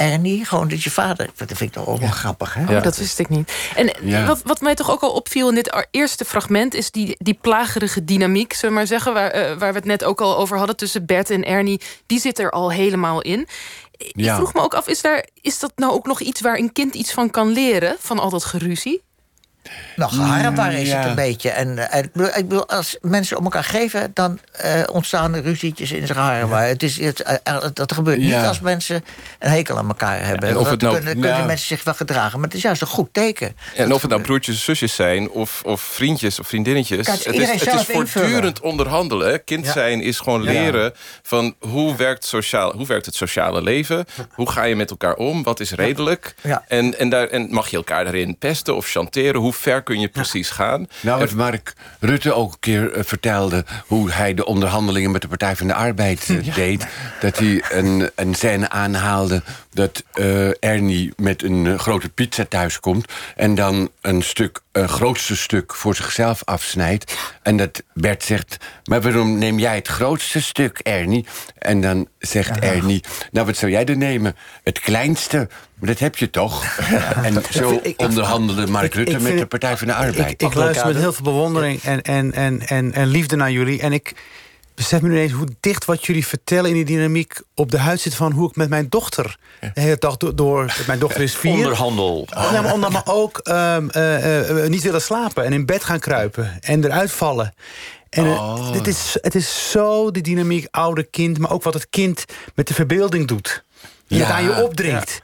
eh 0.00 0.12
Ernie, 0.12 0.44
gewoon 0.44 0.68
dus 0.68 0.84
je 0.84 0.90
vader. 0.90 1.30
Dat 1.36 1.46
vind 1.46 1.60
ik 1.60 1.72
toch 1.72 1.86
ook 1.86 2.00
wel 2.00 2.08
grappig, 2.08 2.54
hè? 2.54 2.76
Oh, 2.76 2.82
dat 2.82 2.96
wist 2.96 3.18
ik 3.18 3.28
niet. 3.28 3.52
En 3.74 3.92
Ja. 4.02 4.26
wat, 4.26 4.42
wat 4.44 4.60
mij 4.60 4.74
toch 4.74 4.90
ook 4.90 5.00
al 5.00 5.12
opviel 5.12 5.48
in 5.48 5.54
dit 5.54 5.86
eerste 5.90 6.24
fragment... 6.24 6.74
is 6.74 6.90
die, 6.90 7.16
die 7.18 7.38
plagerige 7.40 8.04
dynamiek, 8.04 8.52
zullen 8.52 8.68
we 8.68 8.74
maar 8.74 8.86
zeggen... 8.86 9.14
Waar, 9.14 9.30
eh, 9.30 9.56
waar 9.58 9.72
we 9.72 9.78
het 9.78 9.84
net 9.84 10.04
ook 10.04 10.20
al 10.20 10.36
over 10.36 10.58
hadden 10.58 10.76
tussen 10.76 11.06
Bert 11.06 11.30
en 11.30 11.44
Ernie. 11.44 11.80
Die 12.06 12.20
zit 12.20 12.38
er 12.38 12.50
al 12.50 12.70
helemaal 12.72 13.20
in. 13.20 13.48
Ik 13.96 14.30
vroeg 14.30 14.54
me 14.54 14.60
ook 14.60 14.74
af, 14.74 14.88
is, 14.88 15.00
daar, 15.00 15.26
is 15.40 15.58
dat 15.58 15.72
nou 15.76 15.92
ook 15.92 16.06
nog 16.06 16.20
iets... 16.20 16.40
waar 16.40 16.58
een 16.58 16.72
kind 16.72 16.94
iets 16.94 17.12
van 17.12 17.30
kan 17.30 17.48
leren, 17.48 17.96
van 17.98 18.18
al 18.18 18.30
dat 18.30 18.44
geruzie? 18.44 19.02
Nou, 19.96 20.12
geharrewar 20.12 20.72
is 20.72 20.88
Ja. 20.88 20.98
het 20.98 21.06
een 21.08 21.14
beetje. 21.14 21.50
En, 21.50 21.90
eh, 21.90 21.98
ik, 22.36 22.48
bedoel, 22.48 22.68
als 22.68 22.96
mensen 23.00 23.36
om 23.36 23.44
elkaar 23.44 23.64
geven, 23.64 24.10
dan 24.14 24.38
eh, 24.52 24.82
ontstaan 24.92 25.34
er 25.34 25.42
ruzietjes 25.42 25.92
in 25.92 26.06
zijn 26.06 26.18
geharrewar. 26.18 26.62
Het 26.66 26.82
is, 26.82 27.00
het, 27.00 27.20
eh, 27.20 27.56
dat 27.72 27.92
gebeurt 27.92 28.18
niet 28.18 28.34
als 28.34 28.60
mensen 28.60 29.04
een 29.38 29.50
hekel 29.50 29.78
aan 29.78 29.88
elkaar 29.88 30.26
hebben. 30.26 30.48
en 30.48 30.56
of 30.56 30.62
Dan 30.62 30.72
het 30.72 30.80
nou- 30.80 30.94
kunnen, 30.94 31.20
kunnen 31.20 31.46
mensen 31.46 31.66
zich 31.66 31.84
wel 31.84 31.94
gedragen, 31.94 32.38
maar 32.38 32.48
het 32.48 32.56
is 32.56 32.62
juist 32.62 32.80
een 32.80 32.86
goed 32.86 33.08
teken. 33.12 33.56
En 33.76 33.92
of 33.92 34.00
het 34.00 34.10
nou 34.10 34.22
broertjes 34.22 34.54
of 34.54 34.62
zusjes 34.62 34.94
zijn, 34.94 35.30
of, 35.30 35.62
of 35.64 35.80
vriendjes 35.80 36.40
of 36.40 36.46
vriendinnetjes. 36.46 37.06
Kijk, 37.06 37.24
het 37.24 37.34
is, 37.34 37.64
het 37.64 37.74
is 37.74 37.86
voortdurend 37.86 38.60
onderhandelen. 38.60 39.44
Kind 39.44 39.66
zijn 39.66 40.00
is 40.00 40.18
gewoon 40.18 40.42
leren 40.42 40.92
van 41.22 41.54
hoe 41.58 41.96
werkt, 41.96 42.24
sociaal, 42.24 42.72
hoe 42.76 42.86
werkt 42.86 43.06
het 43.06 43.14
sociale 43.14 43.62
leven? 43.62 44.04
Hoe 44.34 44.50
ga 44.50 44.62
je 44.62 44.76
met 44.76 44.90
elkaar 44.90 45.14
om? 45.14 45.42
Wat 45.42 45.60
is 45.60 45.70
redelijk? 45.70 46.34
En, 46.68 46.98
en, 46.98 47.08
daar, 47.08 47.28
en 47.28 47.46
mag 47.50 47.68
je 47.68 47.76
elkaar 47.76 48.04
daarin 48.04 48.38
pesten 48.38 48.76
of 48.76 48.86
chanteren? 48.86 49.40
Hoe 49.40 49.49
ver 49.52 49.82
kun 49.82 50.00
je 50.00 50.08
precies 50.08 50.50
gaan? 50.50 50.86
Nou, 51.00 51.18
wat 51.18 51.32
Mark 51.32 51.72
Rutte 52.00 52.32
ook 52.32 52.52
een 52.52 52.58
keer 52.60 52.92
eh, 52.92 53.04
vertelde... 53.04 53.64
hoe 53.86 54.10
hij 54.10 54.34
de 54.34 54.44
onderhandelingen 54.44 55.10
met 55.10 55.22
de 55.22 55.28
Partij 55.28 55.56
van 55.56 55.66
de 55.66 55.74
Arbeid 55.74 56.28
eh, 56.28 56.54
deed... 56.54 56.86
dat 57.20 57.38
hij 57.38 57.64
een, 57.70 58.10
een 58.14 58.34
scène 58.34 58.68
aanhaalde 58.68 59.42
dat 59.70 60.04
eh, 60.12 60.64
Ernie 60.64 61.12
met 61.16 61.42
een 61.42 61.66
eh, 61.66 61.78
grote 61.78 62.08
pizza 62.08 62.44
thuiskomt... 62.44 63.12
en 63.36 63.54
dan 63.54 63.90
een 64.00 64.22
stuk, 64.22 64.60
een 64.72 64.88
grootste 64.88 65.36
stuk 65.36 65.74
voor 65.74 65.94
zichzelf 65.94 66.42
afsnijdt. 66.44 67.16
En 67.42 67.56
dat 67.56 67.82
Bert 67.94 68.22
zegt, 68.22 68.56
maar 68.84 69.00
waarom 69.00 69.38
neem 69.38 69.58
jij 69.58 69.74
het 69.74 69.88
grootste 69.88 70.42
stuk, 70.42 70.78
Ernie? 70.78 71.26
En 71.58 71.80
dan 71.80 72.08
zegt 72.18 72.58
Ernie, 72.58 73.04
nou, 73.30 73.46
wat 73.46 73.56
zou 73.56 73.72
jij 73.72 73.84
dan 73.84 73.98
nemen? 73.98 74.36
Het 74.62 74.80
kleinste... 74.80 75.48
Maar 75.74 75.88
dat 75.88 75.98
heb 75.98 76.16
je 76.16 76.30
toch? 76.30 76.64
En 77.22 77.42
zo 77.50 77.80
onderhandelde 77.96 78.66
Mark 78.66 78.94
Rutte 78.94 79.20
met 79.20 79.38
de 79.38 79.46
Partij 79.46 79.76
van 79.76 79.86
de 79.86 79.94
Arbeid. 79.94 80.30
Ik, 80.30 80.42
ik 80.42 80.54
luister 80.54 80.86
met 80.86 80.96
heel 80.96 81.12
veel 81.12 81.24
bewondering 81.24 81.82
en, 81.82 82.02
en, 82.02 82.32
en, 82.32 82.66
en, 82.66 82.92
en 82.92 83.06
liefde 83.06 83.36
naar 83.36 83.50
jullie. 83.50 83.80
En 83.80 83.92
ik 83.92 84.14
besef 84.80 85.00
me 85.00 85.08
nu 85.08 85.18
eens 85.18 85.32
hoe 85.32 85.48
dicht 85.60 85.84
wat 85.84 86.06
jullie 86.06 86.26
vertellen 86.26 86.68
in 86.70 86.74
die 86.76 86.84
dynamiek 86.84 87.40
op 87.54 87.70
de 87.70 87.78
huid 87.78 88.00
zit 88.00 88.14
van 88.14 88.32
hoe 88.32 88.48
ik 88.48 88.56
met 88.56 88.68
mijn 88.68 88.88
dochter 88.88 89.38
de 89.60 89.80
hele 89.80 89.96
dag 89.98 90.16
door. 90.16 90.36
door 90.36 90.76
mijn 90.86 90.98
dochter 90.98 91.20
is 91.20 91.34
vier. 91.36 91.52
Onderhandel. 91.52 92.26
Oh, 92.36 92.52
nee, 92.52 92.60
maar 92.62 92.72
omdat 92.72 92.92
we 92.92 93.00
ook 93.04 93.38
ehm, 93.38 93.88
eh, 93.88 94.64
eh, 94.64 94.70
niet 94.70 94.82
willen 94.82 95.02
slapen 95.02 95.44
en 95.44 95.52
in 95.52 95.66
bed 95.66 95.84
gaan 95.84 95.98
kruipen 95.98 96.58
en 96.60 96.84
eruit 96.84 97.10
vallen. 97.12 97.54
En 98.10 98.24
eh, 98.24 98.30
Oh. 98.30 98.72
het, 98.72 98.86
is, 98.86 99.16
het 99.20 99.34
is 99.34 99.70
zo 99.70 100.10
die 100.10 100.22
dynamiek 100.22 100.66
ouder-kind, 100.70 101.38
maar 101.38 101.50
ook 101.50 101.62
wat 101.62 101.74
het 101.74 101.86
kind 101.90 102.24
met 102.54 102.68
de 102.68 102.74
verbeelding 102.74 103.26
doet. 103.28 103.64
Die 104.06 104.18
Ja. 104.18 104.24
het 104.24 104.32
aan 104.34 104.44
je 104.44 104.62
opdringt. 104.64 105.22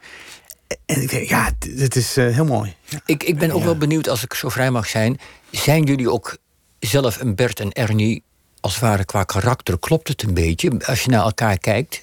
En 0.87 1.03
ik 1.03 1.11
denk, 1.11 1.29
ja, 1.29 1.51
het 1.77 1.97
is 1.97 2.17
eh, 2.17 2.35
heel 2.35 2.45
mooi. 2.45 2.75
Ja. 2.85 2.99
Ik, 3.07 3.23
ik 3.23 3.39
ben 3.39 3.51
ook 3.51 3.65
wel 3.65 3.77
benieuwd, 3.79 4.09
als 4.09 4.23
ik 4.25 4.35
zo 4.35 4.49
vrij 4.49 4.71
mag 4.71 4.89
zijn... 4.89 5.19
zijn 5.51 5.83
jullie 5.85 6.11
ook 6.11 6.37
zelf 6.79 7.21
een 7.21 7.35
Bert 7.35 7.61
en 7.61 7.73
Ernie 7.73 8.23
als 8.67 8.75
het 8.75 8.85
ware 8.85 9.05
qua 9.05 9.25
karakter? 9.25 9.79
Klopt 9.79 10.09
het 10.09 10.23
een 10.23 10.35
beetje 10.35 10.71
als 10.87 11.03
je 11.03 11.11
naar 11.11 11.23
elkaar 11.23 11.59
kijkt? 11.59 12.01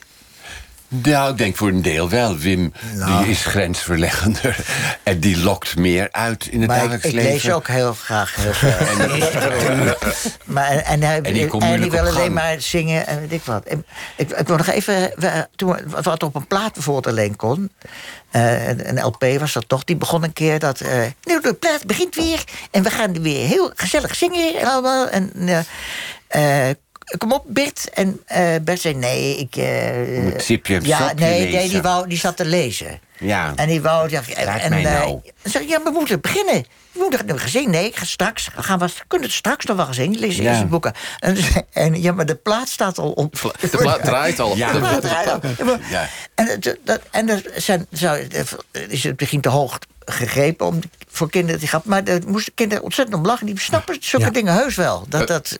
Nou, 0.88 1.32
ik 1.32 1.38
denk 1.38 1.56
voor 1.58 1.68
een 1.68 1.82
deel 1.82 2.10
wel. 2.10 2.38
Wim 2.38 2.74
die 3.06 3.30
is 3.30 3.46
grensverleggender. 3.46 4.66
En 5.04 5.20
die 5.20 5.38
lokt 5.38 5.76
meer 5.78 6.08
uit 6.12 6.46
in 6.48 6.60
het 6.60 6.68
Maar 6.70 6.78
ik, 6.78 6.82
dagelijks 6.84 7.06
ik 7.08 7.14
leven. 7.14 7.32
lees 7.32 7.52
ook 7.52 7.68
heel 7.68 7.94
graag 7.94 8.36
heel 8.36 8.54
veel. 8.54 8.70
maar, 10.54 10.68
en, 10.68 10.84
en, 10.86 11.02
hij, 11.04 11.16
En 11.16 11.34
die 11.34 11.44
en 11.44 11.50
die 11.50 11.64
moeilijk 11.68 11.92
wil 11.92 12.00
alleen 12.02 12.14
gang. 12.16 12.34
maar 12.34 12.62
zingen 12.62 13.08
en 13.08 13.20
weet 13.20 13.32
ik 13.32 13.44
wat. 13.44 13.64
En 13.66 13.86
ik, 14.18 14.32
ik 14.32 14.48
wil 14.48 14.58
nog 14.58 14.68
even... 14.68 15.12
we- 15.16 15.48
Toen, 15.56 15.78
wat 16.02 16.24
op 16.24 16.36
een 16.36 16.48
plaat 16.48 16.74
bijvoorbeeld 16.74 17.08
alleen 17.08 17.36
kon... 17.36 17.72
eh, 18.32 18.68
een 18.68 19.02
LP 19.04 19.26
was 19.40 19.54
dat 19.54 19.68
toch, 19.70 19.84
die 19.84 19.96
begon 19.96 20.24
een 20.24 20.34
keer 20.34 20.60
dat... 20.60 20.80
eh 20.82 20.90
nou, 21.24 21.42
de 21.42 21.54
plaat 21.54 21.86
begint 21.86 22.16
weer 22.16 22.44
en 22.72 22.84
we 22.84 22.90
gaan 22.90 23.22
weer 23.22 23.48
heel 23.48 23.72
gezellig 23.76 24.16
zingen 24.16 24.60
en 24.60 24.68
allemaal. 24.68 25.08
En, 25.10 25.32
eh, 25.36 25.58
eh, 25.58 25.64
kom 27.18 27.32
op, 27.32 27.44
Bert. 27.48 27.90
En 27.94 28.22
eh, 28.26 28.56
Bert 28.62 28.80
zei, 28.82 28.94
nee, 28.94 29.38
ik... 29.38 29.56
eh, 29.56 30.22
Moet 30.24 30.42
Sipje 30.44 30.80
ja, 30.84 31.14
nee, 31.16 31.40
nee, 31.40 31.52
lezen. 31.52 31.70
die, 31.70 31.82
wou, 31.82 32.08
die 32.08 32.18
zat 32.18 32.38
te 32.38 32.46
lezen. 32.46 33.00
Ja. 33.20 33.54
En 33.56 33.68
die 33.68 33.82
wou... 33.82 34.10
Ja, 34.10 34.22
en, 34.36 34.70
mij 34.70 34.86
eh, 34.86 34.94
nou. 34.94 35.20
ik, 35.44 35.68
ja, 35.68 35.84
we 35.84 35.90
moeten 35.90 36.22
beginnen. 36.22 36.66
We 36.92 37.00
moeten 37.00 37.18
hebben 37.18 37.36
we 37.36 37.42
gezien. 37.42 37.70
Nee, 37.70 37.86
ik 37.86 37.96
ga 37.96 38.06
straks. 38.06 38.50
We 38.56 38.64
gaan 38.64 38.80
we 38.80 38.90
kunnen 39.08 39.28
het 39.28 39.38
straks 39.38 39.66
nog 39.66 39.78
wel 39.78 39.88
eens 39.88 39.96
zien. 39.96 40.20
Lees 40.20 40.36
Ja. 40.38 40.44
eerst 40.44 40.60
die 40.60 40.68
boeken. 40.70 40.94
En, 41.20 41.38
en 41.72 42.02
ja, 42.02 42.12
maar 42.12 42.26
de 42.26 42.36
plaat 42.36 42.70
staat 42.70 42.98
al 42.98 43.12
op. 43.12 43.54
De 43.60 43.68
plaat 43.78 44.04
draait 44.04 44.40
al. 44.40 44.56
Ja. 44.56 44.72
De 44.74 44.80
plaat 44.80 45.02
draait 45.02 45.30
al. 45.30 45.40
Ja. 45.90 46.10
En, 46.36 46.60
dat, 46.84 47.02
en 47.12 47.26
dat 47.26 47.42
zijn, 47.56 47.88
zou, 47.92 48.28
is 48.88 49.04
het 49.04 49.20
misschien 49.20 49.42
te 49.42 49.50
hoog 49.50 49.80
gegrepen 50.06 50.66
om 50.68 50.80
voor 51.12 51.30
kinderen 51.30 51.60
te 51.60 51.68
gaan. 51.68 51.82
Maar 51.86 52.04
daar 52.04 52.20
moesten 52.28 52.54
kinderen 52.54 52.84
ontzettend 52.84 53.18
om 53.18 53.26
lachen. 53.26 53.46
Die 53.46 53.60
snappen 53.60 53.98
zulke 54.00 54.26
Ja. 54.26 54.32
dingen 54.32 54.54
heus 54.54 54.76
wel. 54.76 55.06
Dat, 55.10 55.28
dat, 55.28 55.60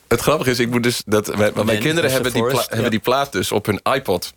Het 0.11 0.21
grappige 0.21 0.49
is, 0.49 0.59
ik 0.59 0.69
moet 0.69 0.83
dus 0.83 1.01
dat 1.05 1.35
mijn, 1.65 1.79
kinderen 1.79 2.11
hebben 2.11 2.33
die, 2.33 2.43
ja. 2.43 2.63
hebben 2.67 2.91
die 2.91 2.99
plaat 2.99 3.31
dus 3.31 3.51
op 3.51 3.65
hun 3.65 3.79
iPod. 3.93 4.33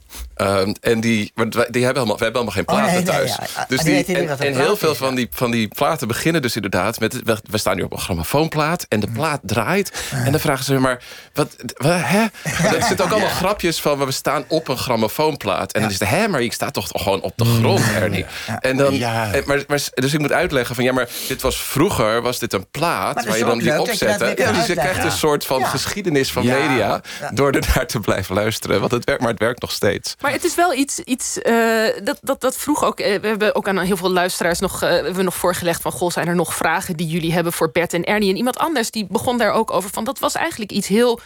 En 0.81 1.01
die, 1.01 1.33
die 1.35 1.55
hebben 1.55 1.83
helemaal, 1.83 2.07
wij 2.07 2.07
hebben 2.07 2.19
helemaal 2.19 2.51
geen 2.51 2.65
platen 2.65 2.85
nee, 2.85 2.95
nee, 2.95 3.05
thuis. 3.05 3.37
ja. 3.55 3.65
Dus 3.69 3.79
En 3.79 3.85
die, 3.85 4.17
en, 4.17 4.57
heel 4.57 4.77
veel 4.77 4.91
is, 4.91 4.97
van, 4.97 5.15
die, 5.15 5.29
van 5.31 5.51
die 5.51 5.69
platen 5.69 6.09
beginnen 6.09 6.43
dus 6.43 6.55
inderdaad 6.55 7.01
met... 7.01 7.23
We, 7.25 7.39
we 7.51 7.59
staan 7.59 7.77
nu 7.77 7.83
op 7.83 7.93
een 7.93 7.99
grammofoonplaat 7.99 8.87
en 8.89 9.01
de 9.01 9.09
plaat 9.13 9.41
draait. 9.43 9.93
En 10.11 10.31
dan 10.31 10.41
vragen 10.41 10.65
ze 10.65 10.79
maar, 10.79 11.03
wat, 11.33 11.57
wat 11.77 11.93
hè? 11.93 12.21
Er 12.77 12.83
zitten 12.83 13.05
ook 13.05 13.11
allemaal 13.11 13.29
grapjes 13.29 13.81
van, 13.81 14.05
we 14.05 14.13
staan 14.13 14.45
op 14.49 14.69
een 14.69 14.79
grammofoonplaat. 14.79 15.73
En 15.73 15.81
dan 15.81 15.91
is 15.91 15.99
het, 15.99 16.09
hè, 16.09 16.29
maar 16.29 16.43
ik 16.43 16.53
sta 16.53 16.71
toch 16.71 16.89
gewoon 16.93 17.21
op 17.21 17.33
de 17.37 17.45
grond, 17.45 17.83
Ernie. 17.95 18.25
En 18.61 18.77
dan, 18.77 18.93
en- 18.93 19.43
maar, 19.47 19.65
maar, 19.67 19.81
dus 19.95 20.13
ik 20.13 20.21
moet 20.21 20.33
uitleggen 20.33 20.75
van, 20.75 20.85
ja, 20.85 20.93
maar 20.93 21.09
dit 21.29 21.43
was 21.43 21.57
vroeger, 21.57 22.23
was 22.23 22.39
dit 22.39 22.53
een 22.53 22.67
plaat... 22.71 23.25
waar 23.25 23.39
je 23.39 23.45
dan 23.45 23.59
die 23.59 23.81
opzette. 23.81 24.33
Ja, 24.37 24.53
dus 24.53 24.67
je 24.67 24.75
krijgt 24.75 25.05
een 25.05 25.13
soort 25.13 25.47
van 25.47 25.64
Ja. 25.65 25.71
geschiedenis 25.71 26.33
van 26.33 26.43
Ja. 26.43 26.59
media... 26.59 27.01
door 27.33 27.53
ernaar 27.53 27.87
te 27.87 28.01
blijven 28.01 28.35
luisteren. 28.35 28.81
Want 28.81 28.93
het 28.93 29.05
werkt, 29.05 29.21
maar 29.21 29.31
het 29.31 29.39
werkt 29.41 29.61
nog 29.61 29.73
steeds. 29.73 30.15
Maar 30.21 30.33
het 30.33 30.45
is 30.45 30.55
wel 30.55 30.75
iets, 30.75 30.99
iets 30.99 31.43
eh, 31.43 31.85
dat, 32.05 32.19
dat, 32.23 32.41
dat 32.41 32.57
vroeg 32.57 32.85
ook. 32.85 33.01
eh, 33.01 33.21
we 33.21 33.27
hebben 33.27 33.55
ook 33.55 33.69
aan 33.69 33.79
heel 33.79 33.97
veel 33.97 34.11
luisteraars 34.11 34.59
nog, 34.59 34.83
eh, 34.83 34.91
hebben 34.91 35.15
we 35.15 35.23
nog 35.23 35.35
voorgelegd 35.35 35.83
van: 35.83 35.93
Goh, 35.93 36.11
zijn 36.11 36.29
er 36.29 36.35
nog 36.35 36.55
vragen 36.55 36.97
die 36.97 37.07
jullie 37.07 37.33
hebben 37.33 37.53
voor 37.53 37.71
Bert 37.71 37.93
en 37.93 38.05
Ernie? 38.05 38.31
En 38.31 38.37
iemand 38.37 38.59
anders 38.59 38.91
die 38.91 39.07
begon 39.11 39.39
daar 39.39 39.53
ook 39.53 39.71
over 39.71 39.91
van: 39.91 40.05
dat 40.05 40.19
was 40.19 40.35
eigenlijk 40.35 40.73
iets 40.73 40.89
heel. 40.89 41.21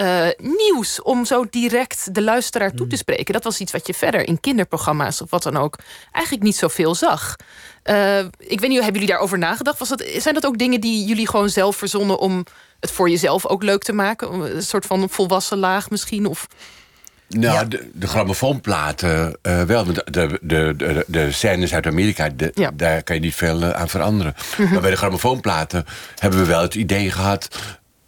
Eh, 0.00 0.26
nieuws 0.38 1.02
om 1.02 1.24
zo 1.24 1.44
direct 1.50 2.14
de 2.14 2.22
luisteraar 2.22 2.72
toe 2.72 2.86
te 2.86 2.96
spreken. 2.96 3.32
Dat 3.34 3.44
was 3.44 3.60
iets 3.60 3.72
wat 3.72 3.86
je 3.86 3.94
verder 3.94 4.26
in 4.28 4.40
kinderprogramma's 4.40 5.20
of 5.20 5.30
wat 5.30 5.42
dan 5.42 5.56
ook 5.56 5.78
eigenlijk 6.12 6.44
niet 6.44 6.56
zoveel 6.56 6.94
zag. 6.94 7.36
Eh, 7.82 8.18
ik 8.38 8.60
weet 8.60 8.68
niet, 8.68 8.74
hebben 8.82 8.92
jullie 8.92 9.06
daarover 9.08 9.38
nagedacht? 9.38 9.78
Was 9.78 9.88
dat, 9.88 10.04
zijn 10.16 10.34
dat 10.34 10.46
ook 10.46 10.58
dingen 10.58 10.80
die 10.80 11.04
jullie 11.06 11.28
gewoon 11.28 11.48
zelf 11.48 11.76
verzonnen 11.76 12.18
om 12.18 12.44
het 12.80 12.90
voor 12.90 13.10
jezelf 13.10 13.46
ook 13.46 13.62
leuk 13.62 13.82
te 13.82 13.92
maken? 13.92 14.32
Een 14.56 14.62
soort 14.62 14.86
van 14.86 15.08
volwassen 15.10 15.58
laag 15.58 15.90
misschien? 15.90 16.26
Of 16.26 16.46
Nou, 17.28 17.54
Ja. 17.54 17.64
de, 17.64 17.90
de 17.94 18.06
grammofoonplaten 18.06 19.36
eh, 19.42 19.62
wel. 19.62 19.84
De, 19.84 20.04
de, 20.10 20.38
de, 20.42 21.04
de 21.06 21.32
scènes 21.32 21.74
uit 21.74 21.86
Amerika, 21.86 22.28
de- 22.36 22.50
Ja. 22.54 22.70
daar 22.74 23.02
kan 23.02 23.14
je 23.14 23.20
niet 23.22 23.34
veel 23.34 23.64
aan 23.64 23.88
veranderen. 23.88 24.34
Maar 24.70 24.80
bij 24.80 24.90
de 24.90 24.96
grammofoonplaten 24.96 25.84
hebben 26.18 26.40
we 26.40 26.46
wel 26.46 26.62
het 26.62 26.74
idee 26.74 27.10
gehad... 27.10 27.48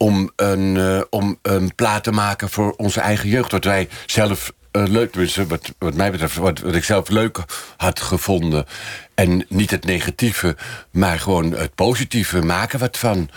om 0.02 0.30
een, 0.36 0.76
eh, 0.76 1.00
om 1.10 1.38
een 1.42 1.74
plaat 1.74 2.04
te 2.04 2.12
maken 2.12 2.50
voor 2.50 2.74
onze 2.76 3.00
eigen 3.00 3.28
jeugd. 3.28 3.52
Wat 3.52 3.64
wij 3.64 3.88
zelf 4.06 4.52
eh, 4.70 4.82
leuk, 4.86 5.14
wat, 5.48 5.72
wat 5.78 5.94
mij 5.94 6.10
betreft... 6.10 6.36
Wat, 6.36 6.60
wat 6.60 6.74
ik 6.74 6.84
zelf 6.84 7.08
leuk 7.08 7.38
had 7.76 8.00
gevonden. 8.00 8.66
En 9.14 9.44
niet 9.48 9.70
het 9.70 9.84
negatieve, 9.84 10.56
maar 10.90 11.20
gewoon 11.20 11.52
het 11.52 11.74
positieve. 11.74 12.40
Maken 12.40 12.78
wat 12.78 12.98
van. 12.98 13.30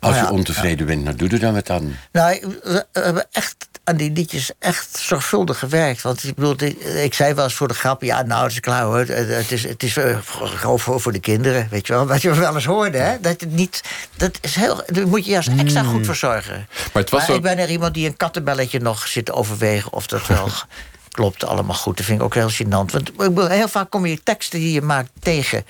Als 0.00 0.16
ja, 0.16 0.22
je 0.22 0.30
ontevreden 0.30 0.86
bent, 0.86 1.04
dan 1.04 1.16
doe 1.16 1.28
er 1.28 1.40
dan 1.40 1.54
wat 1.54 1.70
aan. 1.70 1.98
Nou, 2.12 2.40
we 2.62 2.86
we 2.92 3.00
hebben 3.00 3.26
echt 3.32 3.67
aan 3.88 3.96
die 3.96 4.12
liedjes 4.12 4.50
echt 4.58 4.98
zorgvuldig 4.98 5.58
gewerkt. 5.58 6.02
Want 6.02 6.24
ik 6.24 6.34
bedoel, 6.34 6.56
ik, 7.02 7.14
zei 7.14 7.34
wel 7.34 7.44
eens 7.44 7.54
voor 7.54 7.68
de 7.68 7.74
grap... 7.74 8.02
ja, 8.02 8.22
nou, 8.22 8.42
het 8.42 8.52
is 8.52 8.60
klaar 8.60 8.82
hoor. 8.82 8.98
Het 8.98 9.28
het 9.28 9.52
is, 9.52 9.62
het 9.62 9.82
is 9.82 9.96
eh, 9.96 10.18
gewoon 10.22 10.78
voor, 10.78 11.00
voor 11.00 11.12
de 11.12 11.18
kinderen, 11.20 11.66
weet 11.70 11.86
je 11.86 11.92
wel. 11.92 12.06
Wat 12.06 12.22
je 12.22 12.34
wel 12.34 12.54
eens 12.54 12.64
hoorde, 12.64 12.98
hè. 12.98 13.20
Dat 13.20 13.40
het 13.40 13.52
niet... 13.52 13.82
Dat 14.16 14.38
is 14.40 14.54
heel... 14.54 14.82
Daar 14.86 15.08
moet 15.08 15.24
je 15.24 15.30
juist 15.30 15.48
extra 15.58 15.82
goed 15.82 16.06
voor 16.06 16.16
zorgen. 16.16 16.68
Maar 16.92 17.02
het 17.02 17.10
was 17.10 17.20
maar 17.20 17.30
ook- 17.30 17.36
ik 17.36 17.42
ben 17.42 17.58
er 17.58 17.70
iemand 17.70 17.94
die 17.94 18.06
een 18.06 18.16
kattenbelletje 18.16 18.78
nog 18.78 19.06
zit 19.06 19.24
te 19.24 19.32
overwegen... 19.32 19.92
of 19.92 20.06
dat 20.06 20.26
wel 20.26 20.48
klopt 21.10 21.44
allemaal 21.44 21.76
goed. 21.76 21.96
Dat 21.96 22.06
vind 22.06 22.18
ik 22.18 22.24
ook 22.24 22.34
heel 22.34 22.50
gênant. 22.50 22.92
Want 22.92 23.12
heel 23.50 23.68
vaak 23.68 23.90
kom 23.90 24.06
je 24.06 24.22
teksten 24.22 24.58
die 24.58 24.72
je 24.72 24.82
maakt 24.82 25.10
tegen... 25.20 25.64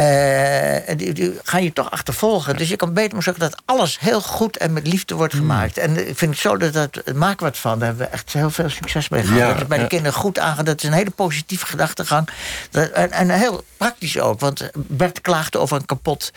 Eh, 0.00 0.88
en 0.88 0.96
die, 0.96 1.12
die 1.12 1.38
ga 1.42 1.58
je 1.58 1.72
toch 1.72 1.90
achtervolgen. 1.90 2.56
Dus 2.56 2.68
je 2.68 2.76
kan 2.76 2.92
beter 2.92 3.12
maar 3.12 3.22
zeggen 3.22 3.42
dat 3.42 3.62
alles 3.64 3.98
heel 3.98 4.20
goed 4.20 4.56
en 4.56 4.72
met 4.72 4.86
liefde 4.86 5.14
wordt 5.14 5.34
gemaakt. 5.34 5.78
En 5.78 6.08
ik 6.08 6.18
vind 6.18 6.30
het 6.30 6.40
zo 6.40 6.56
dat 6.56 6.72
dat 6.72 7.14
maak 7.14 7.40
wat 7.40 7.58
van. 7.58 7.78
Daar 7.78 7.88
hebben 7.88 8.06
we 8.06 8.12
echt 8.12 8.32
heel 8.32 8.50
veel 8.50 8.68
succes 8.68 9.08
mee 9.08 9.22
gehad. 9.22 9.38
Ja, 9.38 9.48
dat 9.48 9.58
het 9.58 9.68
bij 9.68 9.78
de 9.78 9.86
kinderen 9.86 10.18
goed 10.18 10.38
aangaat. 10.38 10.66
Dat 10.66 10.82
is 10.82 10.88
een 10.88 10.94
hele 10.94 11.10
positieve 11.10 11.66
gedachtegang. 11.66 12.28
Dat, 12.70 12.90
en, 12.90 13.10
en 13.10 13.30
heel 13.30 13.64
praktisch 13.76 14.20
ook. 14.20 14.40
Want 14.40 14.70
Bert 14.74 15.20
klaagde 15.20 15.58
over 15.58 15.76
een 15.76 15.86
kapot 15.86 16.32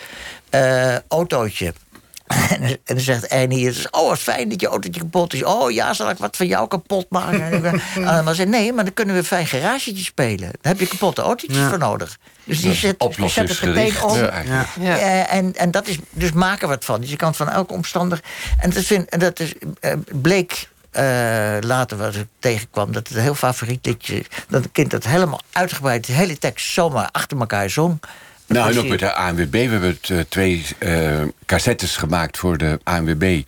eh, 0.49 0.95
autootje. 1.07 1.73
En, 2.27 2.61
dan- 2.61 2.67
en 2.69 2.77
dan 2.85 2.99
zegt 2.99 3.31
is, 3.49 3.89
oh, 3.89 4.09
wat 4.09 4.19
fijn 4.19 4.49
dat 4.49 4.61
je 4.61 4.67
autootje 4.67 5.01
kapot 5.01 5.33
is. 5.33 5.43
Oh 5.43 5.71
ja, 5.71 5.93
zal 5.93 6.09
ik 6.09 6.17
wat 6.17 6.37
van 6.37 6.47
jou 6.47 6.67
kapot 6.67 7.05
maken? 7.09 7.41
En 7.95 8.25
dan 8.25 8.35
zei 8.35 8.49
nee, 8.49 8.73
maar 8.73 8.83
dan 8.83 8.93
kunnen 8.93 9.13
we 9.15 9.19
een 9.21 9.27
fijn 9.27 9.47
garagetje 9.47 10.03
spelen. 10.03 10.49
Daar 10.61 10.71
heb 10.71 10.79
je 10.79 10.87
kapotte 10.87 11.21
autootjes 11.21 11.57
Ja. 11.61 11.69
voor 11.69 11.77
nodig. 11.77 12.17
Dus 12.43 12.61
die 12.61 12.73
zet, 12.73 12.95
zet 13.27 13.49
het 13.49 13.61
meteen 13.61 14.01
om. 14.03 14.17
Ja. 14.17 14.65
Ja. 14.79 14.97
Eh, 14.97 15.33
en, 15.33 15.55
en 15.55 15.71
dat 15.71 15.87
is 15.87 15.97
dus 16.09 16.31
maken 16.31 16.67
wat 16.67 16.85
van. 16.85 17.01
Dus 17.01 17.09
je 17.09 17.15
kan 17.15 17.35
van 17.35 17.49
elke 17.49 17.73
omstandig. 17.73 18.21
En 18.59 18.69
dat, 18.69 18.83
vind, 18.83 19.09
en 19.09 19.19
dat 19.19 19.39
is, 19.39 19.53
eh, 19.79 19.93
bleek 20.11 20.69
eh, 20.91 21.57
later 21.59 21.97
wat 21.97 22.15
ik 22.15 22.27
tegenkwam, 22.39 22.91
dat 22.91 23.07
het 23.07 23.17
een 23.17 23.23
heel 23.23 23.35
favoriet 23.35 23.85
liedje. 23.85 24.23
Dat 24.49 24.63
een 24.63 24.71
kind 24.71 24.91
dat 24.91 25.03
helemaal 25.05 25.41
uitgebreid, 25.51 26.05
de 26.07 26.13
hele 26.13 26.37
tekst 26.37 26.71
zomaar 26.73 27.09
achter 27.11 27.39
elkaar 27.39 27.69
zong. 27.69 27.99
Nou, 28.53 28.71
en 28.71 28.79
ook 28.79 28.87
met 28.87 28.99
de 28.99 29.13
ANWB. 29.13 29.51
We 29.51 29.57
hebben 29.57 29.89
het, 29.89 30.09
eh, 30.09 30.19
twee 30.29 30.65
eh, 30.77 31.21
cassettes 31.45 31.97
gemaakt 31.97 32.37
voor 32.37 32.57
de 32.57 32.79
ANWB. 32.83 33.41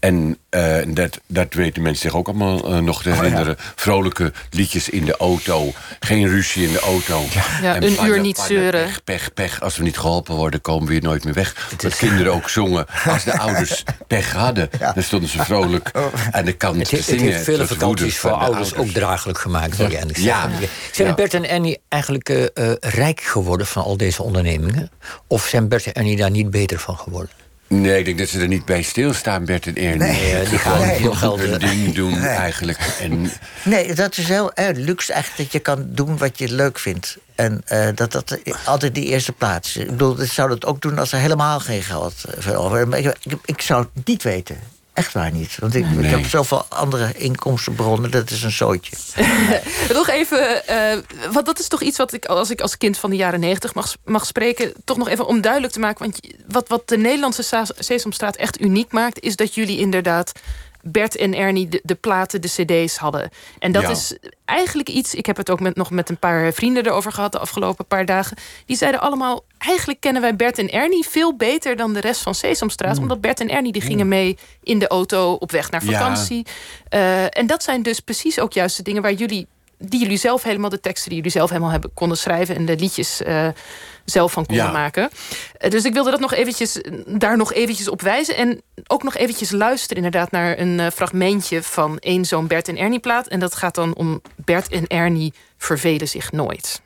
En 0.00 0.38
eh, 0.48 0.76
dat, 0.88 1.18
dat 1.26 1.54
weten 1.54 1.82
mensen 1.82 2.02
zich 2.10 2.16
ook 2.18 2.28
allemaal 2.28 2.64
eh, 2.72 2.78
nog 2.78 2.96
Oh, 2.96 3.02
te 3.02 3.10
herinneren. 3.10 3.56
Vrolijke 3.74 4.32
liedjes 4.50 4.88
in 4.88 5.04
de 5.04 5.16
auto. 5.16 5.72
Geen 6.00 6.28
ruzie 6.28 6.66
in 6.66 6.72
de 6.72 6.80
auto. 6.80 7.24
Ja, 7.62 7.74
En 7.74 7.82
een 7.82 8.04
uur 8.04 8.20
niet 8.20 8.38
zeuren. 8.38 8.84
Pech, 8.84 9.04
pech, 9.04 9.34
pech. 9.34 9.60
Als 9.60 9.76
we 9.76 9.82
niet 9.82 9.98
geholpen 9.98 10.34
worden, 10.34 10.60
komen 10.60 10.86
we 10.86 10.92
hier 10.92 11.02
nooit 11.02 11.24
meer 11.24 11.34
weg. 11.34 11.68
Dat 11.76 11.96
kinderen 11.96 12.32
ook 12.32 12.48
zongen. 12.50 12.86
Als 13.04 13.24
de 13.24 13.38
ouders 13.46 13.84
pech 14.06 14.32
hadden, 14.32 14.70
dan 14.94 15.02
stonden 15.02 15.28
ze 15.28 15.38
vrolijk 15.44 15.90
aan 16.30 16.44
de 16.44 16.52
kant 16.52 16.76
Het, 16.76 16.88
te 16.88 16.94
heeft- 16.94 17.08
het 17.08 17.18
zingen. 17.18 17.32
heeft 17.32 17.44
vele 17.44 17.66
vakanties 17.66 18.18
voor 18.18 18.30
ouders 18.30 18.74
ook 18.74 18.88
draaglijk 18.88 19.38
gemaakt, 19.38 19.76
wil 19.76 19.86
je 19.86 19.96
eigenlijk 19.96 20.18
Ja. 20.24 20.48
Zijn 20.92 21.08
Ja. 21.08 21.14
Bert 21.14 21.34
en 21.34 21.48
Annie 21.48 21.78
eigenlijk 21.88 22.28
eh, 22.28 22.72
rijk 22.80 23.20
geworden 23.20 23.66
van 23.66 23.82
al 23.82 23.96
deze 23.96 24.22
ondernemingen? 24.22 24.90
Of 25.26 25.46
zijn 25.46 25.68
Bert 25.68 25.86
en 25.86 25.92
Annie 25.92 26.16
daar 26.16 26.30
niet 26.30 26.50
beter 26.50 26.78
van 26.78 26.96
geworden? 26.96 27.30
Nee, 27.74 27.98
ik 27.98 28.04
denk 28.04 28.18
dat 28.18 28.28
ze 28.28 28.40
er 28.40 28.48
niet 28.48 28.64
bij 28.64 28.82
stilstaan, 28.82 29.44
Bert 29.44 29.66
en 29.66 29.76
Ernie. 29.76 29.98
Nee, 29.98 30.32
eh, 30.36 30.48
die 30.50 30.58
gaan 30.58 30.78
Nee. 30.80 30.96
heel 30.98 31.12
geld... 31.14 31.40
hun 31.40 31.60
eh, 31.60 31.70
ding 31.70 31.94
doen 31.94 32.18
eigenlijk. 32.22 32.78
En 33.00 33.30
Nee, 33.64 33.94
dat 33.94 34.16
is 34.16 34.28
heel 34.28 34.52
erg 34.54 34.76
luxe 34.76 35.12
eigenlijk 35.12 35.42
dat 35.42 35.52
je 35.52 35.58
kan 35.58 35.86
doen 35.88 36.18
wat 36.18 36.38
je 36.38 36.52
leuk 36.52 36.78
vindt. 36.78 37.16
En 37.34 37.62
eh, 37.64 37.88
dat 37.94 38.12
dat 38.12 38.38
altijd 38.64 38.94
die 38.94 39.04
eerste 39.04 39.32
plaats. 39.32 39.76
is. 39.76 39.82
Ik 39.82 39.90
bedoel, 39.90 40.20
ik 40.22 40.32
zou 40.32 40.48
dat 40.48 40.64
ook 40.64 40.80
doen 40.80 40.98
als 40.98 41.12
er 41.12 41.18
helemaal 41.18 41.60
geen 41.60 41.82
geld 41.82 42.14
eh, 42.24 42.34
voor 42.42 42.54
over. 42.54 42.88
Maar 42.88 42.98
ik, 42.98 43.16
ik, 43.22 43.38
ik 43.44 43.60
zou 43.60 43.86
het 43.94 44.06
niet 44.06 44.22
weten. 44.22 44.56
Echt 44.92 45.12
waar 45.12 45.32
niet. 45.32 45.56
Want 45.60 45.74
ik, 45.74 45.86
ik 45.98 46.04
heb 46.10 46.26
zoveel 46.26 46.64
andere 46.68 47.12
inkomstenbronnen, 47.16 48.10
dat 48.10 48.30
is 48.30 48.42
een 48.42 48.50
zootje. 48.50 48.96
Nog 49.92 50.08
even, 50.08 50.66
eh, 50.66 50.98
want 51.32 51.46
dat 51.46 51.58
is 51.58 51.68
toch 51.68 51.82
iets 51.82 51.96
wat 51.98 52.12
ik, 52.12 52.24
als 52.24 52.50
ik 52.50 52.60
als 52.60 52.76
kind 52.76 52.98
van 52.98 53.10
de 53.10 53.16
jaren 53.16 53.40
negentig 53.40 53.74
mag, 53.74 53.94
mag 54.04 54.26
spreken, 54.26 54.72
toch 54.84 54.96
nog 54.96 55.08
even 55.08 55.26
om 55.26 55.40
duidelijk 55.40 55.72
te 55.72 55.78
maken. 55.80 56.04
Want 56.04 56.20
wat, 56.48 56.68
wat 56.68 56.88
de 56.88 56.96
Nederlandse 56.98 57.42
Sa- 57.42 57.66
Sesamstraat 57.78 58.36
echt 58.36 58.60
uniek 58.60 58.92
maakt, 58.92 59.20
is 59.20 59.36
dat 59.36 59.54
jullie 59.54 59.78
inderdaad 59.78 60.32
Bert 60.82 61.16
en 61.16 61.34
Ernie 61.34 61.68
de, 61.68 61.80
de 61.84 61.94
platen, 61.94 62.40
de 62.40 62.48
CD's 62.48 62.96
hadden. 62.96 63.30
En 63.58 63.72
dat 63.72 63.82
Ja. 63.82 63.88
is 63.90 64.16
eigenlijk 64.44 64.88
iets. 64.88 65.14
Ik 65.14 65.26
heb 65.26 65.36
het 65.36 65.50
ook 65.50 65.60
met, 65.60 65.76
nog 65.76 65.90
met 65.90 66.08
een 66.08 66.18
paar 66.18 66.52
vrienden 66.52 66.86
erover 66.86 67.12
gehad 67.12 67.32
de 67.32 67.38
afgelopen 67.38 67.86
paar 67.86 68.04
dagen. 68.06 68.36
Die 68.66 68.76
zeiden 68.76 69.00
allemaal: 69.00 69.44
eigenlijk 69.58 70.00
kennen 70.00 70.22
wij 70.22 70.36
Bert 70.36 70.58
en 70.58 70.70
Ernie 70.70 71.06
veel 71.08 71.36
beter 71.36 71.76
dan 71.76 71.92
de 71.92 72.00
rest 72.00 72.22
van 72.22 72.34
Sesamstraat, 72.34 72.98
omdat 72.98 73.20
Bert 73.20 73.40
en 73.40 73.48
Ernie 73.50 73.72
die 73.72 73.82
gingen 73.82 74.08
mee 74.08 74.38
in 74.62 74.78
de 74.78 74.88
auto 74.88 75.32
op 75.32 75.50
weg 75.50 75.70
naar 75.70 75.84
Ja. 75.84 75.92
vakantie. 75.98 76.46
Eh, 76.88 77.38
en 77.38 77.46
dat 77.46 77.62
zijn 77.62 77.82
dus 77.82 78.00
precies 78.00 78.38
ook 78.40 78.52
juist 78.52 78.76
de 78.76 78.82
dingen 78.82 79.02
waar 79.02 79.12
jullie, 79.12 79.46
die 79.82 80.00
jullie 80.00 80.16
zelf 80.18 80.42
helemaal, 80.42 80.70
de 80.70 80.80
teksten 80.80 81.08
die 81.08 81.16
jullie 81.16 81.32
zelf 81.32 81.48
helemaal 81.48 81.70
hebben 81.70 81.90
konden 81.94 82.18
schrijven 82.18 82.56
en 82.56 82.64
de 82.66 82.76
liedjes 82.76 83.22
eh, 83.22 83.48
zelf 84.04 84.32
van 84.32 84.46
konden 84.46 84.64
Ja. 84.64 84.70
maken. 84.72 85.10
Eh, 85.58 85.70
dus 85.70 85.84
ik 85.84 85.92
wilde 85.92 86.10
dat 86.10 86.20
nog 86.20 86.32
eventjes, 86.34 86.80
daar 87.06 87.36
nog 87.36 87.52
eventjes 87.52 87.88
op 87.88 88.02
wijzen. 88.02 88.36
En 88.36 88.60
ook 88.86 89.02
nog 89.02 89.16
eventjes 89.16 89.50
luisteren 89.50 89.96
inderdaad 89.96 90.30
naar 90.30 90.58
een 90.58 90.80
eh, 90.80 90.86
fragmentje 90.94 91.62
van 91.62 91.98
één 91.98 92.24
zo'n 92.24 92.46
Bert 92.46 92.68
en 92.68 92.76
Ernie 92.76 92.98
plaat. 93.00 93.26
En 93.26 93.40
dat 93.40 93.54
gaat 93.54 93.74
dan 93.74 93.94
om 93.94 94.20
Bert 94.36 94.68
en 94.68 94.86
Ernie 94.86 95.32
vervelen 95.58 96.08
zich 96.08 96.32
nooit. 96.32 96.80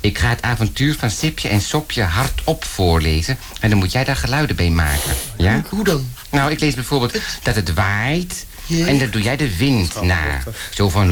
Ik 0.00 0.18
ga 0.18 0.28
het 0.28 0.42
avontuur 0.42 0.94
van 0.98 1.10
Sipje 1.10 1.48
en 1.48 1.60
Sopje 1.60 2.02
hardop 2.02 2.64
voorlezen. 2.64 3.38
En 3.60 3.70
dan 3.70 3.78
moet 3.78 3.92
jij 3.92 4.04
daar 4.04 4.16
geluiden 4.16 4.56
bij 4.56 4.70
maken. 4.70 5.12
Ja? 5.36 5.62
Hoe 5.70 5.84
dan? 5.84 6.08
Nou, 6.30 6.50
ik 6.50 6.60
lees 6.60 6.74
bijvoorbeeld 6.74 7.12
dat 7.42 7.54
het 7.54 7.74
waait. 7.74 8.46
Ja. 8.66 8.86
En 8.86 8.98
dan 8.98 9.10
doe 9.10 9.22
jij 9.22 9.36
de 9.36 9.56
wind 9.56 10.02
na. 10.02 10.42
Zo 10.74 10.88
van... 10.88 11.10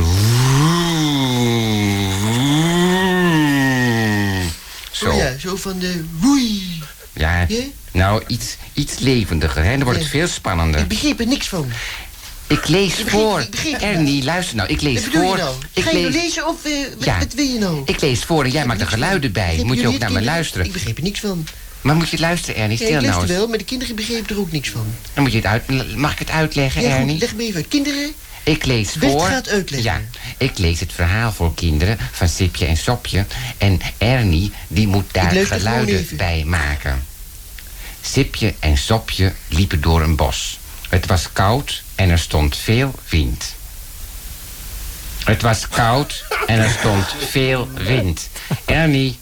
Zo. 4.91 5.11
Oh 5.11 5.17
ja, 5.17 5.39
zo 5.39 5.57
van 5.57 5.79
de 5.79 6.05
woei. 6.19 6.63
Ja, 7.13 7.45
Ja? 7.49 7.59
nou, 7.93 8.23
iets, 8.27 8.57
iets 8.75 8.99
levendiger, 8.99 9.65
hè? 9.65 9.71
Dan 9.71 9.83
wordt 9.85 9.99
het 9.99 10.05
Ja. 10.11 10.19
veel 10.19 10.27
spannender. 10.27 10.81
Ik 10.81 10.89
begreep 10.89 11.21
er 11.21 11.27
niks 11.27 11.49
van. 11.49 11.71
Ik 12.47 12.69
lees 12.69 12.89
begreep- 12.97 13.09
voor. 13.11 13.41
ik 13.41 13.51
begreep 13.51 13.73
het 13.73 13.83
Ernie, 13.83 14.25
luister 14.25 14.57
nou. 14.57 14.69
Ik 14.69 14.81
lees 14.81 14.95
Wat 15.01 15.13
voor. 15.23 15.37
je 15.37 15.43
nou? 15.43 15.55
Ik 15.73 15.83
Ga 15.83 15.91
je 15.91 15.97
nou 16.01 16.11
lees, 16.13 16.23
lezen 16.23 16.49
of 16.49 16.65
eh, 16.65 16.73
wat, 16.97 17.05
Ja. 17.05 17.19
wat 17.19 17.33
wil 17.35 17.45
je 17.47 17.59
nou? 17.59 17.83
ik 17.85 18.01
lees 18.01 18.21
voor 18.25 18.45
en 18.45 18.51
jij 18.51 18.67
maakt 18.67 18.81
er 18.81 18.87
geluiden 18.87 19.33
bij. 19.33 19.61
Moet 19.65 19.81
je 19.81 19.87
ook 19.87 19.99
naar 19.99 20.09
het, 20.11 20.19
me 20.19 20.25
luisteren. 20.25 20.67
Ik 20.67 20.73
begreep 20.73 20.97
er 20.97 21.03
niks 21.03 21.21
van. 21.21 21.47
Maar 21.81 21.95
moet 21.97 22.09
je 22.09 22.19
luisteren, 22.19 22.57
Ernie? 22.61 22.79
Ja, 22.79 22.85
Stil 22.85 22.99
ik 22.99 23.07
nou 23.07 23.23
eens. 23.23 23.31
wel, 23.31 23.47
maar 23.49 23.59
de 23.59 23.65
kinderen 23.65 23.97
begrepen 23.97 24.35
er 24.35 24.41
ook 24.41 24.53
niks 24.53 24.69
van. 24.69 24.87
Dan 25.15 25.23
moet 25.23 25.33
je 25.33 25.39
het 25.39 25.47
uit... 25.47 25.97
Mag 25.97 26.13
ik 26.13 26.19
het 26.19 26.31
uitleggen, 26.31 26.83
Ja, 26.83 26.89
Ernie? 26.97 27.11
goed, 27.11 27.21
leg 27.21 27.35
me 27.35 27.43
even 27.43 27.57
uit. 27.57 27.69
Kinderen, 27.69 28.13
Ik 28.45 28.65
lees 28.65 28.93
Bert 28.93 29.13
voor. 29.13 29.27
gaat 29.27 29.49
uitleggen. 29.49 29.93
Ja, 29.93 30.01
ik 30.37 30.59
lees 30.59 30.81
het 30.81 30.93
verhaal 30.93 31.33
voor 31.33 31.55
kinderen 31.55 31.99
van 32.13 32.29
Sipje 32.29 32.67
en 32.67 32.77
Sopje. 32.77 33.27
En 33.59 33.81
Ernie, 33.99 34.53
die 34.69 34.87
moet 34.87 35.13
daar 35.13 35.31
geluiden 35.47 36.09
bij 36.13 36.45
maken. 36.47 37.05
Sipje 38.01 38.55
en 38.59 38.77
Sopje 38.79 39.33
liepen 39.49 39.81
door 39.81 40.03
een 40.03 40.17
bos. 40.17 40.59
Het 40.89 41.07
was 41.07 41.33
koud 41.33 41.83
en 41.95 42.11
er 42.11 42.19
stond 42.19 42.57
veel 42.57 42.95
wind. 43.09 43.55
Het 45.25 45.43
was 45.43 45.69
koud 45.69 46.25
en 46.47 46.59
er 46.59 46.71
stond 46.79 47.07
veel 47.31 47.69
wind. 47.75 48.29
Ernie, 48.65 49.19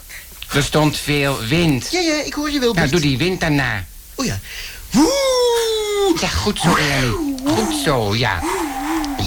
er 0.53 0.63
stond 0.63 0.97
veel 0.97 1.39
wind. 1.41 1.89
ja, 1.91 2.01
ja, 2.01 2.23
ik 2.25 2.33
hoor 2.33 2.51
je 2.51 2.59
wel, 2.59 2.73
Nou, 2.75 2.79
Bert. 2.89 2.91
doe 2.91 3.01
die 3.01 3.19
wind 3.19 3.41
daarna. 3.41 3.85
Oh 4.15 4.25
ja. 4.25 4.39
Woe! 4.91 6.17
Ja, 6.21 6.29
goed 6.29 6.59
zo, 6.61 6.77
Ernie. 6.77 7.35
Goed 7.47 7.83
zo, 7.85 8.15
ja. 8.17 8.41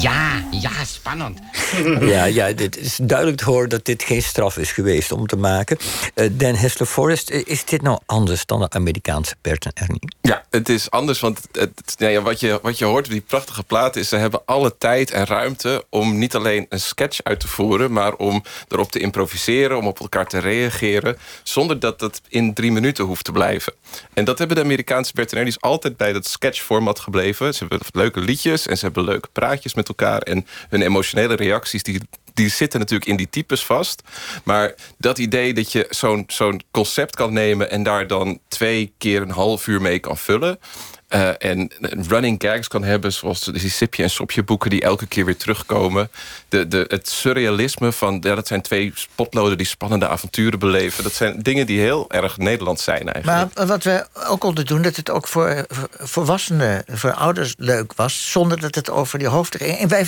Ja, 0.02 0.44
ja, 0.52 0.72
spannend. 0.86 1.40
Ja, 2.00 2.26
ja, 2.26 2.52
dit 2.52 2.78
is 2.78 2.98
duidelijk 3.02 3.38
te 3.38 3.46
horen 3.46 3.70
dat 3.70 3.86
dit 3.86 4.04
geen 4.04 4.22
straf 4.22 4.58
is 4.58 4.72
geweest 4.72 5.12
om 5.12 5.28
te 5.28 5.36
maken. 5.36 5.78
Eh, 6.14 6.30
Dan 6.32 6.56
Hessler 6.56 6.88
Forrest, 6.88 7.30
eh, 7.30 7.42
is 7.46 7.66
dit 7.66 7.82
nou 7.82 8.00
anders 8.06 8.46
dan 8.46 8.60
de 8.60 8.70
Amerikaanse 8.70 9.36
Bert 9.42 9.66
en 9.66 9.72
Ernie? 9.74 10.00
Ja, 10.22 10.46
het 10.50 10.70
is 10.70 10.92
anders, 10.92 11.20
want 11.20 11.38
het, 11.52 11.72
het- 11.76 11.96
nou 11.98 12.12
ja, 12.12 12.22
wat, 12.22 12.40
je, 12.40 12.60
wat 12.62 12.78
je 12.78 12.86
hoort 12.86 13.06
op 13.06 13.12
die 13.12 13.22
prachtige 13.22 13.64
plaat 13.64 13.96
is... 13.96 14.10
ze 14.10 14.16
hebben 14.16 14.42
alle 14.46 14.78
tijd 14.78 15.12
en 15.12 15.26
ruimte 15.26 15.86
om 15.90 16.18
niet 16.18 16.36
alleen 16.36 16.66
een 16.70 16.80
sketch 16.80 17.24
uit 17.24 17.40
te 17.40 17.48
voeren... 17.48 17.92
maar 17.92 18.14
om 18.14 18.44
erop 18.68 18.92
te 18.92 19.00
improviseren, 19.00 19.78
om 19.78 19.88
op 19.88 20.00
elkaar 20.00 20.28
te 20.28 20.40
reageren... 20.40 21.18
zonder 21.44 21.80
dat 21.80 22.00
dat 22.00 22.22
in 22.30 22.54
drie 22.54 22.72
minuten 22.72 23.04
hoeft 23.06 23.24
te 23.26 23.32
blijven. 23.32 23.74
En 24.14 24.26
dat 24.26 24.38
hebben 24.38 24.58
de 24.58 24.64
Amerikaanse 24.64 25.12
Bert 25.16 25.32
en 25.32 25.38
Ernie's 25.38 25.60
altijd 25.60 25.98
bij 25.98 26.14
dat 26.14 26.28
sketchformat 26.28 27.00
gebleven. 27.00 27.54
Ze 27.54 27.60
hebben 27.60 27.88
leuke 27.92 28.20
liedjes 28.20 28.68
en 28.68 28.78
ze 28.78 28.86
hebben 28.86 29.04
leuke 29.04 29.28
praatjes 29.32 29.74
met 29.74 29.83
elkaar... 29.88 30.22
en 30.22 30.46
hun 30.70 30.82
emotionele 30.82 31.36
reacties... 31.36 31.84
die 31.84 32.02
die 32.34 32.50
zitten 32.50 32.80
natuurlijk 32.80 33.10
in 33.10 33.18
die 33.18 33.30
types 33.30 33.66
vast. 33.66 34.02
Maar 34.44 34.74
dat 34.98 35.18
idee 35.18 35.54
dat 35.54 35.72
je 35.72 35.88
zo'n 35.90 36.24
zo'n 36.28 36.62
concept 36.72 37.16
kan 37.16 37.34
nemen... 37.34 37.72
en 37.72 37.84
daar 37.84 38.08
dan 38.08 38.40
twee 38.48 38.94
keer 38.98 39.22
een 39.22 39.32
half 39.32 39.68
uur 39.68 39.82
mee 39.82 40.00
kan 40.00 40.18
vullen... 40.18 40.60
eh, 41.08 41.30
en 41.38 41.72
running 42.08 42.42
gags 42.44 42.68
kan 42.68 42.84
hebben, 42.84 43.14
zoals 43.14 43.44
die 43.44 43.70
Sipje 43.70 44.04
en 44.04 44.10
Sopje 44.10 44.44
boeken... 44.44 44.70
die 44.70 44.82
elke 44.82 45.06
keer 45.06 45.26
weer 45.26 45.38
terugkomen. 45.38 46.10
De, 46.50 46.68
de, 46.68 46.86
het 46.88 47.10
surrealisme 47.10 47.92
van, 47.92 48.18
ja, 48.22 48.36
dat 48.36 48.48
zijn 48.48 48.62
twee 48.62 48.92
spotloden... 48.96 49.58
die 49.58 49.68
spannende 49.68 50.08
avonturen 50.08 50.60
beleven. 50.60 51.04
Dat 51.04 51.14
zijn 51.14 51.42
dingen 51.42 51.66
die 51.66 51.80
heel 51.80 52.12
erg 52.12 52.38
Nederlands 52.38 52.84
zijn 52.84 53.12
eigenlijk. 53.12 53.56
Maar 53.56 53.68
wat 53.68 53.84
we 53.84 54.06
ook 54.28 54.40
konden 54.40 54.66
doen, 54.66 54.82
dat 54.82 54.96
het 54.96 55.10
ook 55.10 55.28
voor, 55.28 55.66
voor 55.70 55.90
volwassenen, 55.98 56.84
voor 56.88 57.14
ouders 57.14 57.54
leuk 57.58 57.94
was, 57.94 58.32
zonder 58.32 58.60
dat 58.60 58.76
het 58.76 58.90
over 58.90 59.20
die 59.20 59.28
hoofd 59.28 59.56
ging. 59.58 59.78
En 59.78 59.88
wij, 59.88 60.06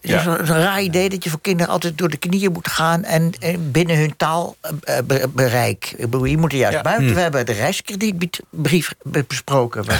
Ja. 0.00 0.22
zo'n 0.22 0.46
zo'n 0.46 0.56
raar 0.56 0.82
idee 0.82 0.99
dat 1.08 1.24
je 1.24 1.30
voor 1.30 1.40
kinderen 1.40 1.72
altijd 1.72 1.98
door 1.98 2.08
de 2.10 2.16
knieën 2.16 2.52
moet 2.52 2.68
gaan 2.68 3.04
en, 3.04 3.32
en 3.40 3.70
binnen 3.70 3.96
hun 3.96 4.16
taalbereik. 4.16 5.90
Ik 5.96 6.10
bedoel, 6.10 6.24
je 6.24 6.36
moet 6.38 6.52
er 6.52 6.58
juist 6.58 6.76
Ja. 6.76 6.82
buiten. 6.82 7.14
We 7.14 7.20
hebben 7.20 7.46
de 7.46 7.52
reiskredietbrief 7.52 8.94
be- 9.02 9.24
besproken. 9.28 9.84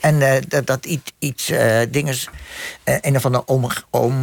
En 0.00 0.22
eh, 0.22 0.42
dat, 0.48 0.66
dat 0.66 0.84
iets, 0.86 1.12
iets 1.18 1.50
eh 1.50 1.80
dinges, 1.90 2.28
eh, 2.82 2.94
een 3.00 3.16
of 3.16 3.24
andere 3.24 3.44
om, 3.46 3.66
om, 3.90 4.14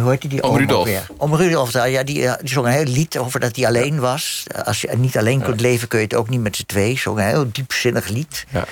hoe 0.00 0.10
heet 0.10 0.30
die? 0.30 0.42
ook 0.42 0.58
Rudolf. 0.58 0.84
weer? 0.84 1.06
Om 1.16 1.34
Rudolf, 1.34 1.72
ja, 1.72 2.02
die, 2.02 2.26
eh, 2.26 2.34
die 2.40 2.48
zong 2.48 2.66
een 2.66 2.72
heel 2.72 2.84
lied 2.84 3.18
over 3.18 3.40
dat 3.40 3.56
hij 3.56 3.66
alleen 3.66 4.00
was. 4.00 4.44
Als 4.64 4.80
je 4.80 4.88
niet 4.96 5.18
alleen 5.18 5.42
kunt 5.42 5.60
leven, 5.60 5.88
kun 5.88 5.98
je 5.98 6.04
het 6.04 6.14
ook 6.14 6.28
niet 6.28 6.40
met 6.40 6.56
z'n 6.56 6.66
twee. 6.66 6.98
Zong 6.98 7.18
een 7.18 7.24
heel 7.24 7.46
diepzinnig 7.52 8.08
lied. 8.08 8.44
Ja. 8.50 8.64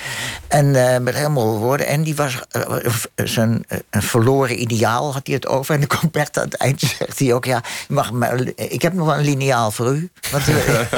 En 0.47 0.75
eh, 0.93 0.99
met 0.99 1.15
helemaal 1.15 1.57
woorden. 1.57 1.87
En 1.87 2.03
die 2.03 2.15
was 2.15 2.39
eh, 2.49 2.61
eh, 2.85 2.93
zijn 3.15 3.63
eh, 3.67 3.77
een 3.89 4.01
verloren 4.03 4.61
ideaal, 4.61 5.13
had 5.13 5.27
hij 5.27 5.35
het 5.35 5.47
over. 5.47 5.73
En 5.73 5.79
dan 5.87 5.97
komt 5.99 6.11
Bert 6.11 6.37
aan 6.37 6.43
het 6.45 6.57
eind, 6.61 6.79
zegt 6.97 7.19
hij 7.19 7.33
ook... 7.33 7.45
ja, 7.45 7.63
je 7.87 7.93
mag 7.93 8.11
maar, 8.11 8.39
ik 8.55 8.81
heb 8.81 8.93
nog 8.93 9.05
wel 9.05 9.15
een 9.17 9.23
lineaal 9.23 9.71
voor 9.71 9.95
u. 9.95 10.09
Want, 10.31 10.47
eh, 10.47 10.93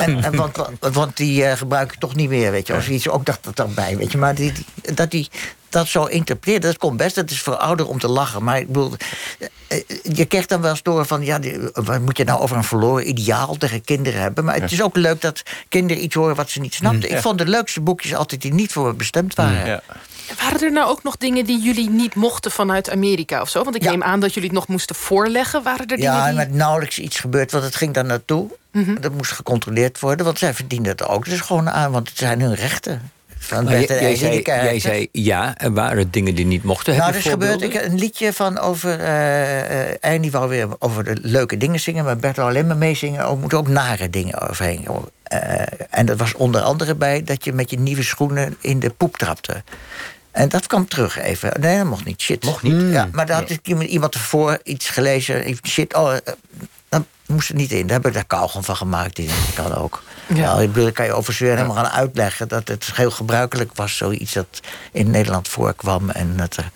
en, 0.06 0.24
en 0.24 0.36
want, 0.36 0.56
want, 0.56 0.94
want 0.94 1.16
die 1.16 1.44
eh, 1.44 1.56
gebruik 1.56 1.92
ik 1.92 1.98
toch 1.98 2.14
niet 2.14 2.28
meer, 2.28 2.50
weet 2.50 2.66
je. 2.66 2.74
Of 2.74 2.82
zoiets, 2.84 3.08
ook 3.08 3.24
dat 3.26 3.38
dat 3.40 3.58
erbij, 3.58 3.96
weet 3.96 4.12
je. 4.12 4.18
Maar 4.18 4.34
die, 4.34 4.52
die- 4.52 4.94
dat 4.94 5.10
die 5.10 5.28
dat 5.68 5.86
zo 5.86 6.04
interpreteert, 6.04 6.62
dat 6.62 6.78
komt 6.78 6.96
best. 6.96 7.14
Dat 7.14 7.30
is 7.30 7.40
voor 7.40 7.56
ouder 7.56 7.86
om 7.88 7.98
te 7.98 8.08
lachen. 8.08 8.42
Maar 8.44 8.58
ik 8.58 8.66
bedoel, 8.66 8.92
eh, 9.68 9.78
je 10.02 10.24
krijgt 10.24 10.48
dan 10.48 10.60
wel 10.60 10.70
eens 10.70 10.82
door 10.82 11.06
van... 11.06 11.24
ja, 11.24 11.38
die- 11.38 11.58
wat 11.72 12.00
moet 12.00 12.16
je 12.16 12.24
nou 12.24 12.40
over 12.40 12.56
een 12.56 12.64
verloren 12.64 13.08
ideaal 13.08 13.56
tegen 13.56 13.84
kinderen 13.84 14.20
hebben? 14.20 14.44
Maar 14.44 14.54
het 14.60 14.72
is 14.72 14.82
ook 14.82 14.96
leuk 14.96 15.20
dat 15.20 15.42
kinderen 15.68 16.02
iets 16.02 16.14
horen 16.14 16.34
wat 16.36 16.50
ze 16.50 16.60
niet 16.60 16.74
snapten. 16.74 17.10
Ik 17.10 17.18
vond 17.20 17.38
de 17.38 17.46
leukste 17.46 17.80
boekjes 17.80 18.14
altijd 18.14 18.42
die 18.42 18.52
niet 18.54 18.72
voor 18.72 18.86
me 18.86 18.92
bestemd 18.94 19.34
waren. 19.34 19.66
Ja. 19.66 19.82
Waren 20.42 20.60
er 20.60 20.72
nou 20.72 20.88
ook 20.90 21.02
nog 21.02 21.16
dingen 21.16 21.44
die 21.44 21.60
jullie 21.62 21.90
niet 21.90 22.14
mochten 22.14 22.50
vanuit 22.50 22.90
Amerika 22.90 23.40
of 23.40 23.48
zo? 23.48 23.64
Want 23.64 23.76
ik 23.76 23.82
Ja. 23.82 23.90
neem 23.90 24.02
aan 24.02 24.20
dat 24.20 24.34
jullie 24.34 24.48
het 24.48 24.58
nog 24.58 24.68
moesten 24.68 24.96
voorleggen. 24.96 25.62
Waren 25.62 25.80
er 25.80 25.86
dingen 25.86 26.02
Ja, 26.02 26.20
die... 26.20 26.28
en 26.28 26.34
met 26.36 26.54
nauwelijks 26.54 26.98
iets 26.98 27.18
gebeurd, 27.18 27.52
want 27.52 27.64
het 27.64 27.76
ging 27.76 27.94
daar 27.94 28.04
naartoe. 28.04 28.50
Dat 29.00 29.12
moest 29.12 29.32
gecontroleerd 29.32 30.00
worden, 30.00 30.24
want 30.24 30.38
zij 30.38 30.54
verdienen 30.54 30.88
het 30.90 31.04
ook. 31.04 31.24
Dus 31.24 31.40
gewoon 31.40 31.70
aan, 31.70 31.90
want 31.92 32.08
het 32.08 32.18
zijn 32.18 32.40
hun 32.40 32.54
rechten. 32.54 33.10
Van 33.48 33.64
Maar 33.64 33.72
Bert 33.72 33.88
jij, 33.88 33.98
en 33.98 34.06
die 34.06 34.16
zei, 34.16 34.32
jij 34.32 34.42
krijgen- 34.42 34.80
zei 34.80 35.08
ja, 35.12 35.54
er 35.56 35.72
waren 35.72 36.10
dingen 36.10 36.34
die 36.34 36.46
niet 36.46 36.62
mochten. 36.62 36.96
Nou, 36.96 37.10
er 37.10 37.16
is 37.18 37.24
gebeurd. 37.26 37.62
Ik 37.62 37.74
een 37.74 37.98
liedje 37.98 38.32
van 38.32 38.58
over. 38.58 39.00
eh 39.00 39.88
eh 39.90 39.96
Ernie 40.00 40.30
wou 40.30 40.48
weer 40.48 40.66
over 40.78 41.04
de 41.04 41.16
leuke 41.22 41.56
dingen 41.56 41.80
zingen, 41.80 42.04
maar 42.04 42.16
Bert 42.16 42.38
alleen 42.38 42.66
maar 42.66 42.76
meezingen. 42.76 43.20
Er 43.20 43.36
moeten 43.36 43.58
ook 43.58 43.68
nare 43.68 44.10
dingen 44.10 44.48
overheen. 44.48 44.86
Eh, 45.22 45.60
en 45.90 46.06
dat 46.06 46.18
was 46.18 46.34
onder 46.34 46.60
andere 46.60 46.94
bij 46.94 47.22
dat 47.24 47.44
je 47.44 47.52
met 47.52 47.70
je 47.70 47.78
nieuwe 47.78 48.02
schoenen 48.02 48.56
in 48.60 48.78
de 48.80 48.90
poep 48.90 49.16
trapte. 49.16 49.62
En 50.30 50.48
dat 50.48 50.66
kwam 50.66 50.88
terug 50.88 51.18
even. 51.18 51.52
Nee, 51.60 51.76
dat 51.78 51.86
mocht 51.86 52.04
niet. 52.04 52.20
Shit. 52.20 52.44
Mocht 52.44 52.62
niet? 52.62 52.92
Ja, 52.92 53.08
maar 53.12 53.26
daar 53.26 53.40
had 53.40 53.50
ik 53.50 53.60
iemand- 53.62 53.88
iemand 53.88 54.14
ervoor 54.14 54.58
iets 54.62 54.88
gelezen. 54.88 55.56
Shit, 55.66 55.94
oh, 55.94 56.12
eh, 56.14 56.18
dat 56.88 57.02
moest 57.26 57.48
er 57.48 57.54
niet 57.54 57.72
in. 57.72 57.86
Daar 57.86 57.96
heb 57.96 58.06
ik 58.06 58.12
daar 58.14 58.26
kauwgom 58.26 58.64
van 58.64 58.76
gemaakt. 58.76 59.16
Die 59.16 59.30
kan 59.54 59.74
ook. 59.74 60.02
Ja. 60.28 60.36
Ja. 60.36 60.58
ik 60.58 60.72
bedoel, 60.72 60.92
kan 60.92 61.06
je 61.06 61.12
over 61.12 61.32
zweren 61.32 61.56
helemaal 61.56 61.84
gaan 61.84 61.92
uitleggen... 61.92 62.48
dat 62.48 62.68
het 62.68 62.90
heel 62.94 63.10
gebruikelijk 63.10 63.70
was, 63.74 63.96
zoiets 63.96 64.32
dat 64.32 64.60
in 64.92 65.10
Nederland 65.10 65.48
voorkwam... 65.48 66.10
en 66.10 66.36
dat 66.36 66.56
er 66.56 66.70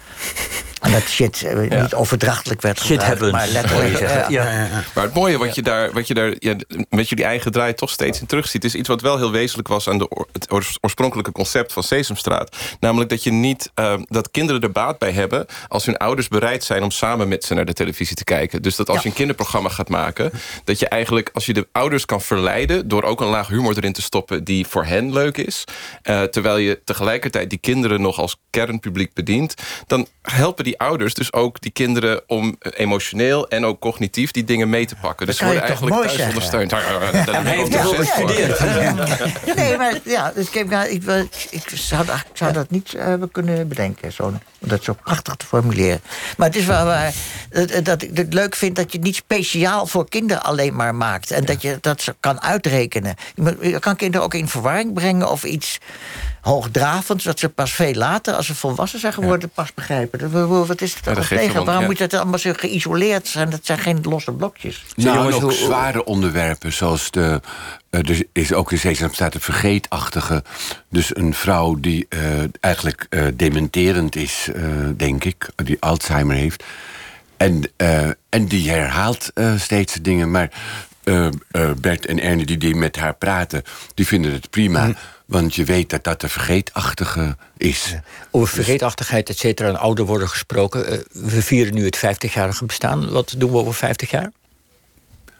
En 0.82 0.92
dat 0.92 1.02
shit 1.02 1.42
eh, 1.42 1.80
niet 1.82 1.94
overdrachtelijk 1.94 2.60
werd 2.62 2.78
Shit 2.78 2.86
gebruikt, 3.02 3.08
happens, 3.20 3.32
maar 3.32 3.48
letterlijk. 3.48 3.96
zeggen. 3.96 4.32
ja. 4.32 4.50
Ja. 4.50 4.68
Maar 4.94 5.04
het 5.04 5.14
mooie 5.14 5.38
wat 5.38 5.54
je 5.54 5.62
daar, 5.62 5.92
wat 5.92 6.06
je 6.06 6.14
daar 6.14 6.34
ja, 6.38 6.54
met 6.88 7.08
jullie 7.08 7.24
eigen 7.24 7.52
draai 7.52 7.74
toch 7.74 7.90
steeds 7.90 8.20
in 8.20 8.26
terugziet... 8.26 8.64
is 8.64 8.74
iets 8.74 8.88
wat 8.88 9.00
wel 9.00 9.16
heel 9.16 9.30
wezenlijk 9.30 9.68
was 9.68 9.88
aan 9.88 9.98
de, 9.98 10.08
oor- 10.10 10.28
het 10.32 10.50
oors- 10.52 10.78
oorspronkelijke 10.80 11.32
concept 11.32 11.72
van 11.72 11.82
Sesamstraat. 11.82 12.56
Namelijk 12.80 13.10
dat, 13.10 13.22
je 13.22 13.32
niet, 13.32 13.70
eh, 13.74 13.94
dat 14.08 14.30
kinderen 14.30 14.60
er 14.62 14.72
baat 14.72 14.98
bij 14.98 15.12
hebben... 15.12 15.46
als 15.68 15.86
hun 15.86 15.96
ouders 15.96 16.28
bereid 16.28 16.64
zijn 16.64 16.82
om 16.82 16.90
samen 16.90 17.28
met 17.28 17.44
ze 17.44 17.54
naar 17.54 17.64
de 17.64 17.72
televisie 17.72 18.16
te 18.16 18.24
kijken. 18.24 18.62
Dus 18.62 18.76
dat 18.76 18.86
als 18.88 18.96
Ja. 18.96 19.02
je 19.02 19.08
een 19.08 19.14
kinderprogramma 19.14 19.68
gaat 19.68 19.88
maken... 19.88 20.30
dat 20.64 20.78
je 20.78 20.88
eigenlijk, 20.88 21.30
als 21.32 21.46
je 21.46 21.52
de 21.52 21.68
ouders 21.72 22.04
kan 22.04 22.20
verleiden... 22.20 22.88
door 22.88 23.02
ook 23.02 23.20
een 23.20 23.26
laag 23.26 23.48
humor 23.48 23.76
erin 23.76 23.92
te 23.92 24.02
stoppen 24.02 24.44
die 24.44 24.66
voor 24.66 24.84
hen 24.84 25.12
leuk 25.12 25.36
is... 25.36 25.64
eh, 26.02 26.22
terwijl 26.22 26.56
je 26.56 26.80
tegelijkertijd 26.84 27.50
die 27.50 27.58
kinderen 27.58 28.00
nog 28.00 28.18
als 28.18 28.36
kernpubliek 28.50 29.14
bedient... 29.14 29.54
dan 29.86 30.06
helpen 30.22 30.64
die 30.64 30.71
ouders 30.78 31.14
dus 31.14 31.32
ook 31.32 31.60
die 31.60 31.70
kinderen 31.70 32.22
om 32.26 32.56
eh, 32.58 32.72
emotioneel 32.74 33.48
en 33.48 33.64
ook 33.64 33.80
cognitief 33.80 34.30
die 34.30 34.44
dingen 34.44 34.70
mee 34.70 34.86
te 34.86 34.94
pakken. 35.00 35.26
Dus 35.26 35.36
ze 35.36 35.44
worden 35.44 35.62
eigenlijk 35.62 35.94
thuis 35.96 36.12
zeggen. 36.12 36.28
ondersteund. 36.34 36.70
Ja, 36.70 36.78
ja, 37.42 37.64
succes 37.64 38.10
voor. 38.10 38.28
gestudeerd. 38.28 39.56
Nee, 39.56 39.76
maar 39.76 39.98
ja, 40.04 40.32
dus 40.34 40.50
ik, 40.50 40.68
nou, 40.68 40.88
ik, 40.88 41.02
wil- 41.02 41.28
ik 41.50 41.62
zou, 41.74 42.06
dat- 42.06 42.16
ik 42.16 42.24
zou 42.36 42.52
dat 42.52 42.70
niet 42.70 42.94
eh, 42.94 43.04
hebben 43.04 43.30
kunnen 43.30 43.68
bedenken. 43.68 44.12
Zo, 44.12 44.32
om 44.62 44.68
dat 44.68 44.84
zo 44.84 44.92
prachtig 45.04 45.34
te 45.34 45.46
formuleren. 45.46 46.00
Maar 46.36 46.46
het 46.46 46.56
is 46.56 46.64
wel 46.64 46.84
waar 46.84 47.12
dat, 47.50 47.84
dat 47.84 48.02
ik 48.02 48.16
het 48.16 48.34
leuk 48.34 48.54
vind 48.54 48.76
dat 48.76 48.92
je 48.92 48.98
het 48.98 49.06
niet 49.06 49.16
speciaal 49.16 49.86
voor 49.86 50.08
kinderen 50.08 50.42
alleen 50.42 50.76
maar 50.76 50.94
maakt. 50.94 51.30
En 51.30 51.44
dat 51.44 51.62
je 51.62 51.78
dat 51.80 52.00
zo 52.00 52.12
kan 52.20 52.42
uitrekenen. 52.42 53.14
Je 53.60 53.78
kan 53.78 53.96
kinderen 53.96 54.26
ook 54.26 54.34
in 54.34 54.48
verwarring 54.48 54.92
brengen 54.94 55.30
of 55.30 55.44
iets 55.44 55.78
hoogdravends... 56.40 57.24
dat 57.24 57.38
ze 57.38 57.48
pas 57.48 57.72
veel 57.72 57.94
later, 57.94 58.34
als 58.34 58.46
ze 58.46 58.54
volwassen 58.54 59.00
zijn 59.00 59.12
geworden, 59.12 59.48
pas 59.50 59.74
begrijpen. 59.74 60.18
Dat, 60.18 60.30
wat- 60.66 60.80
is 60.80 60.94
het 60.94 61.04
dat 61.04 61.16
al 61.16 61.22
geeft 61.22 61.42
tegen? 61.42 61.64
Waarom 61.64 61.82
ja. 61.82 61.88
moet 61.88 61.98
dat 61.98 62.14
allemaal 62.14 62.38
zo 62.38 62.52
geïsoleerd 62.56 63.28
zijn? 63.28 63.50
Dat 63.50 63.60
zijn 63.62 63.78
geen 63.78 63.98
losse 64.02 64.32
blokjes. 64.32 64.84
Nou, 64.96 65.16
jongens, 65.16 65.36
en 65.36 65.42
ook 65.42 65.50
hoe- 65.50 65.58
zware 65.60 66.04
onderwerpen, 66.04 66.72
zoals 66.72 67.10
de... 67.10 67.40
eh, 67.92 68.08
er 68.08 68.26
is 68.32 68.52
ook 68.52 68.72
in 68.72 68.78
Sesamstraat 68.78 69.34
het 69.34 69.44
vergeetachtige. 69.44 70.42
Dus 70.88 71.16
een 71.16 71.34
vrouw 71.34 71.80
die 71.80 72.06
eh, 72.08 72.20
eigenlijk 72.60 73.06
eh, 73.10 73.24
dementerend 73.34 74.16
is, 74.16 74.48
denk 74.96 75.24
ik. 75.24 75.48
Die 75.56 75.76
Alzheimer 75.80 76.36
heeft. 76.36 76.64
En, 77.36 77.62
en 78.28 78.46
die 78.46 78.70
herhaalt 78.70 79.32
steeds 79.56 79.94
dingen. 79.94 80.30
Maar 80.30 80.50
Bert 81.80 82.06
en 82.06 82.20
Ernie 82.20 82.46
die, 82.46 82.56
die 82.56 82.74
met 82.74 82.96
haar 82.96 83.14
praten... 83.14 83.62
die 83.94 84.06
vinden 84.06 84.32
het 84.32 84.50
prima. 84.50 84.94
Want 85.26 85.54
je 85.54 85.64
weet 85.64 85.90
dat 85.90 86.04
dat 86.04 86.20
de 86.20 86.28
vergeetachtige 86.28 87.36
is. 87.56 87.94
Over 88.30 88.54
vergeetachtigheid, 88.54 89.28
et 89.28 89.38
cetera, 89.38 89.68
en 89.68 89.78
ouder 89.78 90.04
worden 90.04 90.28
gesproken. 90.28 91.04
We 91.12 91.42
vieren 91.42 91.74
nu 91.74 91.84
het 91.84 91.96
50-jarige 91.96 92.64
bestaan. 92.64 93.10
Wat 93.10 93.34
doen 93.38 93.50
we 93.50 93.56
over 93.56 93.74
50 93.74 94.10
jaar? 94.10 94.30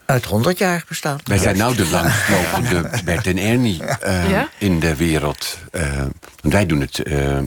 Uit 0.05 0.25
100 0.25 0.57
jaar 0.57 0.83
bestaan. 0.87 1.17
Wij 1.23 1.37
zijn 1.37 1.57
nou 1.57 1.75
de 1.75 1.89
langstlopende 1.89 2.89
Bert 3.05 3.27
en 3.27 3.37
Ernie 3.37 3.83
eh, 3.83 4.29
Ja? 4.29 4.49
in 4.57 4.79
de 4.79 4.95
wereld. 4.95 5.57
Eh, 5.71 5.97
want 6.41 6.53
wij 6.53 6.65
doen 6.65 6.81
het 6.81 6.99
eh, 7.03 7.37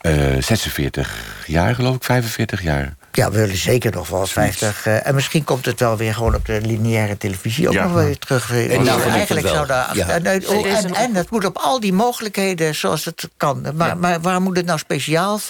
eh, 0.00 0.42
46 0.42 1.42
jaar, 1.46 1.74
geloof 1.74 1.96
ik, 1.96 2.04
45 2.04 2.62
jaar. 2.62 2.94
Ja, 3.18 3.30
we 3.30 3.38
willen 3.38 3.56
zeker 3.56 3.92
nog 3.92 4.08
wel 4.08 4.20
eens 4.20 4.32
50. 4.32 4.86
eh, 4.86 5.06
en 5.06 5.14
misschien 5.14 5.44
komt 5.44 5.64
het 5.66 5.80
wel 5.80 5.96
weer 5.96 6.14
gewoon 6.14 6.34
op 6.34 6.46
de 6.46 6.60
lineaire 6.60 7.16
televisie 7.18 7.68
ook 7.68 7.74
Ja. 7.74 7.82
nog 7.84 7.92
wel 7.92 8.04
weer 8.04 8.18
terug. 8.18 8.52
Eh, 8.52 8.80
nou, 8.80 8.84
dus 9.02 9.12
eigenlijk 9.12 9.48
zou 9.48 9.66
daar. 9.66 9.96
Ja. 9.96 10.08
en, 10.08 10.26
en, 10.26 10.48
oh, 10.48 10.66
en, 10.66 10.94
en 10.94 11.14
het 11.14 11.30
moet 11.30 11.44
op 11.44 11.56
al 11.58 11.80
die 11.80 11.92
mogelijkheden 11.92 12.74
zoals 12.74 13.04
het 13.04 13.28
kan. 13.36 13.64
Maar, 13.74 13.96
maar 13.98 14.20
waarom 14.20 14.42
moet 14.42 14.56
het 14.56 14.66
nou 14.66 14.78
speciaal? 14.78 15.40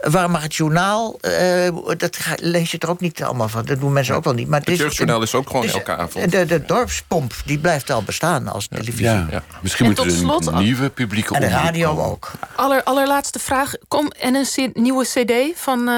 Waarom 0.00 0.30
mag 0.32 0.42
het 0.42 0.54
journaal? 0.54 1.18
eh, 1.20 1.68
dat 1.96 2.18
lees 2.36 2.70
je 2.70 2.78
er 2.78 2.90
ook 2.90 3.00
niet 3.00 3.22
allemaal 3.22 3.48
van. 3.48 3.64
Dat 3.64 3.80
doen 3.80 3.92
mensen 3.92 4.14
ook 4.14 4.24
wel 4.24 4.34
niet. 4.34 4.48
Maar 4.48 4.60
Het 4.64 4.76
jeugdjournaal 4.78 5.22
is 5.22 5.34
ook 5.34 5.46
gewoon 5.46 5.62
dus, 5.62 5.72
elke 5.72 5.96
avond. 5.96 6.30
De, 6.30 6.46
de 6.46 6.64
dorpspomp 6.64 7.32
die 7.44 7.58
blijft 7.58 7.90
al 7.90 8.02
bestaan 8.02 8.48
als 8.48 8.66
televisie. 8.68 9.04
Ja. 9.04 9.26
Ja. 9.30 9.42
Misschien 9.62 9.84
En 9.86 9.90
moet 9.90 10.00
er 10.00 10.06
een 10.12 10.18
slot- 10.18 10.58
nieuwe 10.58 10.90
publieke 10.90 11.34
En 11.34 11.40
de 11.40 11.46
omroep 11.46 11.62
radio 11.64 11.88
komen. 11.88 12.04
ook. 12.04 12.30
Aller, 12.56 12.82
allerlaatste 12.82 13.38
vraag. 13.38 13.72
Kom, 13.88 14.10
en 14.20 14.34
een 14.34 14.70
nieuwe 14.72 15.04
cd 15.04 15.32
van 15.60 15.88
eh, 15.88 15.94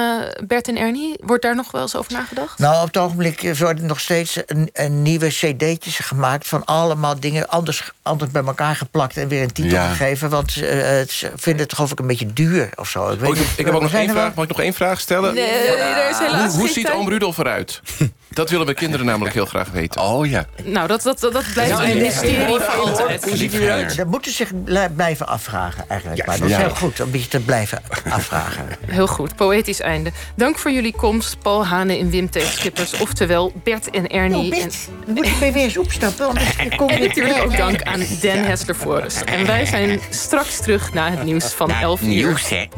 Bert 0.47 0.67
en 0.67 0.77
Ernie. 0.77 1.18
Wordt 1.19 1.43
daar 1.43 1.55
nog 1.55 1.71
wel 1.71 1.81
eens 1.81 1.95
over 1.95 2.11
nagedacht? 2.11 2.59
Nou, 2.59 2.81
op 2.81 2.87
het 2.87 2.97
ogenblik 2.97 3.43
eh, 3.43 3.55
worden 3.55 3.85
nog 3.85 3.99
steeds 3.99 4.37
een, 4.45 4.69
een 4.73 5.01
nieuwe 5.01 5.27
cd'tjes 5.27 5.97
gemaakt... 5.99 6.47
van 6.47 6.65
allemaal 6.65 7.19
dingen 7.19 7.47
anders, 7.47 7.91
anders 8.01 8.31
bij 8.31 8.43
elkaar 8.43 8.75
geplakt 8.75 9.17
en 9.17 9.27
weer 9.27 9.41
een 9.43 9.51
titel 9.53 9.71
Ja. 9.77 9.89
gegeven. 9.89 10.29
Want 10.29 10.47
eh, 10.49 10.61
ze 11.07 11.31
vinden 11.35 11.61
het 11.63 11.73
geloof 11.73 11.91
ik 11.91 11.99
een 11.99 12.07
beetje 12.07 12.33
duur 12.33 12.69
of 12.75 12.89
zo. 12.89 13.09
Ik, 13.09 13.19
weet 13.19 13.29
Oh, 13.29 13.35
ik, 13.35 13.41
niet, 13.41 13.49
ik 13.57 13.65
heb 13.65 13.73
ook 13.73 13.81
nog 13.81 13.93
één 13.93 14.09
vraag. 14.09 14.33
Mag 14.33 14.43
ik 14.43 14.49
nog 14.51 14.59
één 14.59 14.73
vraag 14.73 14.99
stellen? 14.99 15.33
Nee, 15.33 15.43
er 15.49 16.09
is 16.09 16.17
helaas 16.17 16.51
hoe 16.51 16.59
hoe 16.59 16.69
ziet 16.69 16.89
oom 16.91 17.09
Rudolf 17.09 17.37
eruit? 17.37 17.81
Dat 18.29 18.49
willen 18.49 18.65
we 18.65 18.73
kinderen 18.73 19.05
namelijk 19.05 19.33
heel 19.33 19.45
graag 19.45 19.69
weten. 19.71 20.01
Oh 20.01 20.25
ja. 20.25 20.45
Nou, 20.63 20.87
dat, 20.87 21.03
dat, 21.03 21.19
dat 21.19 21.43
blijft 21.53 21.79
een 21.79 21.97
mysterie 21.97 22.45
voor 22.45 22.61
altijd. 22.65 23.23
Hoe 23.25 23.37
ziet 23.37 23.53
u 23.53 23.61
eruit? 23.61 23.97
Dat 23.97 24.07
moeten 24.07 24.31
ze 24.31 24.37
zich 24.37 24.63
bl- 24.63 24.77
blijven 24.95 25.27
afvragen 25.27 25.83
eigenlijk. 25.87 26.25
maar 26.25 26.37
dat 26.39 26.49
is 26.49 26.53
Ja. 26.55 26.59
heel 26.61 26.69
goed 26.75 27.01
om 27.01 27.09
je 27.11 27.27
te 27.27 27.39
blijven 27.39 27.81
afvragen. 28.09 28.65
Heel 28.85 29.07
goed, 29.07 29.35
poëtisch 29.35 29.79
einde. 29.81 30.11
Dank 30.35 30.57
voor 30.57 30.71
jullie 30.71 30.95
komst, 30.95 31.39
Paul 31.39 31.65
Hane 31.65 31.97
en 31.97 32.09
Wim 32.09 32.29
T. 32.29 32.41
Schippers. 32.41 32.93
Oftewel 32.99 33.51
Bert 33.63 33.89
en 33.89 34.07
Ernie. 34.09 34.51
Oh, 34.51 34.57
en, 34.57 34.65
best. 34.65 34.89
Dan 35.05 35.13
moet 35.13 35.25
ik 35.25 35.39
bij 35.39 35.53
weer 35.53 35.63
eens 35.63 35.77
opstappen. 35.77 36.27
Anders 36.27 36.55
kom 36.77 36.89
en 36.89 36.99
natuurlijk 37.01 37.43
ook 37.43 37.57
dank 37.57 37.83
aan 37.83 37.99
Dan 38.21 38.37
Hessler 38.37 38.75
Forrest. 38.75 39.21
En 39.21 39.45
wij 39.45 39.65
zijn 39.65 39.99
straks 40.09 40.59
terug 40.59 40.93
na 40.93 41.09
het 41.11 41.23
nieuws 41.23 41.45
van 41.53 41.71
11 41.71 42.01
uur. 42.01 42.29
Ik 42.31 42.37
zei 42.37 42.69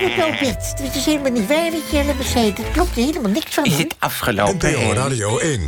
dat 0.00 0.16
nou, 0.16 0.30
Bert? 0.40 0.74
Het 0.82 0.94
is 0.94 1.04
helemaal 1.04 1.30
niet 1.32 1.46
waar 1.46 1.70
wat 1.70 2.16
je 2.24 2.24
zei. 2.32 2.52
Dat 2.54 2.64
klopt 2.72 2.96
er 2.96 3.02
helemaal 3.04 3.30
niks 3.30 3.54
van. 3.54 3.64
NPO 4.86 4.94
Radio 4.94 5.38
1. 5.40 5.60